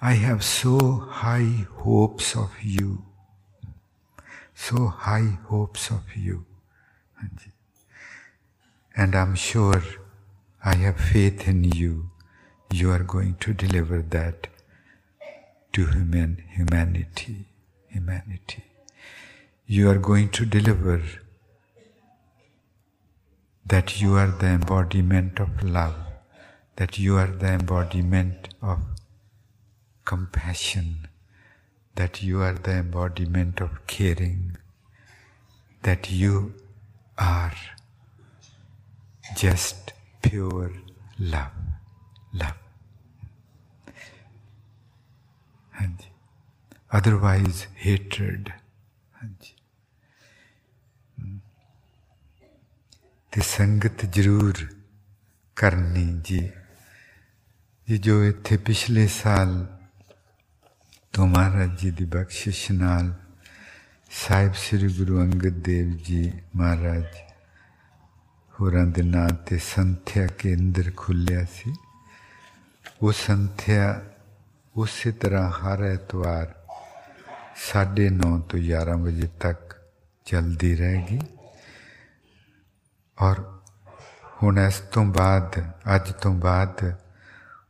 I 0.00 0.14
have 0.14 0.42
so 0.42 1.06
high 1.08 1.66
hopes 1.84 2.34
of 2.34 2.50
you 2.62 3.04
so 4.56 4.86
high 4.86 5.38
hopes 5.44 5.90
of 5.90 6.16
you. 6.16 6.46
And 8.96 9.14
I'm 9.14 9.34
sure 9.34 9.82
I 10.64 10.74
have 10.76 10.98
faith 10.98 11.46
in 11.46 11.64
you. 11.64 12.10
You 12.72 12.90
are 12.90 13.04
going 13.04 13.36
to 13.40 13.52
deliver 13.52 14.00
that 14.00 14.48
to 15.74 15.86
human 15.86 16.42
humanity. 16.48 17.50
Humanity. 17.96 18.62
You 19.66 19.88
are 19.90 19.98
going 19.98 20.28
to 20.38 20.44
deliver 20.44 21.02
that 23.64 24.02
you 24.02 24.16
are 24.16 24.26
the 24.26 24.48
embodiment 24.48 25.40
of 25.40 25.62
love, 25.62 25.94
that 26.76 26.98
you 26.98 27.16
are 27.16 27.26
the 27.26 27.52
embodiment 27.52 28.48
of 28.60 28.82
compassion, 30.04 31.08
that 31.94 32.22
you 32.22 32.42
are 32.42 32.52
the 32.52 32.72
embodiment 32.72 33.62
of 33.62 33.86
caring, 33.86 34.58
that 35.82 36.10
you 36.10 36.52
are 37.16 37.54
just 39.36 39.94
pure 40.20 40.70
love. 41.18 41.52
Love. 42.34 42.66
ਹਾਂਜੀ 46.95 46.99
otherwise 46.99 47.59
hatred 47.85 48.49
ਹਾਂਜੀ 49.21 49.55
ਤੇ 53.33 53.41
ਸੰਗਤ 53.41 54.05
ਜ਼ਰੂਰ 54.05 54.67
ਕਰਨੀ 55.55 56.21
ਜੀ 56.25 56.51
ਜੀ 57.87 57.97
ਜੋ 57.97 58.23
ਇੱਥੇ 58.25 58.57
ਪਿਛਲੇ 58.57 59.07
ਸਾਲ 59.07 59.79
ਤੋਂ 61.13 61.27
ਮਹਾਰਾਜ 61.27 61.79
ਜੀ 61.79 61.91
ਦੀ 61.91 62.05
ਬਖਸ਼ਿਸ਼ 62.05 62.71
ਨਾਲ 62.71 63.13
ਸਾਹਿਬ 64.11 64.53
ਸ੍ਰੀ 64.53 64.97
ਗੁਰੂ 64.97 65.21
ਅੰਗਦ 65.21 65.61
ਦੇਵ 65.63 65.97
ਜੀ 65.97 66.33
ਮਹਾਰਾਜ 66.55 67.05
ਹੋਰਾਂ 68.59 68.85
ਦੇ 68.85 69.01
ਨਾਂ 69.01 69.29
ਤੇ 69.29 69.57
ਸੰਥਿਆ 69.57 70.27
ਕੇਂਦਰ 70.27 70.91
ਖੁੱਲਿਆ 70.97 71.45
ਸੀ 71.45 71.73
ਉਹ 73.01 73.11
ਸੰਥਿਆ 73.11 74.01
ਉਸੇ 74.77 75.11
ਤਰ੍ਹਾਂ 75.11 75.49
ਹਰ 75.51 75.83
ਐਤਵਾਰ 75.83 76.54
9:30 77.56 78.40
ਤੋਂ 78.40 78.58
11 78.58 78.96
ਵਜੇ 78.96 79.26
ਤੱਕ 79.26 79.76
ਚੱਲਦੀ 80.24 80.76
ਰਹੇਗੀ। 80.76 81.20
ਔਰ 83.22 83.60
ਹੁਣ 84.42 84.58
ਇਸ 84.58 84.78
ਤੋਂ 84.78 85.04
ਬਾਅਦ, 85.04 85.72
ਅੱਜ 85.94 86.12
ਤੋਂ 86.12 86.34
ਬਾਅਦ 86.34 86.96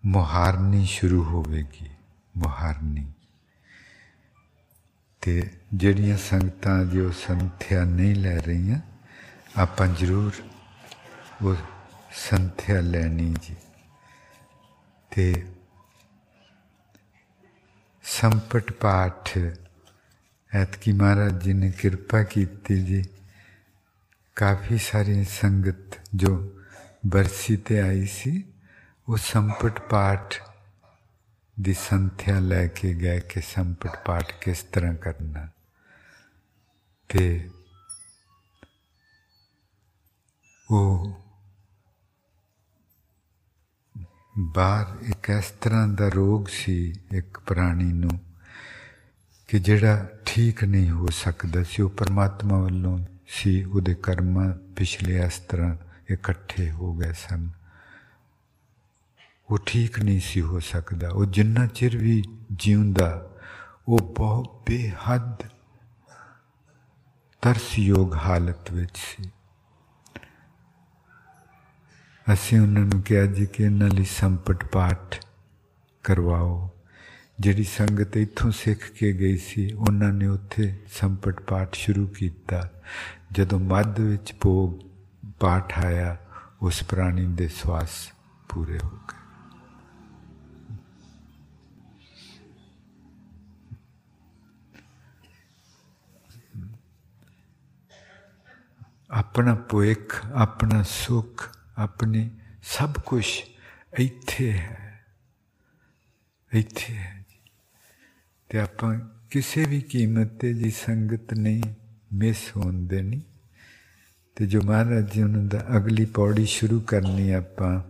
ਮੁਹਾਰਨੀ 0.04 0.86
ਸ਼ੁਰੂ 0.86 1.24
ਹੋਵੇਗੀ, 1.24 1.90
ਮੁਹਾਰਨੀ। 2.36 3.12
ਤੇ 5.20 5.50
ਜਿਹੜੀਆਂ 5.74 6.16
ਸੰਗਤਾਂ 6.16 6.84
ਜੋ 6.84 7.10
ਸੰਥਿਆ 7.10 7.84
ਨਹੀਂ 7.84 8.14
ਲੈ 8.14 8.38
ਰਹੀਆਂ, 8.38 8.80
ਆਪਾਂ 9.58 9.86
ਜ਼ਰੂਰ 9.86 10.32
ਉਹ 11.44 11.54
ਸੰਥਿਆ 12.12 12.80
ਲੈਣੀ 12.80 13.34
ਜੀ। 13.42 13.56
ਤੇ 15.10 15.46
ਸੰਪਟ 18.02 18.72
ਪਾਠ 18.72 19.38
ਐਤਕੀ 20.55 20.91
ਮਹਾਰਾਜ 20.91 21.43
ਜੀ 21.43 21.53
ਨੇ 21.53 21.71
ਕਿਰਪਾ 21.71 22.23
ਕੀਤੀ 22.23 22.81
ਜੀ 22.85 23.03
ਕਾਫੀ 24.37 24.77
ਸਾਰੀ 24.77 25.23
ਸੰਗਤ 25.23 25.99
ਜੋ 26.15 26.31
ਬਰਸੀ 27.05 27.55
ਤੇ 27.57 27.79
ਆਈ 27.81 28.05
ਸੀ 28.05 28.43
ਉਹ 29.07 29.17
ਸੰਪਟ 29.17 29.79
ਪਾਠ 29.79 30.35
ਦੀ 31.57 31.73
ਸੰਥਿਆ 31.73 32.39
ਲੈ 32.39 32.65
ਕੇ 32.67 32.93
ਗਏ 32.93 33.19
ਕਿ 33.19 33.41
ਸੰਪਟ 33.41 33.95
ਪਾਠ 34.05 34.31
ਕਿਸ 34.41 34.63
ਤਰ੍ਹਾਂ 34.63 34.93
ਕਰਨਾ 34.95 35.47
ਤੇ 37.09 37.49
ਉਹ 40.69 41.11
ਬਾਹਰ 44.37 44.97
ਇੱਕ 45.05 45.29
ਇਸ 45.29 45.51
ਤਰ੍ਹਾਂ 45.61 45.87
ਦਾ 45.87 46.07
ਰੋਗ 46.07 46.47
ਸੀ 46.47 46.93
ਇੱਕ 47.11 47.39
ਪ੍ਰਾਣੀ 47.39 47.91
ਨੂੰ 47.93 48.19
ਕਿ 49.46 49.58
ਜਿਹੜਾ 49.58 50.08
ਠੀਕ 50.26 50.64
ਨਹੀਂ 50.64 50.90
ਹੋ 50.90 51.06
ਸਕਦਾ 51.06 51.62
ਸੀ, 51.62 51.82
ਉਹ 51.82 51.90
ਪਰਮਾਤਮਾ 51.90 52.58
ਵੱਲੋਂ 52.58 52.98
ਸੀ, 53.28 53.64
ਉਹਦੇ 53.64 53.94
ਕਰਮ 53.94 54.52
ਪਿਛਲੇ 54.52 55.26
ਇਸ 55.26 55.38
ਤਰ੍ਹਾਂ 55.38 55.76
ਇਕੱਠੇ 56.10 56.70
ਹੋ 56.70 56.94
ਗਏ 56.94 57.12
ਸਨ। 57.12 57.50
ਉਹ 59.50 59.58
ਠੀਕ 59.66 59.98
ਨਹੀਂ 59.98 60.20
ਸੀ 60.20 60.40
ਹੋ 60.40 60.60
ਸਕਦਾ। 60.60 61.08
ਉਹ 61.10 61.24
ਜਿੰਨਾ 61.24 61.66
ਚਿਰ 61.66 61.96
ਵੀ 61.96 62.24
ਜਿਉਂਦਾ, 62.52 63.30
ਉਹ 63.88 63.98
ਬਹੁਤ 63.98 64.62
ਬੇਹੱਦ 64.68 65.42
ਤਰਸਯੋਗ 67.42 68.14
ਹਾਲਤ 68.14 68.72
ਵਿੱਚ 68.72 68.96
ਸੀ। 68.96 69.30
ਅਸੀਂ 72.32 72.60
ਉਹਨਾਂ 72.60 72.82
ਨੂੰ 72.82 73.02
ਕਿਹਾ 73.02 73.26
ਜੀ 73.26 73.46
ਕਿ 73.46 73.62
ਇਹਨਾਂ 73.62 73.88
ਲਈ 73.88 74.04
ਸੰਪਟ 74.04 74.64
ਪਾਠ 74.64 75.24
ਕਰਵਾਓ। 76.04 76.70
ਜਿਹੜੀ 77.39 77.63
ਸੰਗਤ 77.63 78.17
ਇੱਥੋਂ 78.17 78.51
ਸਿੱਖ 78.51 78.91
ਕੇ 78.91 79.13
ਗਈ 79.13 79.37
ਸੀ 79.37 79.73
ਉਹਨਾਂ 79.73 80.13
ਨੇ 80.13 80.27
ਉੱਥੇ 80.27 80.75
ਸੰਪਟ 80.99 81.41
ਪਾਠ 81.41 81.75
ਸ਼ੁਰੂ 81.75 82.07
ਕੀਤਾ 82.07 82.69
ਜਦੋਂ 83.31 83.59
ਮੱਧ 83.59 83.99
ਵਿੱਚ 83.99 84.33
ਭੋਗ 84.41 84.79
ਪਾਠ 85.39 85.79
ਆਇਆ 85.79 86.17
ਉਸ 86.61 86.83
ਪ੍ਰਾਣੀ 86.83 87.25
ਦੇ 87.25 87.47
ਸਵਾਸ 87.47 88.11
ਪੂਰੇ 88.49 88.79
ਹੋ 88.83 88.89
ਗਏ 88.89 89.21
ਆਪਣਾ 99.09 99.55
ਭੁੱਖ 99.55 100.25
ਆਪਣਾ 100.33 100.83
ਸੁਖ 100.83 101.49
ਆਪਣੀ 101.77 102.29
ਸਭ 102.63 102.93
ਕੁਝ 103.05 103.25
ਇੱਥੇ 103.99 104.51
ਹੈ 104.51 105.03
ਇੱਥੇ 106.53 106.93
ਹੈ 106.93 107.14
ਤੇ 108.48 108.58
ਆਪਾਂ 108.58 108.98
ਕਿਸੇ 109.30 109.64
ਵੀ 109.64 109.80
ਕੀਮਤ 109.80 110.26
ਤੇ 110.26 110.54
ਜੀ 110.54 110.70
ਸੰਗਤ 110.70 111.34
ਨਹੀਂ 111.34 111.62
ਮਿਸ 112.12 112.56
ਹੋਣ 112.56 112.86
ਦੇਣੀ 112.86 113.22
ਤੇ 114.36 114.46
ਜੋ 114.46 114.60
ਮਹਾਰਾਜ 114.62 115.12
ਜੀ 115.12 115.22
ਉਹਨਾਂ 115.22 115.42
ਦਾ 115.42 115.66
ਅਗਲੀ 115.76 116.04
ਪੌੜੀ 116.04 116.46
ਸ਼ੁਰੂ 116.46 116.80
ਕਰਨੀ 116.80 117.30
ਆਪਾਂ 117.32 117.80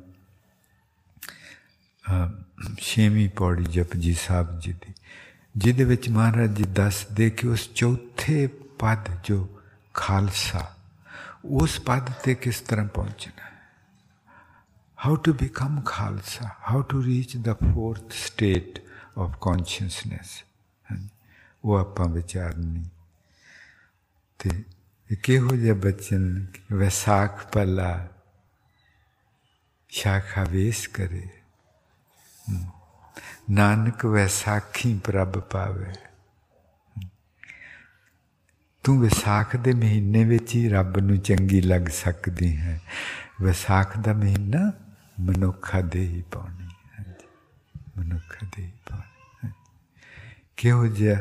ਛੇਵੀਂ 2.78 3.28
ਪੌੜੀ 3.28 3.64
ਜਪਜੀ 3.64 4.14
ਸਾਹਿਬ 4.14 4.58
ਜੀ 4.60 4.72
ਦੀ, 4.72 4.94
ਜਿਹਦੇ 5.56 5.84
ਵਿੱਚ 5.84 6.08
ਮਹਾਰਾਜ 6.08 6.56
ਜੀ 6.56 6.64
ਦੱਸਦੇ 6.64 7.30
ਕਿ 7.30 7.48
ਉਸ 7.48 7.68
ਚੌਥੇ 7.74 8.46
ਪਦ 8.78 9.08
ਜੋ 9.24 9.60
ਖਾਲਸਾ, 9.94 10.74
ਉਸ 11.44 11.80
ਪਦ 11.80 12.10
ਤੇ 12.24 12.34
ਕਿਸ 12.34 12.60
ਤਰ੍ਹਾਂ 12.60 12.86
ਪਹੁੰਚਣਾ 12.86 13.44
ਹੈ? 13.44 13.52
How 15.06 15.16
to 15.16 15.32
become 15.34 15.80
Khalsa? 15.80 16.50
How 16.70 16.82
to 16.82 17.04
reach 17.04 17.36
the 17.36 17.54
fourth 17.54 18.12
state 18.12 18.78
of 19.18 19.36
consciousness 19.40 20.42
ਉਹ 21.65 21.77
ਆਪਾਂ 21.77 22.07
ਵਿਚਾਰਨੀ 22.09 22.83
ਤੇ 24.39 24.49
ਇਹ 25.09 25.17
ਕਿਹੋ 25.23 25.55
ਜਿਹਾ 25.55 25.75
ਬਚਨ 25.75 26.45
ਵਿਸਾਖ 26.71 27.45
ਪਲਾ 27.45 28.07
ਸ਼ਾਖਾ 29.89 30.43
ਵੇਸ 30.43 30.87
ਕਰੇ 30.87 31.27
ਨਾਨਕ 33.49 34.05
ਵੈਸਾਖੀ 34.05 34.93
ਪ੍ਰਭ 35.05 35.39
ਪਾਵੇ 35.39 35.93
ਤੂੰ 38.83 38.99
ਵਿਸਾਖ 38.99 39.55
ਦੇ 39.55 39.73
ਮਹੀਨੇ 39.73 40.23
ਵਿੱਚ 40.23 40.55
ਹੀ 40.55 40.67
ਰੱਬ 40.69 40.97
ਨੂੰ 40.97 41.17
ਚੰਗੀ 41.19 41.61
ਲੱਗ 41.61 41.87
ਸਕਦੀ 41.93 42.55
ਹੈ 42.57 42.79
ਵਿਸਾਖ 43.41 43.97
ਦਾ 43.97 44.13
ਮਹੀਨਾ 44.13 44.71
ਮਨੁੱਖਾ 45.19 45.81
ਦੇ 45.81 46.05
ਹੀ 46.07 46.21
ਪਾਉਣੀ 46.31 46.67
ਹੈ 46.93 47.05
ਮਨੁੱਖਾ 47.97 48.47
ਦੇ 48.57 48.63
ਹੀ 48.63 48.71
ਪਾਉਣੀ 48.89 49.51
ਕਿਹੋ 50.57 50.87
ਜਿਹਾ 50.87 51.17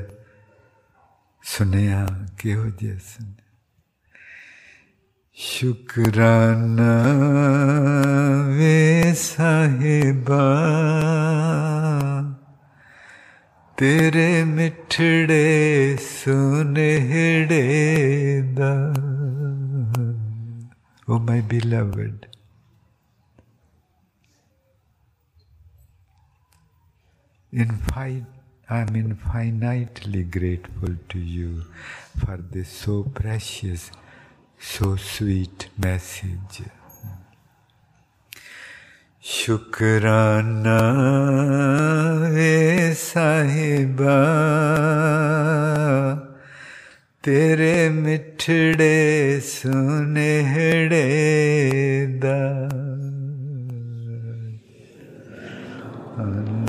सुनया 1.45 2.01
केहो 2.41 2.69
जे 2.79 2.93
सुन 3.07 3.27
शुक्राना 5.37 6.93
वे 8.57 8.77
साहिबा 9.23 10.43
तेरे 13.77 14.29
मिठड़े 14.51 15.47
सुनहड़े 16.01 17.65
ओ 21.07 21.19
my 21.25 21.41
beloved. 21.51 22.25
Invite 27.53 28.34
Infin- 28.70 29.16
I'm 29.34 29.62
infinitely 29.62 30.22
grateful 30.24 30.96
to 31.08 31.18
you 31.18 31.64
for 32.18 32.36
this 32.36 32.68
so 32.68 33.02
precious, 33.02 33.90
so 34.58 34.96
sweet 34.96 35.68
message. 35.78 36.62
शुक्राना 39.24 40.78
वे 42.34 42.94
साहिबा 42.94 44.16
तेरे 47.24 47.90
मिठड़े 47.90 48.96
सुनहड़े 49.44 51.04
दा 52.24 52.38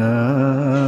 ना 0.02 0.85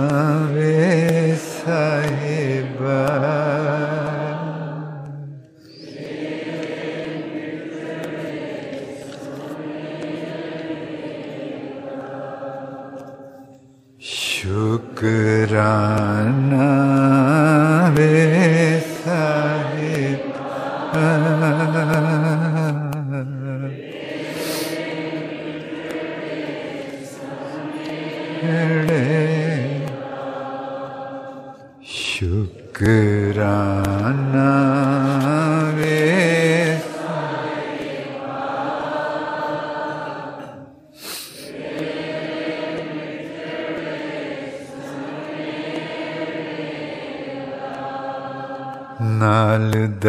Shira. 15.58 15.97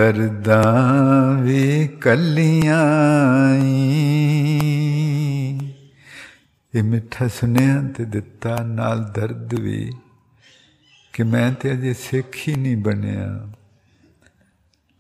ਨਾਲ 0.10 0.28
ਦਰਦਾਂ 0.28 1.44
ਵੀ 1.44 1.88
ਕੱਲੀਆਂ 1.88 2.84
ਇਹ 6.76 6.84
ਮਿੱਠਾ 6.84 7.28
ਸੁਨੇਹਾ 7.28 7.84
ਤੇ 7.84 8.06
ਦਿੱਤਾ, 8.06 8.64
ਨਾਲ 8.64 9.04
ਦਰਦ 9.04 9.54
ਵੀ, 9.54 9.92
ਕਿ 11.14 11.24
ਮੈਂ 11.24 11.54
ਤੇ 11.54 11.74
ਅਜੇ 11.74 11.94
ਸਿੱਖ 11.94 12.36
ਹੀ 12.48 12.56
ਨਹੀਂ 12.56 12.78
ਬਣਿਆ। 12.78 13.54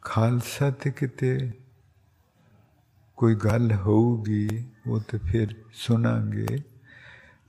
ਖਾਲਸਾ 0.02 0.70
ਤੇ 0.70 0.92
ਕਿਤੇ 0.92 1.52
ਕੋਈ 3.18 3.36
ਗੱਲ 3.36 3.72
ਹੋਊਗੀ, 3.72 4.64
ਉਹ 4.88 5.00
ਤੇ 5.00 5.18
ਫਿਰ 5.18 5.48
ਸੁਣਾਂਗੇ। 5.74 6.48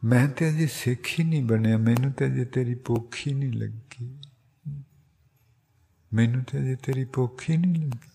ਮੈਂ 0.04 0.28
ਤੇ 0.28 0.48
ਅਜੇ 0.48 0.66
ਸਿੱਖ 0.66 1.20
ਹੀ 1.20 1.24
ਨਹੀਂ 1.24 1.44
ਬਣਿਆ, 1.44 1.78
ਮੈਨੂੰ 1.78 2.12
ਤੇ 2.12 2.26
ਅਜੇ 2.26 2.44
ਤੇਰੀ 2.44 2.74
ਭੁੱਖ 2.74 3.16
ਹੀ 3.26 3.34
ਨਹੀਂ 3.34 3.52
ਲੱਗੀ। 3.52 4.19
ਮੈਨੂੰ 6.13 6.43
ਤੇ 6.43 6.59
ਅਜੇ 6.59 6.75
ਤੇਰੀ 6.75 7.05
ਭੁੱਖ 7.13 7.49
ਹੀ 7.49 7.57
ਨਹੀਂ 7.57 7.85
ਲੱਗੀ 7.85 8.13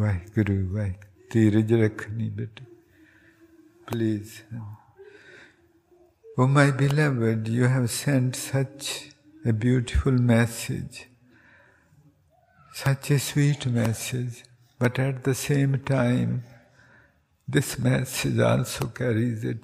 ਵਾਹਿਗੁਰੂ 0.00 0.54
ਵਾਹਿ 0.74 0.94
ਧੀਰਜ 1.32 1.72
ਰੱਖਣੀ 1.74 2.30
ਬੇਟੇ 2.30 2.64
please 3.90 4.40
Oh, 6.34 6.46
my 6.46 6.70
beloved, 6.70 7.46
you 7.46 7.66
have 7.66 7.90
sent 7.90 8.36
such 8.36 8.86
a 9.44 9.52
beautiful 9.52 10.12
message, 10.12 11.08
such 12.72 13.10
a 13.10 13.18
sweet 13.18 13.66
message, 13.66 14.42
but 14.80 14.98
at 14.98 15.24
the 15.24 15.34
same 15.34 15.78
time, 15.80 16.44
this 17.46 17.78
message 17.78 18.38
also 18.38 18.86
carries 18.86 19.44
a, 19.44 19.56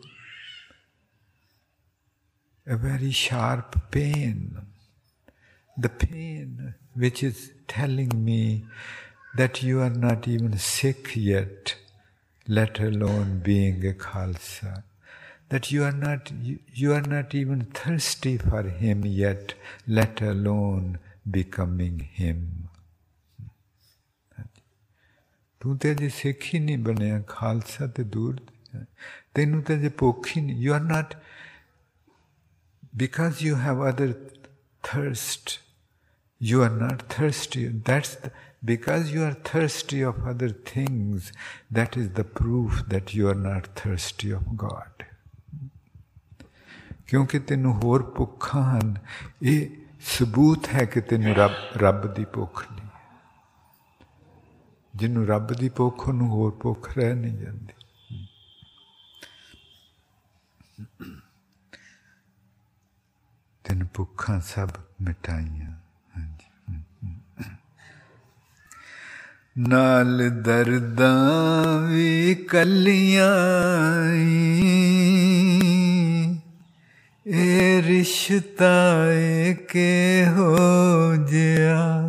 a 2.66 2.76
very 2.76 3.10
sharp 3.10 3.90
pain. 3.90 4.58
The 5.76 5.88
pain 5.88 6.74
which 6.94 7.22
is 7.22 7.52
telling 7.66 8.24
me 8.24 8.66
that 9.36 9.62
you 9.62 9.80
are 9.80 9.90
not 9.90 10.26
even 10.26 10.58
sick 10.58 11.14
yet, 11.14 11.76
let 12.46 12.80
alone 12.80 13.40
being 13.44 13.86
a 13.86 13.92
Khalsa 13.92 14.82
that 15.50 15.70
you 15.72 15.82
are 15.84 15.92
not 15.92 16.30
you, 16.42 16.58
you, 16.74 16.92
are 16.92 17.02
not 17.02 17.34
even 17.34 17.64
thirsty 17.66 18.36
for 18.36 18.62
him 18.62 19.04
yet 19.04 19.54
let 19.86 20.20
alone 20.20 20.98
becoming 21.30 22.00
him 22.20 22.68
ਤੂੰ 25.60 25.76
ਤੇ 25.78 25.90
ਅਜੇ 25.92 26.08
ਸਿੱਖ 26.08 26.42
ਹੀ 26.54 26.58
ਨਹੀਂ 26.58 26.78
ਬਣਿਆ 26.78 27.20
ਖਾਲਸਾ 27.28 27.86
ਤੇ 27.86 28.02
ਦੂਰ 28.14 28.36
ਤੈਨੂੰ 29.34 29.62
ਤੇ 29.62 29.74
ਅਜੇ 29.74 29.88
ਭੁੱਖ 29.98 30.26
ਹੀ 30.36 30.40
ਨਹੀਂ 30.42 30.56
you 30.62 30.74
are 30.74 30.80
not 30.80 31.14
because 32.96 33.42
you 33.42 33.56
have 33.56 33.80
other 33.80 34.10
thirst 34.82 35.58
you 36.40 36.62
are 36.62 36.74
not 36.82 37.02
thirsty 37.08 37.66
that's 37.66 38.14
the, 38.16 38.30
because 38.64 39.12
you 39.12 39.22
are 39.22 39.34
thirsty 39.50 40.00
of 40.02 40.26
other 40.26 40.48
things 40.48 41.32
that 41.70 41.96
is 41.96 42.10
the 42.10 42.24
proof 42.24 42.82
that 42.88 43.14
you 43.14 43.28
are 43.28 43.40
not 43.48 43.66
thirsty 43.74 44.30
of 44.30 44.56
god 44.56 45.04
ਕਿਉਂਕਿ 47.06 47.38
ਤੈਨੂੰ 47.38 47.72
ਹੋਰ 47.74 48.02
ਭੁੱਖਾਂ 48.16 48.62
ਹਨ 48.62 48.94
ਇਹ 49.42 49.68
ਸਬੂਤ 50.00 50.68
ਹੈ 50.68 50.84
ਕਿ 50.84 51.00
ਤੈਨੂੰ 51.00 51.34
ਰੱਬ 51.34 51.52
ਰੱਬ 51.76 52.14
ਦੀ 52.14 52.24
ਭੁੱਖ 52.24 52.62
ਨਹੀਂ 52.72 52.88
ਜਿਹਨੂੰ 54.96 55.26
ਰੱਬ 55.26 55.52
ਦੀ 55.52 55.68
ਭੁੱਖ 55.68 56.08
ਉਹਨੂੰ 56.08 56.28
ਹੋਰ 56.28 56.50
ਭੁੱਖ 56.62 56.98
ਰਹਿ 56.98 57.14
ਨਹੀਂ 57.14 57.38
ਜਾਂਦੀ 57.38 57.72
ਤੈਨੂੰ 63.73 63.87
ਭੁੱਖਾਂ 63.93 64.41
ਸਭ 64.41 64.69
ਮਿਟਾਈਆਂ। 65.01 65.71
ਹਾਂਜੀ 66.17 67.15
ਨਾਲ 69.57 70.29
ਦਰਦਾਂ 70.29 71.87
ਵੀ 71.87 72.35
ਕੱਲੀਆਂ 72.35 73.33
ਇਹ 77.27 77.83
ਰਿਸ਼ਤਾ 77.83 78.95
ਕਿਹੋ 79.69 80.57
ਜਿਹਾ। 81.15 82.03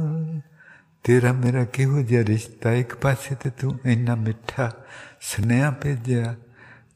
ਤੇਰਾ 1.03 1.33
ਮੇਰਾ 1.33 1.65
ਕਿਹੋ 1.65 2.03
ਜਿਹਾ 2.03 2.25
ਰਿਸ਼ਤਾ? 2.25 2.73
ਇੱਕ 2.73 2.95
ਪਾਸੇ 2.95 3.35
ਤੇ 3.35 3.51
ਤੂੰ 3.51 3.79
ਇੰਨਾ 3.85 4.15
ਮਿੱਠਾ 4.15 4.73
ਸੁਨੇਹਾ 5.21 5.71
ਭੇਜਿਆ 5.71 6.35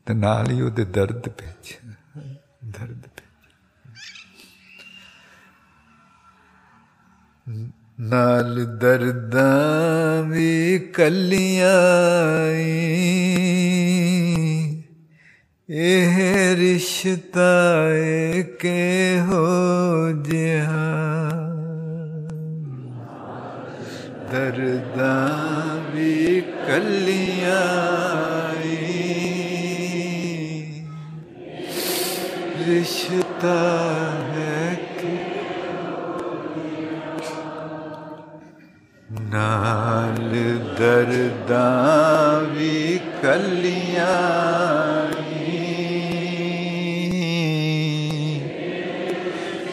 ਤੇ 0.07 0.15
ਨਾਲ 0.15 0.51
ਹੀ 0.51 0.61
ਉਹਦੇ 0.61 0.85
ਦਰਦ 0.85 1.29
ਭੇਜਿਆ। 1.29 1.93
ਦਰਦ 2.65 3.03
ਨਾਲ 8.00 8.66
ਦਰਦਾਂ 8.80 10.24
ਵੀ 10.24 10.80
ਕੱਲੀਆਂ 10.80 11.74
ਇਹ 15.70 16.18
ਰਿਸ਼ਤਾ 16.56 17.52
ਕਿਹੋ 18.60 19.46
ਜਿਹਾ 20.22 20.90
ਦਰਦਾਂ 24.32 25.78
ਵੀ 25.92 26.42
ਕੱਲੀਆਂ 26.68 27.62
ਰਿਸ਼ਤਾ 32.68 33.56
नाल 39.33 40.31
दर्दा 40.79 41.65
भी 42.53 42.77
कलिया 43.23 44.13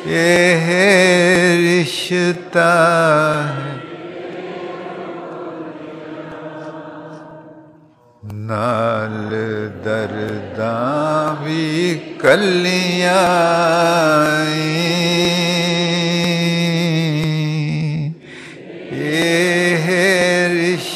यह 0.07 0.67
रिश्ता 1.61 2.71
नाल 8.49 9.31
दर्दा 9.85 10.73
भी 11.43 11.95
कलिया 12.21 13.21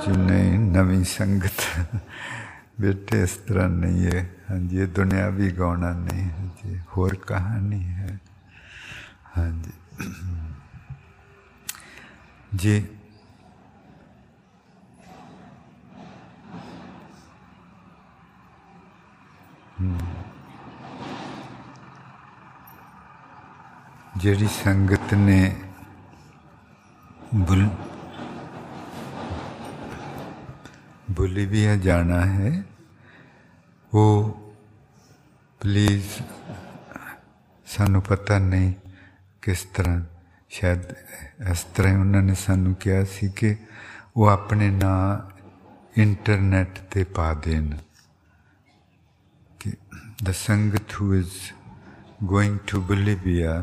ਜੀ 0.00 0.16
ਨਹੀਂ 0.16 0.58
ਨਵੀਂ 0.58 1.02
ਸੰਗਤ 1.04 1.62
ਬੇਟੇ 2.80 3.22
ਇਸ 3.22 3.36
ਤਰ੍ਹਾਂ 3.48 3.68
ਨਹੀਂ 3.68 4.06
ਹੈ 4.06 4.26
ਹਾਂਜੀ 4.50 4.80
ਇਹ 4.80 4.86
ਦੁਨਿਆਵੀ 4.88 5.50
ਗਾਉਣਾ 5.50 5.92
ਨਹੀਂ 5.94 6.22
ਹੈ 6.22 6.48
ਜੀ 6.62 6.78
ਹੋਰ 6.96 7.14
ਕਹਾਣੀ 7.26 7.82
ਹੈ 7.84 8.18
ਹਾਂਜੀ 9.38 9.72
ਜੀ 12.56 12.84
ਜਿਹੜੀ 24.16 24.46
ਸੰਗਤ 24.54 25.14
ਨੇ 25.14 25.40
बुल 27.34 27.62
बोलीविया 31.10 31.76
जाना 31.76 32.24
है 32.30 32.50
वो 33.92 34.06
प्लीज़ 35.60 36.08
ਸਾਨੂੰ 37.66 38.02
ਪਤਾ 38.02 38.38
ਨਹੀਂ 38.38 38.72
ਕਿਸ 39.42 39.64
ਤਰ੍ਹਾਂ 39.74 40.00
ਸ਼ਾਇਦ 40.48 40.92
ਇਸ 41.50 41.64
ਤਰ੍ਹਾਂ 41.74 41.98
ਉਹਨਾਂ 41.98 42.22
ਨੇ 42.22 42.34
ਸਾਨੂੰ 42.34 42.74
ਕਿਹਾ 42.74 43.04
ਸੀ 43.04 43.28
ਕਿ 43.36 43.56
ਉਹ 44.16 44.28
ਆਪਣੇ 44.28 44.70
ਨਾਂ 44.70 45.00
ਇੰਟਰਨੈਟ 46.00 46.78
ਤੇ 46.90 47.04
ਪਾ 47.04 47.32
ਦੇਣ 47.34 47.70
ਕਿ 49.60 49.72
the 50.24 50.34
sangat 50.34 50.94
who 50.98 51.06
is 51.12 51.32
going 52.26 52.54
to 52.70 52.80
Bolivia 52.80 53.54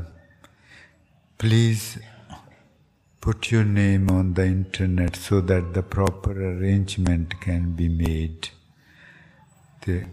please 1.40 1.86
put 3.24 3.52
your 3.52 3.64
name 3.64 4.10
on 4.10 4.34
the 4.34 4.46
internet 4.46 5.16
so 5.16 5.40
that 5.42 5.74
the 5.74 5.84
proper 5.84 6.32
arrangement 6.32 7.40
can 7.40 7.72
be 7.76 7.88
made 8.02 8.50
ਤੇ 9.86 10.04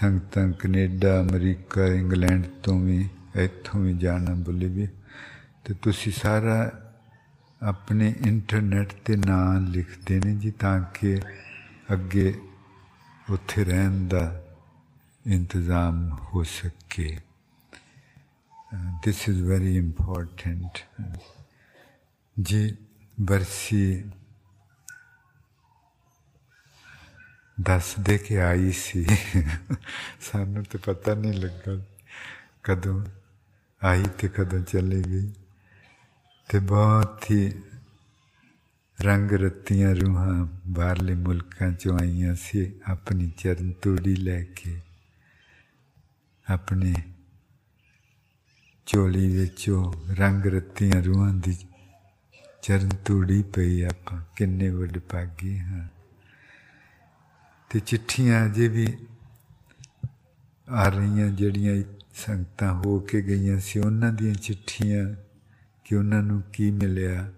ਸੰਗਤਾਂ 0.00 0.46
ਕੈਨੇਡਾ 0.52 1.20
ਅਮਰੀਕਾ 1.20 1.86
ਇੰਗਲੈਂਡ 1.86 2.46
ਤੋਂ 2.62 2.78
ਵੀ 2.80 2.98
ਇੱਥੋਂ 3.36 3.80
ਵੀ 3.80 3.92
ਜਾਣਾ 3.94 4.34
ਬੋਲੀਵੀਆ 4.34 4.86
ਤੇ 5.64 5.74
ਤੁਸੀਂ 5.82 6.12
ਸਾਰਾ 6.12 6.56
ਆਪਣੇ 7.60 8.14
ਇੰਟਰਨੈਟ 8.26 8.92
ਤੇ 9.04 9.16
ਨਾਂ 9.16 9.60
ਲਿਖਦੇ 9.60 10.20
ਨੇ 10.24 10.34
ਜੀ 10.36 10.50
ਤਾਂ 10.50 10.80
ਕਿ 10.94 11.16
ਅੱਗੇ 11.92 12.34
ਉੱਥੇ 13.30 13.64
ਰਹਿਣ 13.64 14.06
ਦਾ 14.08 14.22
ਇੰਤਜ਼ਾਮ 15.26 16.08
ਹੋ 16.24 16.42
ਸਕੇ 16.42 17.16
ਦਿਸ 19.04 19.28
ਇਜ਼ 19.28 19.42
ਵੈਰੀ 19.42 19.76
ਇੰਪੋਰਟੈਂਟ 19.76 20.78
ਜੀ 22.36 22.76
ਬਰਸੀ 23.20 24.10
ਦੱਸ 27.58 27.94
ਦੇ 28.00 28.18
ਕੇ 28.18 28.40
ਆਈ 28.40 28.70
ਸੀ 28.72 29.04
ਸਾਨੂੰ 30.20 30.64
ਤੇ 30.64 30.78
ਪਤਾ 30.78 31.14
ਨਹੀਂ 31.14 31.32
ਲੱਗਾ 31.32 31.76
ਕਦੋਂ 32.62 33.04
ਆਈ 33.82 34.04
ਤੇ 34.18 34.28
ਕਦੋਂ 34.28 34.60
ਚਲੇ 34.60 35.02
ਗਈ 35.02 35.32
ਤੇ 36.48 36.58
ਬਹੁਤ 36.58 37.30
ਹੀ 37.30 37.52
ਰੰਗ 38.98 39.32
ਰਤੀਆਂ 39.32 39.94
ਰੂਹਾਂ 39.94 40.46
ਬਾਹਰਲੇ 40.66 41.14
ਮੁਲਕਾਂ 41.14 41.72
ਚੋਂ 41.72 41.98
ਆਈਆਂ 41.98 42.34
ਸੀ 42.34 42.80
ਆਪਣੀ 42.88 43.30
ਚਰਨ 43.38 43.72
ਤੋੜੀ 43.72 44.16
ਲੈ 44.16 44.42
ਕੇ 44.42 44.80
ਆਪਣੇ 46.46 46.94
ਚੋਲੀ 48.86 49.26
ਵਿੱਚੋਂ 49.36 49.92
ਰੰਗ 50.14 50.46
ਰਤੀਆਂ 50.46 51.02
ਰੂਹਾਂ 51.02 51.32
ਦੀ 51.34 51.56
ਚਰਨ 52.67 52.89
ਤੋੜੀ 52.89 53.43
ਪਈ 53.43 53.81
ਆਪਾਂ, 53.81 54.21
ਕਿੰਨੇ 54.35 54.69
ਵੱਡ 54.69 54.97
ਪਾਗੇ 54.97 55.59
ਹਾਂ। 55.59 55.87
ਤੇ 57.69 57.79
ਚਿੱਠੀਆਂ 57.79 58.45
ਅਜੇ 58.45 58.67
ਵੀ 58.67 58.97
ਆ 60.69 60.89
ਰਹੀਆਂ, 60.89 61.29
ਜਿਹੜੀਆਂ 61.29 61.83
ਸੰਗਤਾਂ 62.13 62.73
ਹੋ 62.73 62.99
ਕੇ 62.99 63.21
ਗਈਆਂ 63.21 63.59
ਸੀ, 63.59 63.79
ਉਹਨਾਂ 63.79 64.13
ਦੀਆਂ 64.13 64.33
ਚਿੱਠੀਆਂ 64.33 65.15
ਕਿ 65.85 65.95
ਉਹਨਾਂ 65.95 66.23
ਨੂੰ 66.23 66.41
ਕੀ 66.41 66.71
ਮਿਲਿਆ। 66.71 67.31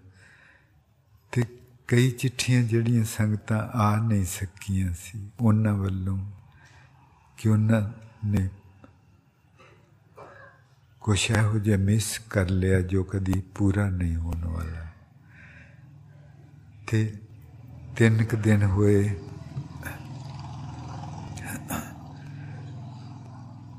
ਤੇ 1.32 1.42
ਕਈ 1.88 2.10
ਚਿੱਠੀਆਂ 2.10 2.62
ਜਿਹੜੀਆਂ 2.62 3.04
ਸੰਗਤਾਂ 3.04 3.58
ਆ 3.58 4.08
ਨਹੀਂ 4.08 4.24
ਸਕੀਆਂ 4.24 4.92
ਸੀ, 4.92 5.30
ਉਹਨਾਂ 5.40 5.74
ਵੱਲੋਂ 5.74 6.30
ਕਿ 7.36 7.48
ਉਹਨਾਂ 7.48 7.82
ਨੇ 8.26 8.48
ਕੁਛ 11.00 11.30
ਇਹੋ 11.30 11.58
ਜਿਹਾ 11.58 11.78
ਮਿਸ 11.78 12.20
ਕਰ 12.30 12.48
ਲਿਆ 12.48 12.80
ਜੋ 12.80 13.04
ਕਦੀ 13.04 13.42
ਪੂਰਾ 13.54 13.90
ਨਹੀਂ 13.90 14.16
ਹੋਣ 14.16 14.44
ਵਾਲਾ। 14.44 14.87
ਤੇ 16.90 17.18
ਤਿੰਨ 17.96 18.24
ਕੁ 18.24 18.36
ਦਿਨ 18.36 18.62
ਹੋਏ। 18.62 19.08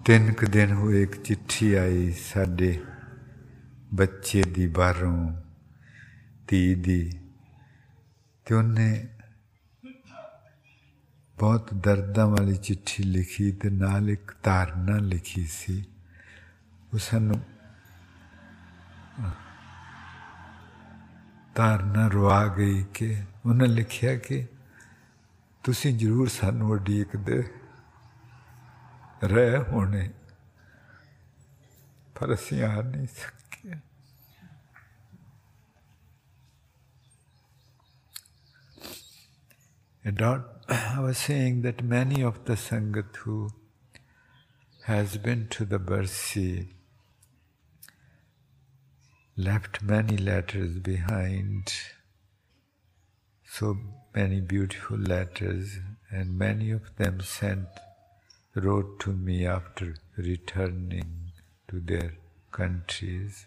ਤਿੰਨ 0.05 0.33
ਕੁ 0.33 0.45
ਦਿਨ 0.45 0.73
ਹੋਏ 0.73 1.03
ਇੱਕ 1.03 1.23
ਚਿੱਠੀ 1.23 1.73
ਆਈ 1.73 2.11
ਸਾਡੇ 2.11 2.83
ਬੱਚੇ 3.93 4.43
ਦੀ 4.43 4.67
ਬਾਹਰੋਂ, 4.67 5.41
ਧੀ 6.47 6.75
ਦੀ। 6.75 7.11
ਤੇ 8.45 8.55
ਉਹਨੇ 8.55 9.07
ਬਹੁਤ 11.37 11.73
ਦਰਦਾਂ 11.73 12.27
ਵਾਲੀ 12.27 12.55
ਚਿੱਠੀ 12.55 13.03
ਲਿਖੀ 13.03 13.51
ਤੇ 13.51 13.69
ਨਾਲ 13.69 14.09
ਇੱਕ 14.09 14.35
ਧਾਰਨਾ 14.43 14.97
ਲਿਖੀ 14.97 15.45
ਸੀ। 15.45 15.85
ਉਹ 16.93 16.97
ਸਾਨੂੰ 16.97 17.39
ਧਾਰਨਾ 21.58 22.06
ਰਵਾ 22.08 22.46
ਗਈ 22.48 22.84
ਕਿ 22.94 23.16
ਉਹਨੇ 23.46 23.66
ਲਿਖਿਆ 23.66 24.16
ਕਿ 24.16 24.46
ਤੁਸੀਂ 25.64 25.98
ਜ਼ਰੂਰ 25.98 26.28
ਸਾਨੂੰ 26.28 26.70
ਉਡੀਕਦੇ 26.70 27.42
ਰਹਿ 29.24 29.58
ਹੋਣੇ 29.58 30.10
ਪਰ 32.14 32.34
ਅਸੀਂ 32.34 32.62
ਆ 32.64 32.82
ਨਹੀਂ 32.82 33.06
ਸਕੇ 33.06 33.34
I 40.06 41.00
was 41.00 41.18
saying 41.18 41.62
that 41.62 41.82
many 41.82 42.22
of 42.22 42.44
the 42.44 42.56
Sangat 42.56 43.16
who 43.16 43.50
has 44.80 45.16
been 45.16 45.48
to 45.48 45.64
the 45.64 45.78
Barsi 45.78 46.68
left 49.39 49.81
many 49.81 50.17
letters 50.17 50.79
behind, 50.79 51.71
so 53.45 53.77
many 54.13 54.41
beautiful 54.41 54.97
letters, 54.97 55.79
and 56.11 56.37
many 56.37 56.71
of 56.71 56.93
them 56.97 57.21
sent 57.21 57.67
wrote 58.53 58.99
to 58.99 59.11
me 59.13 59.45
after 59.45 59.95
returning 60.17 61.31
to 61.69 61.79
their 61.79 62.15
countries. 62.51 63.45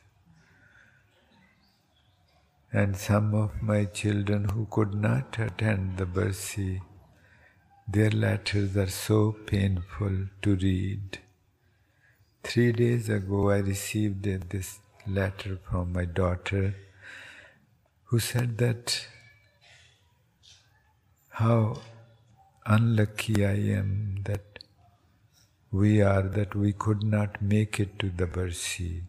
And 2.72 2.96
some 2.96 3.34
of 3.34 3.62
my 3.62 3.84
children 3.84 4.48
who 4.48 4.66
could 4.70 4.94
not 4.94 5.38
attend 5.38 5.98
the 5.98 6.06
Barsi, 6.06 6.80
their 7.86 8.10
letters 8.10 8.78
are 8.78 8.88
so 8.88 9.32
painful 9.32 10.16
to 10.40 10.56
read. 10.56 11.18
Three 12.42 12.72
days 12.72 13.10
ago, 13.10 13.50
I 13.50 13.58
received 13.58 14.22
this 14.22 14.78
letter 15.06 15.58
from 15.68 15.92
my 15.92 16.04
daughter 16.04 16.74
who 18.04 18.18
said 18.18 18.58
that 18.58 19.06
how 21.30 21.78
unlucky 22.66 23.44
I 23.44 23.54
am 23.78 24.22
that 24.24 24.58
we 25.70 26.02
are 26.02 26.22
that 26.22 26.54
we 26.54 26.72
could 26.72 27.02
not 27.02 27.40
make 27.40 27.80
it 27.80 27.98
to 27.98 28.10
the 28.10 28.26
Barsi. 28.26 29.02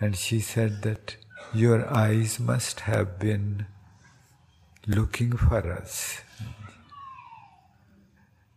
And 0.00 0.16
she 0.16 0.40
said 0.40 0.82
that 0.82 1.16
your 1.54 1.88
eyes 1.88 2.40
must 2.40 2.80
have 2.80 3.18
been 3.20 3.66
looking 4.86 5.36
for 5.36 5.72
us. 5.72 6.22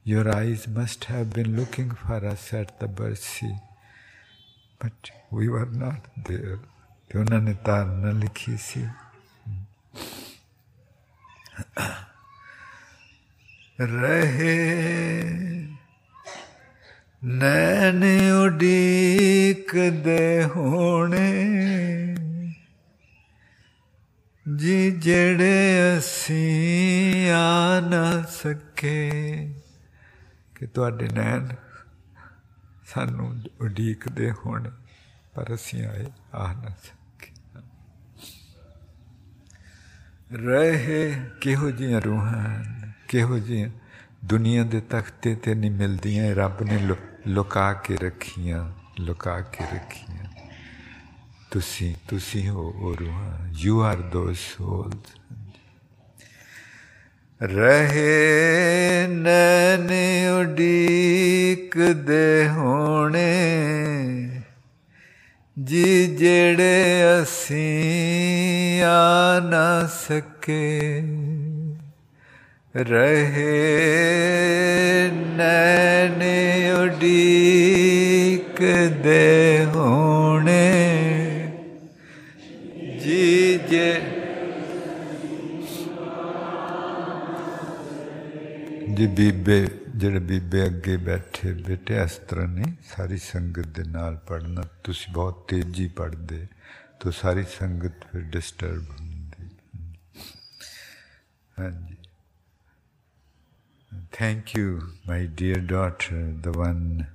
Your 0.03 0.35
eyes 0.35 0.68
must 0.68 1.06
have 1.06 1.30
been 1.30 1.56
looking 1.56 1.91
for 1.91 2.26
us 2.26 2.52
at 2.53 2.80
the 2.80 2.88
Barsi. 2.88 3.61
But 4.80 5.11
we 5.32 5.49
were 5.49 5.66
not 5.72 6.02
there. 6.26 6.60
Pyonanita 7.10 7.78
na 8.02 8.12
likhi 8.14 8.58
si. 8.60 8.84
रहे 13.82 14.58
नैन 17.41 18.02
उडीक 18.41 19.72
दे 20.06 20.26
होने 20.53 21.30
जी 24.45 24.78
जड़े 25.06 25.58
असी 25.98 26.44
आ 27.30 27.80
ना 27.90 28.03
सके 28.38 28.99
कि 30.58 30.68
थोड़े 30.78 31.08
नैन 31.18 31.49
सानू 32.94 33.26
उडीक 33.66 34.08
दे 34.18 34.30
होने 34.45 34.81
ਪਰ 35.40 35.55
ਅਸੀਂ 35.55 35.86
ਆਏ 35.86 36.06
ਆ 36.35 36.52
ਨਾ 36.52 36.68
ਸਕੇ 36.68 37.32
ਰਹੇ 40.32 41.14
ਕਿਹੋ 41.40 41.70
ਜਿਹੀਆਂ 41.70 42.01
ਰੂਹਾਂ 42.01 42.62
ਕਿਹੋ 43.09 43.39
ਜਿਹੀਆਂ 43.39 43.70
ਦੁਨੀਆ 44.24 44.64
ਦੇ 44.64 44.81
ਤਖਤੇ 44.81 45.35
ਤੇ 45.35 45.55
ਨਹੀਂ 45.55 45.70
ਮਿਲਦੀਆਂ 45.70 46.35
ਰੱਬ 46.35 46.62
ਨੇ 46.62 46.78
ਲੁਕਾ 47.27 47.73
ਕੇ 47.73 47.97
ਰੱਖੀਆਂ 47.97 48.73
ਲੁਕਾ 49.01 49.40
ਕੇ 49.40 49.64
ਰੱਖੀਆਂ 49.64 50.24
ਤੁਸੀਂ 51.51 51.94
ਤੁਸੀਂ 52.09 52.48
ਹੋ 52.48 52.70
ਉਹ 52.70 52.97
ਰੂਹਾਂ 52.97 53.48
ਯੂ 53.52 53.82
ਆਰ 53.82 53.97
ਦੋਸ 53.97 54.39
ਸੋਲਸ 54.39 55.14
ਰਹੇ 57.43 59.06
ਨੈਣ 59.09 59.90
ਉਡੀਕ 60.31 61.78
ਦੇ 61.93 62.48
ਹੋਣੇ 62.48 63.24
ਜੀ 65.63 66.07
ਜਿਹੜੇ 66.07 67.01
ਅਸੀਂ 67.21 68.83
ਆ 68.83 69.39
ਨਾ 69.39 69.88
ਸਕੇ, 69.88 71.01
ਰਹੇ 72.75 73.51
ਨੈਣ 75.38 76.23
ਉਡੀਕ 76.75 78.61
ਦੇ 79.03 79.65
ਹੋਣੇ। 79.65 80.61
ਜੀ 83.03 83.59
ਜੇ 83.69 83.93
ਜੀ 88.93 89.07
ਬੀਬੇ 89.07 89.65
ਜਿਹੜੇ 90.01 90.18
ਬੀਬੇ 90.18 90.64
ਅੱਗੇ 90.66 90.97
ਬੈਠੇ 90.97 91.52
ਬੇਟੇ 91.52 92.02
ਇਸ 92.02 92.16
ਤਰ੍ਹਾਂ 92.28 92.48
ਨਹੀਂ 92.48 92.73
ਸਾਰੀ 92.97 93.18
ਸੰਗਤ 93.18 93.68
ਦੇ 93.68 93.85
ਨਾਲ 93.85 94.16
ਪੜਨਾ 94.27 94.62
ਤੁਸੀਂ 94.85 95.12
ਬਹੁਤ 95.12 95.44
ਤੇਜ਼ੀ 95.48 95.89
ਪੜਦੇ 95.89 96.47
ਤਾਂ 97.01 97.12
ਸਾਰੀ 97.12 97.44
ਸੰਗਤ 97.59 98.06
ਫਿਰ 98.12 98.23
ਡਿਸਟਰਬ 98.23 98.90
ਹੁੰਦੀ 98.90 99.48
ਹਾਂਜੀ 101.59 101.97
Thank 104.12 104.55
you, 104.55 104.93
my 105.05 105.27
dear 105.27 105.56
daughter, 105.56 106.35
the 106.43 106.51
one 106.51 107.09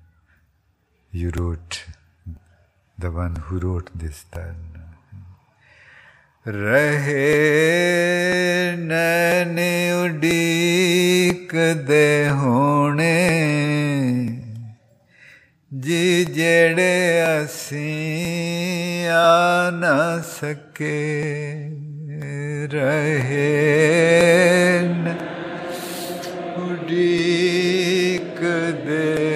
you 1.14 1.32
wrote, 1.32 1.86
the 2.98 3.10
one 3.10 3.36
who 3.38 3.58
wrote 3.58 3.90
this 3.95 4.26
time. 4.26 4.85
ਰਹੇ 6.47 7.23
ਨੈਣ 8.78 9.59
ਉਡੀਕ 9.94 11.55
ਦੇ 11.86 12.28
ਹੋਣੇ। 12.28 13.14
ਜੀ 15.73 16.24
ਜਿਹੜੇ 16.24 17.24
ਅਸੀਂ 17.44 19.09
ਆ 19.09 19.70
ਨਾ 19.70 20.20
ਸਕੇ 20.20 20.93
ਰਹੇ 22.73 23.48
ਉਡੀਕ 26.59 28.40
ਦੇ 28.86 29.36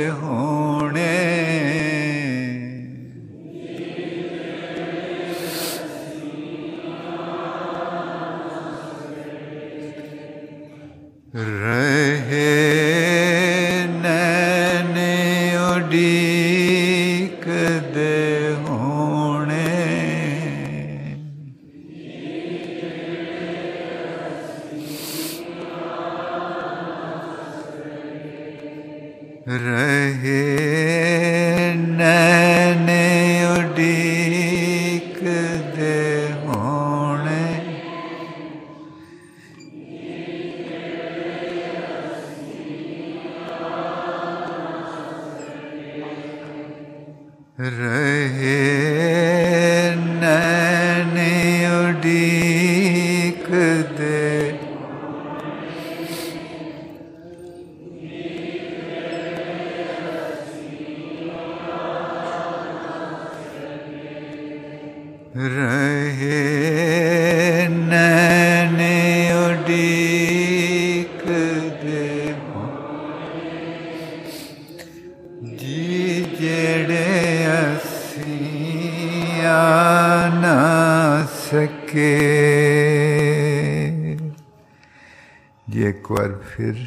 ਜੀ 85.69 85.83
ਇੱਕ 85.83 86.11
ਵਾਰ 86.11 86.33
ਫਿਰ 86.47 86.85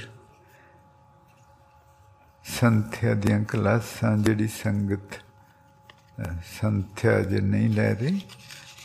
ਸੰਥਿਆ 2.44 3.14
ਦੀਆਂ 3.14 3.40
ਕਲਾਸਾਂ 3.44 4.16
ਜਿਹੜੀ 4.18 4.46
ਸੰਗਤ 4.48 5.14
ਅ, 5.14 6.30
ਸੰਥਿਆ 6.60 7.20
ਜੇ 7.22 7.40
ਨਹੀਂ 7.40 7.68
ਲੈ 7.70 7.92
ਰਹੀ 7.94 8.20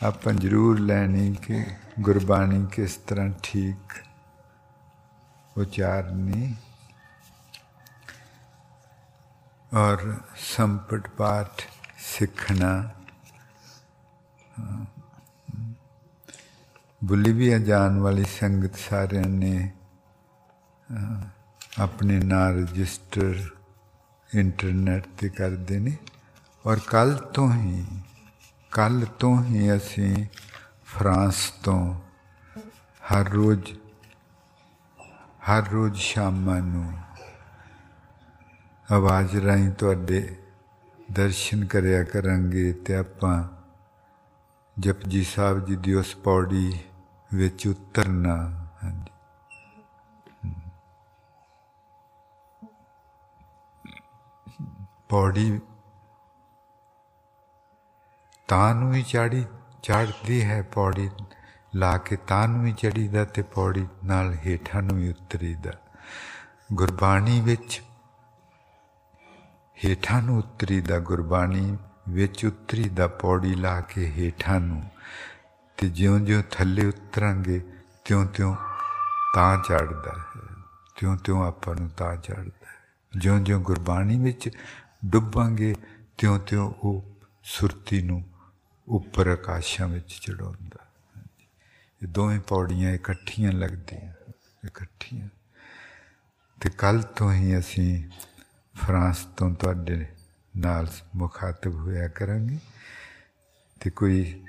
ਆਪਾਂ 0.03 0.33
ਜ਼ਰੂਰ 0.33 0.79
ਲੈਣੀ 0.79 1.33
ਕਿ 1.41 1.63
ਗੁਰਬਾਣੀ 1.99 2.65
ਕਿਸ 2.71 2.95
ਤਰ੍ਹਾਂ 2.97 3.29
ਠੀਕ 3.43 4.01
ਉਚਾਰਨੀ 5.57 6.53
और 9.71 10.01
संपट 10.39 11.07
पाठ 11.17 11.61
सीखना 12.07 12.67
बोलीविया 17.01 17.57
जान 17.61 17.97
वाली 17.99 18.23
संगत 18.31 18.75
सारे 18.79 19.21
ने 19.31 19.53
ਆਪਣੇ 21.78 22.18
ਨਾਲ 22.18 22.54
ਰਜਿਸਟਰ 22.54 23.34
ਇੰਟਰਨੈਟ 24.34 25.06
ਤੇ 25.18 25.28
ਕਰਦੇ 25.28 25.78
ਨੇ। 25.78 25.96
ਔਰ 26.66 26.78
ਕੱਲ 26.86 27.14
ਤੋਂ 27.14 27.52
ਹੀ 27.52 27.84
ਕੱਲ 28.70 29.06
ਤੋਂ 29.18 29.44
ਹੀ 29.44 29.76
ਅਸੀਂ 29.76 30.26
ਫਰਾਂਸ 30.86 31.50
ਤੋਂ 31.62 31.94
ਹਰ 33.12 33.28
ਰੋਜ਼ 33.28 33.72
ਹਰ 35.50 35.68
ਰੋਜ਼ 35.68 35.98
ਸ਼ਾਮਾਂ 36.00 36.60
ਨੂੰ 36.60 36.92
ਆਵਾਜ਼ 38.92 39.36
ਰਾਹੀਂ 39.36 39.70
ਤੁਹਾਡੇ 39.70 40.36
ਦਰਸ਼ਨ 41.12 41.64
ਕਰਿਆ 41.64 42.04
ਕਰਾਂਗੇ 42.04 42.72
ਤੇ 42.72 42.96
ਆਪਾਂ 42.96 43.44
ਜਪਜੀ 44.80 45.22
ਸਾਹਿਬ 45.24 45.66
ਜੀ 45.66 45.76
ਦੀ 45.76 45.94
ਉਸ 45.94 46.14
ਪੌੜੀ 46.14 46.78
ਵਿੱਚ 47.34 47.66
ਉਤਰਨਾ। 47.66 48.67
ਪੌੜੀ 55.08 55.60
ਤਾਂ 58.48 58.74
ਨੂੰ 58.74 58.94
ਹੀ 58.94 59.02
ਚਾੜੀ, 59.02 59.46
ਚੜਦੀ 59.82 60.44
ਹੈ 60.44 60.62
ਪੌੜੀ, 60.62 61.10
ਲਾ 61.74 61.98
ਕੇ 61.98 62.16
ਤਾਂ 62.16 62.48
ਨੂੰ 62.48 62.66
ਹੀ 62.66 62.72
ਚੜੀਦਾ 62.72 63.24
ਤੇ 63.24 63.42
ਪੌੜੀ 63.42 63.86
ਨਾਲ 64.04 64.34
ਹੇਠਾਂ 64.34 64.82
ਨੂੰ 64.82 64.98
ਹੀ 64.98 65.10
ਉਤਰੀਦਾ। 65.10 65.70
ਗੁਰਬਾਣੀ 66.72 67.40
ਵਿੱਚ 67.40 67.82
ਹੇਠਾਂ 69.84 70.22
ਨੂੰ 70.22 70.38
ਉਤਰੀ 70.38 70.80
ਦਾ 70.80 70.98
ਗੁਰਬਾਣੀ 70.98 71.78
ਵਿੱਚ 72.08 72.46
ਉਤਰੀ 72.46 72.88
ਦਾ 72.88 73.06
ਪੌੜੀ 73.06 73.54
ਲਾ 73.54 73.80
ਕੇ 73.80 74.10
ਹੇਠਾਂ 74.10 74.60
ਨੂੰ। 74.60 74.90
ਤੇ 75.76 75.88
ਜਿਉਂ-ਜਿਉਂ 75.88 76.42
ਥੱਲੇ 76.50 76.86
ਉਤਰਾਂਗੇ, 76.86 77.72
ਤਿਉਂ-ਤਿਉਂ 78.04 78.56
ਤਾਂ 79.34 79.56
ਚੜਦਾ 79.56 80.12
ਹੈ, 80.12 80.54
ਤਿਉਂ-ਤਿਉਂ 81.00 81.46
ਆਪਾਂ 81.46 81.74
ਨੂੰ 81.74 81.88
ਤਾਂ 81.88 82.16
ਚੜਦਾ 82.16 82.66
ਹੈ। 82.66 82.78
ਜਿਉਂ-ਜਿਉਂ 83.18 83.60
ਗੁਰਬਾਣੀ 83.60 84.18
ਵਿੱਚ 84.18 84.50
ਡੁੱਬਾਂਗੇ, 85.06 85.74
ਤਿਉਂ-ਤਿਉਂ 86.18 86.70
ਉਹ 86.70 87.16
ਸੁਰਤੀ 87.42 88.02
ਨੂੰ 88.02 88.24
ਉੱਪਰ 88.88 89.28
ਆਕਾਸ਼ਾਂ 89.28 89.88
ਵਿੱਚ 89.88 90.12
ਚੜਾਉਂਦਾ 90.12 90.86
ਇਹ 92.02 92.08
ਦੋਵੇਂ 92.08 92.40
ਪੌੜੀਆਂ 92.40 92.90
ਇਕੱਠੀਆਂ 92.90 93.52
ਲੱਗਦੀਆਂ, 93.52 94.12
ਇਕੱਠੀਆਂ। 94.66 95.28
ਤੇ 96.60 96.70
ਕੱਲ 96.70 97.02
ਤੋਂ 97.02 97.32
ਹੀ 97.32 97.58
ਅਸੀਂ 97.58 98.10
ਫਰਾਂਸ 98.86 99.24
ਤੋਂ 99.24 99.54
ਤੁਹਾਡੇ 99.54 100.06
ਨਾਲ 100.56 100.88
ਮੁਖਾਤਬ 101.16 101.74
ਹੋਇਆ 101.74 102.08
ਕਰਾਂਗੇ। 102.08 102.58
ਤੇ 103.80 103.90
ਕੋਈ 103.90 104.44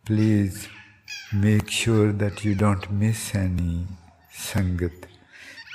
please 0.06 0.56
make 1.34 1.70
sure 1.70 2.12
that 2.12 2.44
you 2.44 2.54
don't 2.54 2.90
miss 2.90 3.34
any 3.34 3.86
sangat 4.32 5.06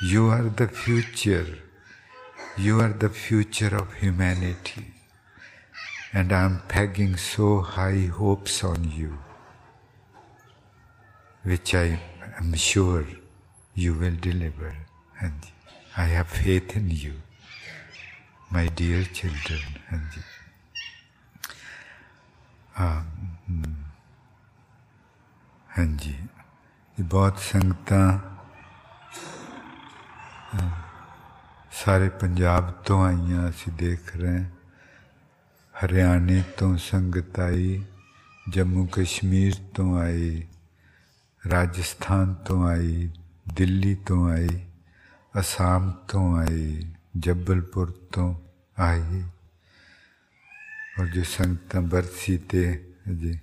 you 0.02 0.28
are 0.30 0.50
the 0.62 0.68
future 0.68 1.48
you 2.58 2.80
are 2.80 2.94
the 3.06 3.10
future 3.10 3.76
of 3.76 3.94
humanity 4.04 4.86
and 6.14 6.32
i'm 6.32 6.62
pegging 6.68 7.16
so 7.16 7.62
high 7.62 8.06
hopes 8.20 8.64
on 8.64 8.92
you 9.00 9.18
which 11.44 11.74
I 11.74 12.00
am 12.38 12.54
sure 12.54 13.06
you 13.74 13.94
will 13.94 14.16
deliver. 14.20 14.76
And 15.22 15.34
I 15.98 16.04
have 16.06 16.28
faith 16.28 16.76
in 16.76 16.92
you, 16.92 17.14
my 18.52 18.68
dear 18.68 19.04
children. 19.04 19.62
And 19.90 20.10
um, 22.78 23.86
ਹਾਂਜੀ 25.79 26.15
ਇਹ 26.99 27.05
ਬਹੁਤ 27.05 27.39
ਸੰਗਤਾਂ 27.39 28.19
ਸਾਰੇ 31.85 32.09
ਪੰਜਾਬ 32.09 32.71
ਤੋਂ 32.87 33.05
ਆਈਆਂ 33.05 33.49
ਅਸੀਂ 33.49 33.73
ਦੇਖ 33.73 34.17
ਰਹੇ 34.17 34.39
ਹਾਂ 34.39 34.45
ਹਰਿਆਣੇ 35.75 36.43
ਤੋਂ 36.59 36.77
ਸੰਗਤ 36.77 37.41
ਆਈ 37.41 37.83
ਜੰਮੂ 38.49 38.87
ਕਸ਼ਮੀਰ 38.93 39.55
ਤੋਂ 39.75 39.99
ਆਏ 39.99 40.43
ਰਾਜਸਥਾਨ 41.43 42.35
ਤੋਂ 42.35 42.67
ਆਈ 42.69 43.09
ਦਿੱਲੀ 43.55 43.95
ਤੋਂ 43.95 44.29
ਆਈ 44.31 44.49
ਅਸਾਮ 45.41 45.91
ਤੋਂ 46.09 46.37
ਆਏ 46.39 46.83
ਜੱਬਲਪੁਰ 47.17 47.93
ਤੋਂ 48.13 48.35
ਆਏ 48.79 49.23
ਔਰ 51.01 51.07
ਜੋ 51.07 51.23
ਸੰਗਤਾਂ 51.23 51.83
ਬਰਸੀ 51.83 52.37
ਤੇ 52.49 52.63
ਜੀ 53.09 53.39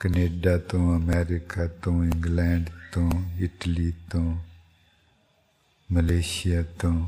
ਕੈਨੇਡਾ 0.00 0.58
ਤੋਂ 0.58 0.96
ਅਮਰੀਕਾ 0.96 1.66
ਤੋਂ 1.66 2.04
ਇੰਗਲੈਂਡ 2.04 2.70
ਤੋਂ 2.92 3.10
ਇਟਲੀ 3.38 3.92
ਤੋਂ 4.10 4.36
ਮਲੇਸ਼ੀਆ 5.92 6.62
ਤੋਂ 6.62 7.06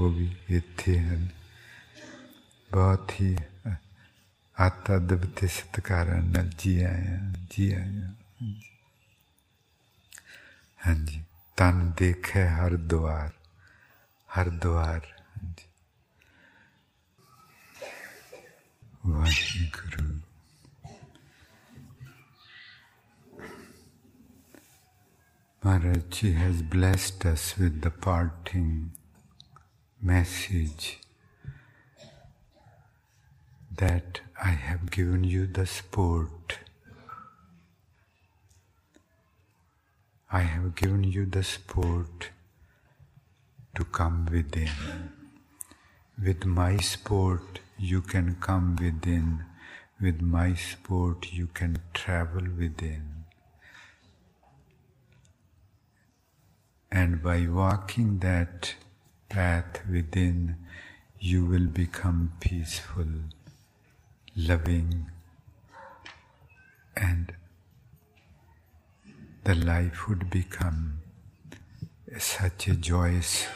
ਉਹ 0.00 0.10
ਵੀ 0.10 0.36
ਇੱਥੇ 0.50 0.98
ਹਨ 1.00 1.28
ਬਹੁਤ 2.70 3.12
ਹੀ 3.20 3.36
ਆਤਾ 4.56 4.98
ਦਬਤੇ 4.98 5.46
ਸਤਕਾਰਾਂ 5.46 6.22
ਨਾਲ 6.22 6.50
ਜੀ 6.58 6.80
ਆਇਆ 6.82 7.18
ਜੀ 7.50 7.72
ਆਇਆ 7.72 8.12
ਹਾਂਜੀ 10.80 11.22
ਤਨ 11.56 11.90
ਦੇਖੇ 11.98 12.46
ਹਰ 12.48 12.76
ਦੁਆਰ 12.76 13.30
ਹਰ 14.28 14.50
ਦੁਆਰ 14.50 15.06
ਹਾਂਜੀ 15.36 15.66
Waheguru 19.06 20.20
Maharaj 25.65 26.19
has 26.19 26.61
blessed 26.61 27.25
us 27.25 27.57
with 27.57 27.79
the 27.83 27.89
parting 27.89 28.91
message 30.01 30.99
that 33.73 34.19
I 34.43 34.49
have 34.49 34.91
given 34.91 35.23
you 35.23 35.47
the 35.47 35.65
sport. 35.65 36.57
I 40.29 40.41
have 40.41 40.75
given 40.75 41.05
you 41.05 41.25
the 41.25 41.43
sport 41.43 42.31
to 43.75 43.85
come 43.85 44.25
within. 44.29 45.13
With 46.21 46.45
my 46.45 46.75
sport, 46.75 47.61
you 47.79 48.01
can 48.01 48.35
come 48.41 48.75
within. 48.75 49.45
With 50.01 50.19
my 50.21 50.55
sport, 50.55 51.31
you 51.31 51.47
can 51.47 51.77
travel 51.93 52.47
within. 52.59 53.12
And 56.95 57.23
by 57.23 57.47
walking 57.47 58.19
that 58.19 58.75
path 59.27 59.81
within, 59.89 60.57
you 61.19 61.43
will 61.43 61.65
become 61.65 62.33
peaceful, 62.39 63.07
loving, 64.35 65.09
and 66.95 67.33
the 69.43 69.55
life 69.55 70.07
would 70.07 70.29
become 70.29 70.99
such 72.19 72.67
a 72.67 72.75
joyous 72.75 73.47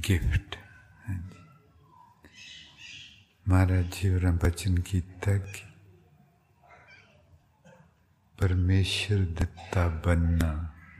gift. 0.00 0.58
Maharaj 3.48 3.88
जी 3.92 4.10
और 4.14 4.30
बचन 4.44 4.76
किया 4.78 5.36
कि 5.38 5.70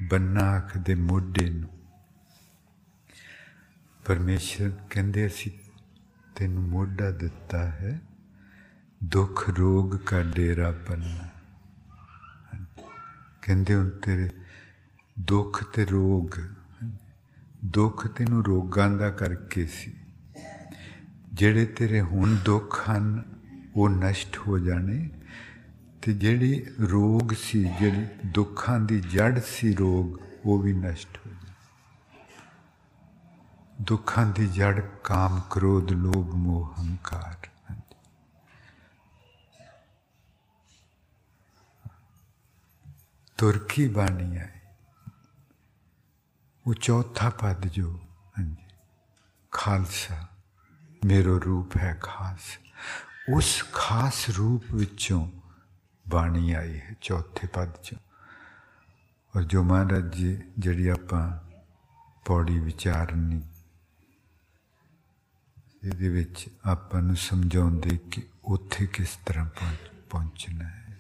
ਬੰਨਾ 0.03 0.57
ਅੱਖ 0.57 0.79
ਦੇ 0.79 0.95
ਮੋਢੇ 0.95 1.51
ਨੂੰ। 1.51 1.69
ਪਰਮੇਸ਼ਰ 4.05 4.73
ਕਹਿੰਦੇ 4.91 5.27
ਅਸੀਂ 5.27 5.53
ਤੈਨੂੰ 6.37 6.63
ਮੋਢਾ 6.63 7.11
ਦਿੱਤਾ 7.11 7.59
ਹੈ। 7.59 8.01
ਦੁੱਖ 9.05 9.51
ਰੋਗ 9.51 9.97
ਕਾ 9.97 10.23
ਡੇਰਾ 10.23 10.71
ਬੰਨਾ 10.71 11.29
ਕਹਿੰਦੇ 13.43 13.75
ਹੁਣ 13.75 13.91
ਤੇਰੇ 13.91 14.31
ਦੁੱਖ 15.19 15.65
ਤੇ 15.65 15.85
ਰੋਗ, 15.85 16.41
ਦੁੱਖ 17.65 18.07
ਤੈਨੂੰ 18.07 18.45
ਰੋਗਾਂ 18.45 18.91
ਦਾ 18.91 19.11
ਕਰਕੇ 19.11 19.67
ਸੀ। 19.67 19.95
ਜਿਹੜੇ 21.33 21.67
ਤੇਰੇ 21.67 22.01
ਹੁਣ 22.01 22.37
ਦੁੱਖ 22.45 22.91
ਹਨ, 22.91 23.23
ਉਹ 23.77 23.91
ਨਸ਼ਟ 23.91 24.39
ਹੋ 24.39 24.59
ਜਾਣੇ। 24.59 25.11
ਤੇ 26.04 26.14
ਜਿਹੜੀ 26.14 26.66
ਰੋਗ 26.82 27.34
ਸੀ 27.34 27.64
ਜਿਹੜੀ 27.80 28.06
ਦੁੱਖਾਂ 28.26 28.80
ਦੀ 28.80 29.00
ਜੜ 29.02 29.40
ਸੀ 29.40 29.74
ਰੋਗ 29.74 30.18
ਉਹ 30.46 30.62
ਵੀ 30.62 30.74
ਨਸ਼ਟ 30.74 31.18
ਹੋ 31.18 31.32
ਜਾਣੇ 31.32 31.54
ਦੁੱਖਾਂ 33.82 34.26
ਦੀ 34.26 34.48
ਜੜ 34.48 34.80
ਕਾਮ 35.04 35.42
ਕ੍ਰੋਧ 35.50 35.92
ਲੋਭ 35.92 36.34
ਮੋਹ 36.36 36.74
ਹੰਕਾਰ 36.80 37.50
ਤੁਰਕੀ 43.38 43.88
ਬਾਣੀ 43.88 44.38
ਹੈ 44.38 44.54
ਉਹ 46.66 46.74
ਚੌਥਾ 46.74 47.30
ਪਦ 47.30 47.68
ਜੋ 47.68 48.00
ਹਾਂਜੀ 48.40 48.68
ਖਾਲਸਾ 49.52 50.26
ਮੇਰਾ 51.06 51.38
ਰੂਪ 51.46 51.78
ਹੈ 51.78 51.98
ਖਾਸ 52.02 52.58
ਉਸ 53.34 53.64
ਖਾਸ 53.74 54.30
ਰੂਪ 54.30 54.64
ਵਿੱਚੋਂ 54.72 55.28
ਬਾਣੀ 56.10 56.52
ਆਈ 56.54 56.80
ਹੈ 56.80 56.96
ਚੌਥੇ 57.02 57.48
ਪਦ 57.48 57.82
ਚ 57.84 57.96
ਔਰ 59.36 59.44
ਜੋ 59.44 59.64
ਮਹਾਰਾਜ 59.64 60.16
ਜੀ 60.16 60.38
ਜਿਹੜੀ 60.60 60.88
ਆਪਾਂ 60.88 61.40
ਪੌੜੀ 62.26 62.60
ਵਿਚਾਰਨੀ 62.60 63.42
ਇਹਦੇ 65.84 66.10
ਵਿੱਚ 66.10 66.50
ਆਪਾਂ 66.66 67.02
ਨੂੰ 67.02 67.16
ਸਮਝਾਉਂਦੇ 67.16 67.98
ਕਿ 68.12 68.24
ਉੱਥੇ 68.46 68.86
ਕਿਸ 68.86 69.18
ਤਰ੍ਹਾਂ 69.26 69.46
ਪਹੁੰਚਣਾ 70.10 70.66
ਹੈ 70.66 70.98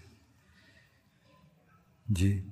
ਜੀ 2.11 2.51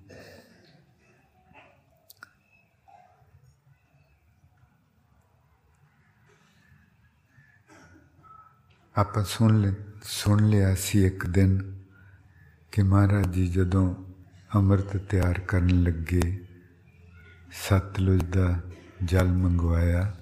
ਆਪਾਂ 8.96 9.24
ਸੁਣ 9.24 9.62
ਲੈ 9.62 9.72
ਸੁਣ 10.04 10.44
ਲਿਆ 10.50 10.76
ਸੀ 10.76 11.06
ਇੱਕ 11.06 11.26
ਦਿਨ 11.26 11.58
ਕਿ 12.73 12.83
ਮਹਾਰਾਜ 12.83 13.31
ਜੀ 13.31 13.47
ਜਦੋਂ 13.49 13.95
ਅੰਮ੍ਰਿਤ 14.55 14.97
ਤਿਆਰ 14.97 15.41
ਕਰਨ 15.41 15.83
ਲੱਗੇ, 15.83 16.47
ਸਤਲੁਜ 17.53 18.25
ਦਾ 18.25 18.61
ਜਲ 19.05 19.29
ਮੰਗਵਾਇਆ 19.29 20.17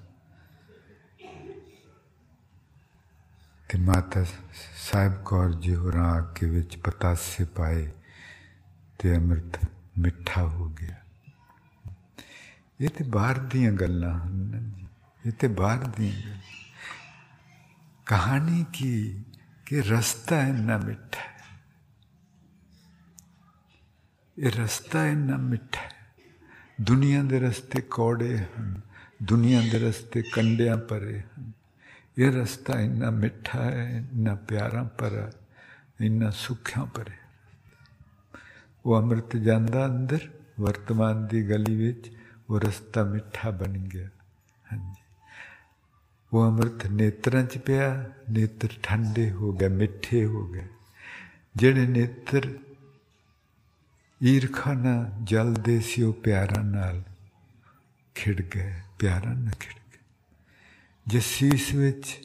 ਤੇ 3.68 3.78
ਮਾਤਾ 3.78 4.24
ਸਾਹਿਬ 4.76 5.22
ਕੌਰ 5.24 5.52
ਜੀ 5.52 5.74
ਹੋਰਾਂ 5.74 6.14
ਆ 6.14 6.20
ਕੇ 6.20 6.46
ਵਿੱਚ 6.46 6.76
ਪਤਾਸੇ 6.76 7.44
ਪਾਏ 7.44 7.90
ਤੇ 8.98 9.16
ਅੰਮ੍ਰਿਤ 9.16 9.58
ਮਿੱਠਾ 9.98 10.42
ਹੋ 10.42 10.68
ਗਿਆ। 10.68 10.96
ਇਹ 12.80 12.88
ਤੇ 12.88 13.04
ਬਾਹਰ 13.04 13.38
ਦੀਆਂ 13.38 13.72
ਗੱਲਾਂ 13.72 14.20
ਹਨ 14.20 14.72
ਇਹ 15.26 15.32
ਤੇ 15.32 15.48
ਬਾਹਰ 15.48 15.78
ਦੀਆਂ 15.78 16.38
ਕਹਾਣੀ 18.06 18.66
ਕੀ, 18.72 19.24
ਕਿ 19.66 19.82
ਰਸਤਾ 19.82 20.42
ਇੰਨਾ 20.42 20.78
ਮਿੱਠਾ 20.78 21.29
ਇਹ 24.39 24.51
ਰਸਤਾ 24.51 25.05
ਇੰਨਾ 25.07 25.37
ਮਿੱਠਾ 25.37 25.81
ਹੈ 25.81 26.03
ਦੁਨੀਆ 26.81 27.23
ਦੇ 27.23 27.39
ਰਸਤੇ 27.39 27.81
ਕੌੜੇ 27.89 28.37
ਹਨ 28.37 28.79
ਦੁਨੀਆ 29.23 29.61
ਦੇ 29.71 29.79
ਰਸਤੇ 29.79 30.21
ਕੰਡਿਆਂ 30.33 30.77
ਭਰੇ 30.77 31.19
ਹਨ 31.19 31.51
ਇਹ 32.17 32.31
ਰਸਤਾ 32.31 32.79
ਇੰਨਾ 32.79 33.09
ਮਿੱਠਾ 33.11 33.63
ਹੈ 33.63 33.85
ਇੰਨਾ 33.97 34.35
ਪਿਆਰਾ 34.47 34.83
ਭਰਾ 34.97 35.31
ਇੰਨਾ 36.01 36.29
ਸੁੱਖਾਂ 36.29 36.85
ਭਰੇ 36.85 37.15
ਉਹ 38.85 38.97
ਅੰਮ੍ਰਿਤ 38.99 39.35
ਜਾਂਦਾ 39.37 39.85
ਅੰਦਰ 39.85 40.29
ਵਰਤਮਾਨ 40.59 41.25
ਦੀ 41.27 41.49
ਗਲੀ 41.49 41.75
ਵਿੱਚ 41.75 42.11
ਉਹ 42.49 42.59
ਰਸਤਾ 42.59 43.03
ਮਿੱਠਾ 43.03 43.51
ਬਣ 43.51 43.77
ਗਿਆ 43.87 44.09
ਹਾਂਜੀ 44.65 45.03
ਉਹ 46.31 46.45
ਅੰਮ੍ਰਿਤ 46.47 46.85
ਨੇਤਰਾਂ 46.87 47.43
'ਚ 47.43 47.57
ਪਿਆ 47.57 47.89
ਨੇਤਰ 48.31 48.69
ਠੰਡੇ 48.83 49.29
ਹੋ 49.31 49.51
ਗਏ 49.53 49.67
ਮਿੱਠੇ 49.67 50.25
ਹੋ 50.25 50.47
ਗਏ 50.47 50.67
ਜਿਹੜੇ 51.55 51.85
ਨੇਤਰ 51.87 52.47
ਈਰਖਾ 54.23 54.73
ਨਾਲ 54.73 55.11
ਜਲਦੇ 55.23 55.79
ਸੀ 55.79 56.01
ਉਹ 56.03 56.13
ਪਿਆਰਾਂ 56.13 56.63
ਨਾਲ 56.63 57.03
ਖਿੜ 58.15 58.41
ਗਏ 58.41 58.73
ਪਿਆਰਾਂ 58.99 59.35
ਨਾਲ 59.35 59.53
ਖਿੜ 59.59 59.73
ਗਏ 59.73 59.99
ਜਿਸ 61.07 61.25
ਸੀਸ 61.25 61.73
ਵਿੱਚ 61.73 62.17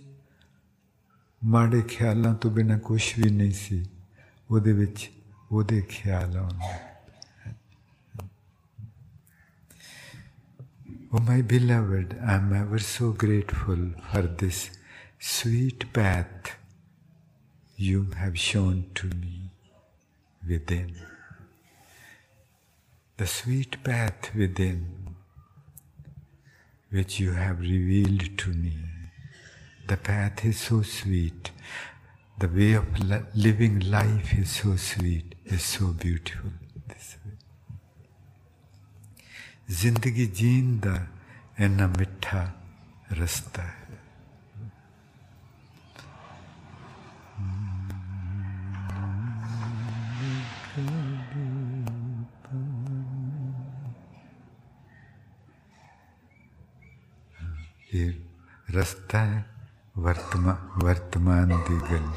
ਮਾੜੇ 1.42 1.82
ਖਿਆਲਾਂ 1.82 2.34
ਤੋਂ 2.34 2.50
ਬਿਨਾਂ 2.50 2.78
ਕੁਝ 2.78 3.02
ਵੀ 3.18 3.30
ਨਹੀਂ 3.30 3.52
ਸੀ 3.52 3.84
ਉਹਦੇ 4.50 4.72
ਵਿੱਚ 4.72 5.10
ਉਹਦੇ 5.52 5.80
ਖਿਆਲ 5.80 6.36
ਆਉਂਦੇ 6.36 6.78
Oh, 11.12 11.18
my 11.18 11.42
beloved, 11.42 12.12
I 12.24 12.34
am 12.34 12.52
ever 12.52 12.78
so 12.78 13.10
grateful 13.10 13.80
for 14.10 14.22
this 14.22 14.70
sweet 15.18 15.92
path 15.92 16.52
you 17.76 18.02
have 18.12 18.38
shown 18.38 18.84
to 18.94 19.08
me 19.08 19.50
within. 20.42 20.94
the 23.17 23.25
sweet 23.25 23.81
path 23.83 24.35
within, 24.35 25.15
which 26.89 27.19
you 27.19 27.31
have 27.31 27.59
revealed 27.61 28.37
to 28.37 28.49
me. 28.49 28.77
The 29.87 29.95
path 29.95 30.43
is 30.43 30.59
so 30.59 30.81
sweet. 30.81 31.51
The 32.39 32.49
way 32.49 32.73
of 32.73 32.85
living 33.33 33.79
life 33.79 34.37
is 34.37 34.49
so 34.49 34.75
sweet, 34.75 35.35
is 35.45 35.63
so 35.63 35.93
beautiful. 35.93 36.51
This 36.87 37.15
way. 37.25 37.31
जिंदगी 39.69 40.25
जीन 40.37 40.79
द 40.79 41.07
एना 41.59 41.87
ਹੈ 57.94 58.00
ਇਹ 58.00 58.12
ਰਸਤਾ 58.76 59.18
ਹੈ 59.18 59.44
ਵਰਤਮਾਨ 59.98 60.84
ਵਰਤਮਾਨ 60.84 61.48
ਦੀ 61.48 61.80
ਗੱਲ 61.92 62.12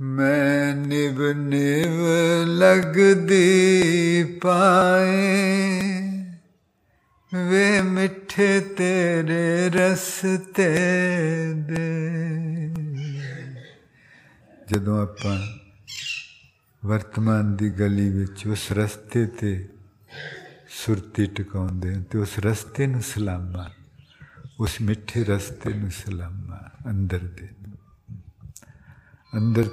ਮੈਂ 0.00 0.74
ਨਿਵ 0.74 1.22
ਨਿਵ 1.32 2.00
ਲਗਦੀ 2.44 4.24
ਪਾਏ 4.42 5.48
ਵੇ 7.34 7.80
ਮਿੱਠੇ 7.80 8.60
ਤੇਰੇ 8.60 9.70
ਰਸਤੇ 9.70 10.68
ਦੇ 11.54 11.88
ਜਦੋਂ 14.68 15.02
ਆਪਾਂ 15.02 15.38
ਵਰਤਮਾਨ 16.86 17.56
ਦੀ 17.56 17.70
ਗਲੀ 17.70 18.08
ਵਿੱਚ 18.10 18.46
ਉਸ 18.46 18.72
ਰਸਤੇ 18.72 19.26
ਤੇ 19.26 19.68
ਸੁਰਤੀ 20.82 21.26
ਟਿਕਾਉਂਦੇ 21.26 21.94
ਤੇ 22.10 22.18
ਉਸ 22.18 22.38
ਰਸਤੇ 22.38 22.86
ਨੂੰ 22.86 23.02
ਸਲਾਮਾ 23.02 23.70
ਉਸ 24.60 24.80
ਮਿੱਠੇ 24.80 25.24
ਰਸਤੇ 25.24 25.72
ਨੂੰ 25.72 25.90
ਸਲਾਮਾ 25.90 26.58
ਅੰਦਰ 26.90 27.18
ਦੇ 27.18 27.48
ਅੰਦਰ 29.36 29.68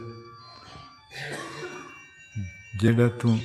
ਜਿਹੜਾ 2.80 3.08
ਤੂੰ 3.08 3.40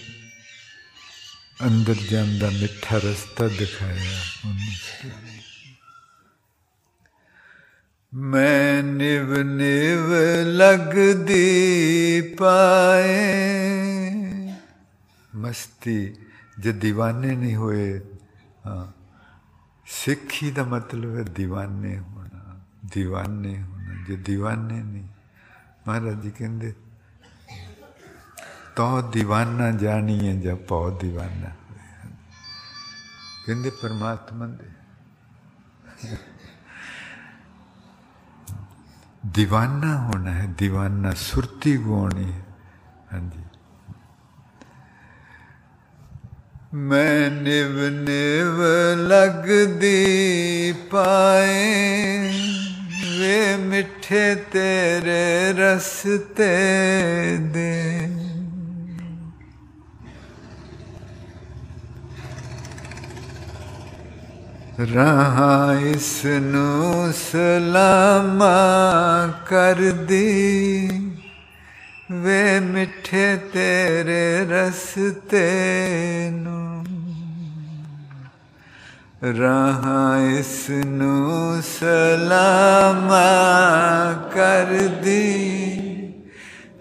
ਅੰਦਰ 1.66 1.94
ਜਾਂਦਾ 2.10 2.50
ਮਿੱਠਾ 2.50 2.96
ਰਸਤਾ 2.96 3.48
ਦਿਖਾਇਆ 3.48 4.20
ਉਹਨੂੰ 4.46 5.10
ਮੈਂ 8.12 8.82
ਨਿਵ 8.82 9.34
ਨਿਵ 9.42 10.12
ਲਗਦੀ 10.44 12.20
ਪਾਏ 12.38 13.10
जो 16.59 16.71
दीवाने 16.73 17.35
नहीं 17.35 17.55
हुए 17.55 17.83
हाँ। 18.65 18.95
का 20.51 20.63
मतलब 20.65 21.15
है 21.17 21.23
दीवाने 21.33 21.95
होना 21.97 22.41
दीवाने 22.85 23.53
होना, 23.61 24.03
जो 24.03 24.15
दीवाने 24.17 24.83
नहीं। 24.83 25.09
महाराज 25.87 26.21
जी 26.21 26.31
कहते 26.31 26.71
तो 28.77 29.01
दीवाना 29.11 29.71
जानी 29.71 30.17
है 30.19 30.41
जब 30.41 30.67
पौ 30.67 30.89
दीवाना 30.91 31.49
कहते 33.45 33.69
परमात्मा 33.69 34.45
दे। 34.47 34.67
दीवाना 39.25 39.93
होना 39.93 40.31
है, 40.31 40.53
दीवाना 40.53 41.13
सुरती 41.13 41.77
गुआनी 41.77 42.25
है। 42.25 42.45
हाँ 43.11 43.21
जी। 43.29 43.44
मैं 46.77 47.29
निव 47.29 47.75
निव 47.79 48.57
लग 49.09 49.45
दी 49.79 50.71
पाए। 50.93 52.29
वे 53.19 53.57
मिठे 53.57 54.35
तेरे 54.35 55.51
रसते 55.51 56.51
दे। 57.37 57.75
रहा 64.79 65.79
इसनू 65.89 67.11
सलामा 67.11 68.55
कर 69.27 69.91
दी। 69.91 71.24
वे 72.11 72.59
मिठे 72.59 73.35
तेरे 73.35 74.45
रस 74.49 74.93
नु। 76.29 76.83
रहा 79.39 80.37
इस 80.39 80.67
सलाम 80.69 81.61
सलामा 81.61 83.25
कर 84.13 84.87
दी। 84.87 85.25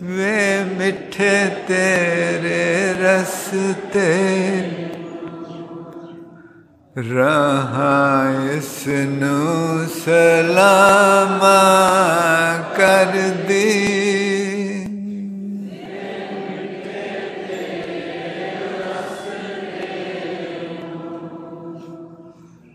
वे 0.03 0.65
मिठे 0.65 1.49
तेरे 1.49 2.93
रस्ते 2.99 4.11
रहा 6.97 7.97
इसनु 8.53 9.39
सलामा 9.89 11.59
कर 12.77 13.13
दी। 13.49 14.44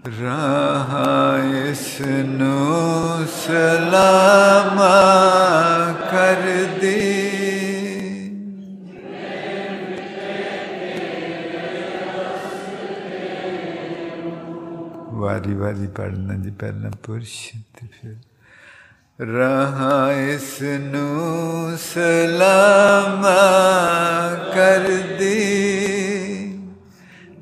रहा 0.07 1.37
इसनु 1.69 2.53
सलामा 3.27 4.93
कर 5.91 6.41
दी। 6.81 7.01
वारी 15.19 15.55
वारी 15.55 15.87
पढ़ना 15.87 16.33
जी 16.33 16.51
पहला 16.51 16.89
पुरुष 16.89 17.37
फिर। 17.79 18.21
रहा 19.21 20.11
इसनु 20.33 21.07
सलाम 21.77 23.21
कर 24.55 24.87
दी। 25.19 25.69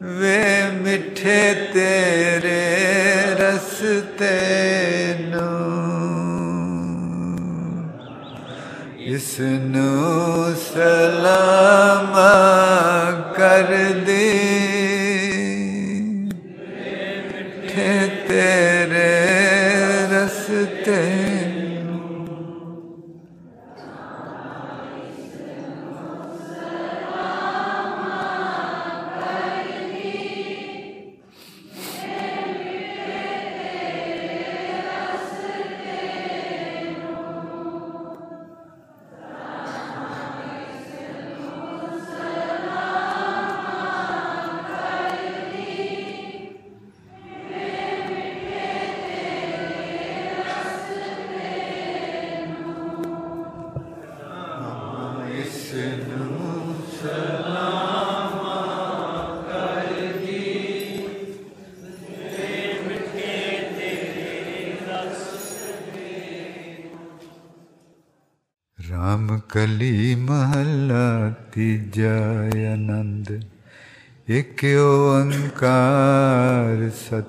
वे 0.02 0.72
मिठे 0.72 1.54
तेरे 1.54 2.37
ਨੂੰ 5.31 5.43
ਇਸ 9.07 9.41
ਨੂੰ 9.41 10.55
ਸਲਾਮਾ 10.55 12.31
ਕਰਦੀ 13.37 13.96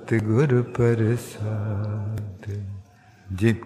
ਸਤਿਗੁਰ 0.08 0.62
ਪ੍ਰਸਾਦ। 0.62 2.64
ਜੀ, 3.34 3.56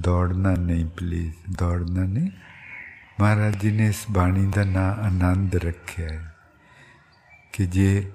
ਦੌੜਨਾ 0.00 0.54
ਨਹੀਂ 0.54 0.86
ਪਲੀਜ਼ 0.86 1.34
ਦੌੜਨਾ 1.58 2.04
ਨਹੀਂ। 2.04 2.30
ਮਹਾਰਾਜ 3.20 3.56
ਜੀ 3.56 3.70
ਨੇ 3.70 3.86
ਇਸ 3.86 4.06
ਬਾਣੀ 4.10 4.52
ਦਾ 4.54 4.64
ਨਾਂ 4.64 4.94
ਆਨੰਦ 4.94 5.56
ਰੱਖਿਆ 5.56 6.08
ਹੈ 6.08 6.36
ਕਿ 7.52 7.66
ਜੇ 7.66 8.12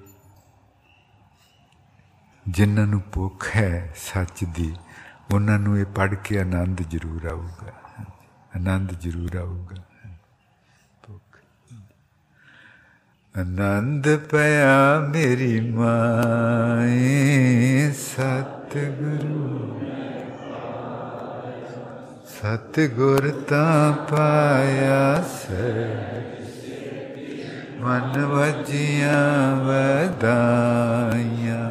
ਜਿਨ੍ਹਾਂ 2.49 2.87
ਨੂੰ 2.87 3.01
ਭੁੱਖ 3.13 3.55
ਹੈ 3.55 3.93
ਸੱਚ 3.97 4.43
ਦੀ, 4.43 4.75
ਉਹਨਾਂ 5.33 5.59
ਨੂੰ 5.59 5.79
ਇਹ 5.79 5.85
ਪੜ 5.85 6.15
ਕੇ 6.15 6.39
ਆਨੰਦ 6.39 6.81
ਜ਼ਰੂਰ 6.81 7.25
ਆਊਗਾ। 7.25 7.73
ਆਨੰਦ 8.55 8.91
ਜ਼ਰੂਰ 8.91 9.35
ਆਊਗਾ। 9.35 9.75
आनंद 13.35 14.07
पया 14.31 14.73
मेरी 15.09 15.55
माए 15.77 16.97
सतगुरु। 17.91 19.45
सतगुर 22.33 23.27
ता 23.51 23.63
पाया 24.11 24.99
से 25.31 25.71
मन 27.81 28.21
वजिया 28.33 29.17
बदाइया 29.65 31.63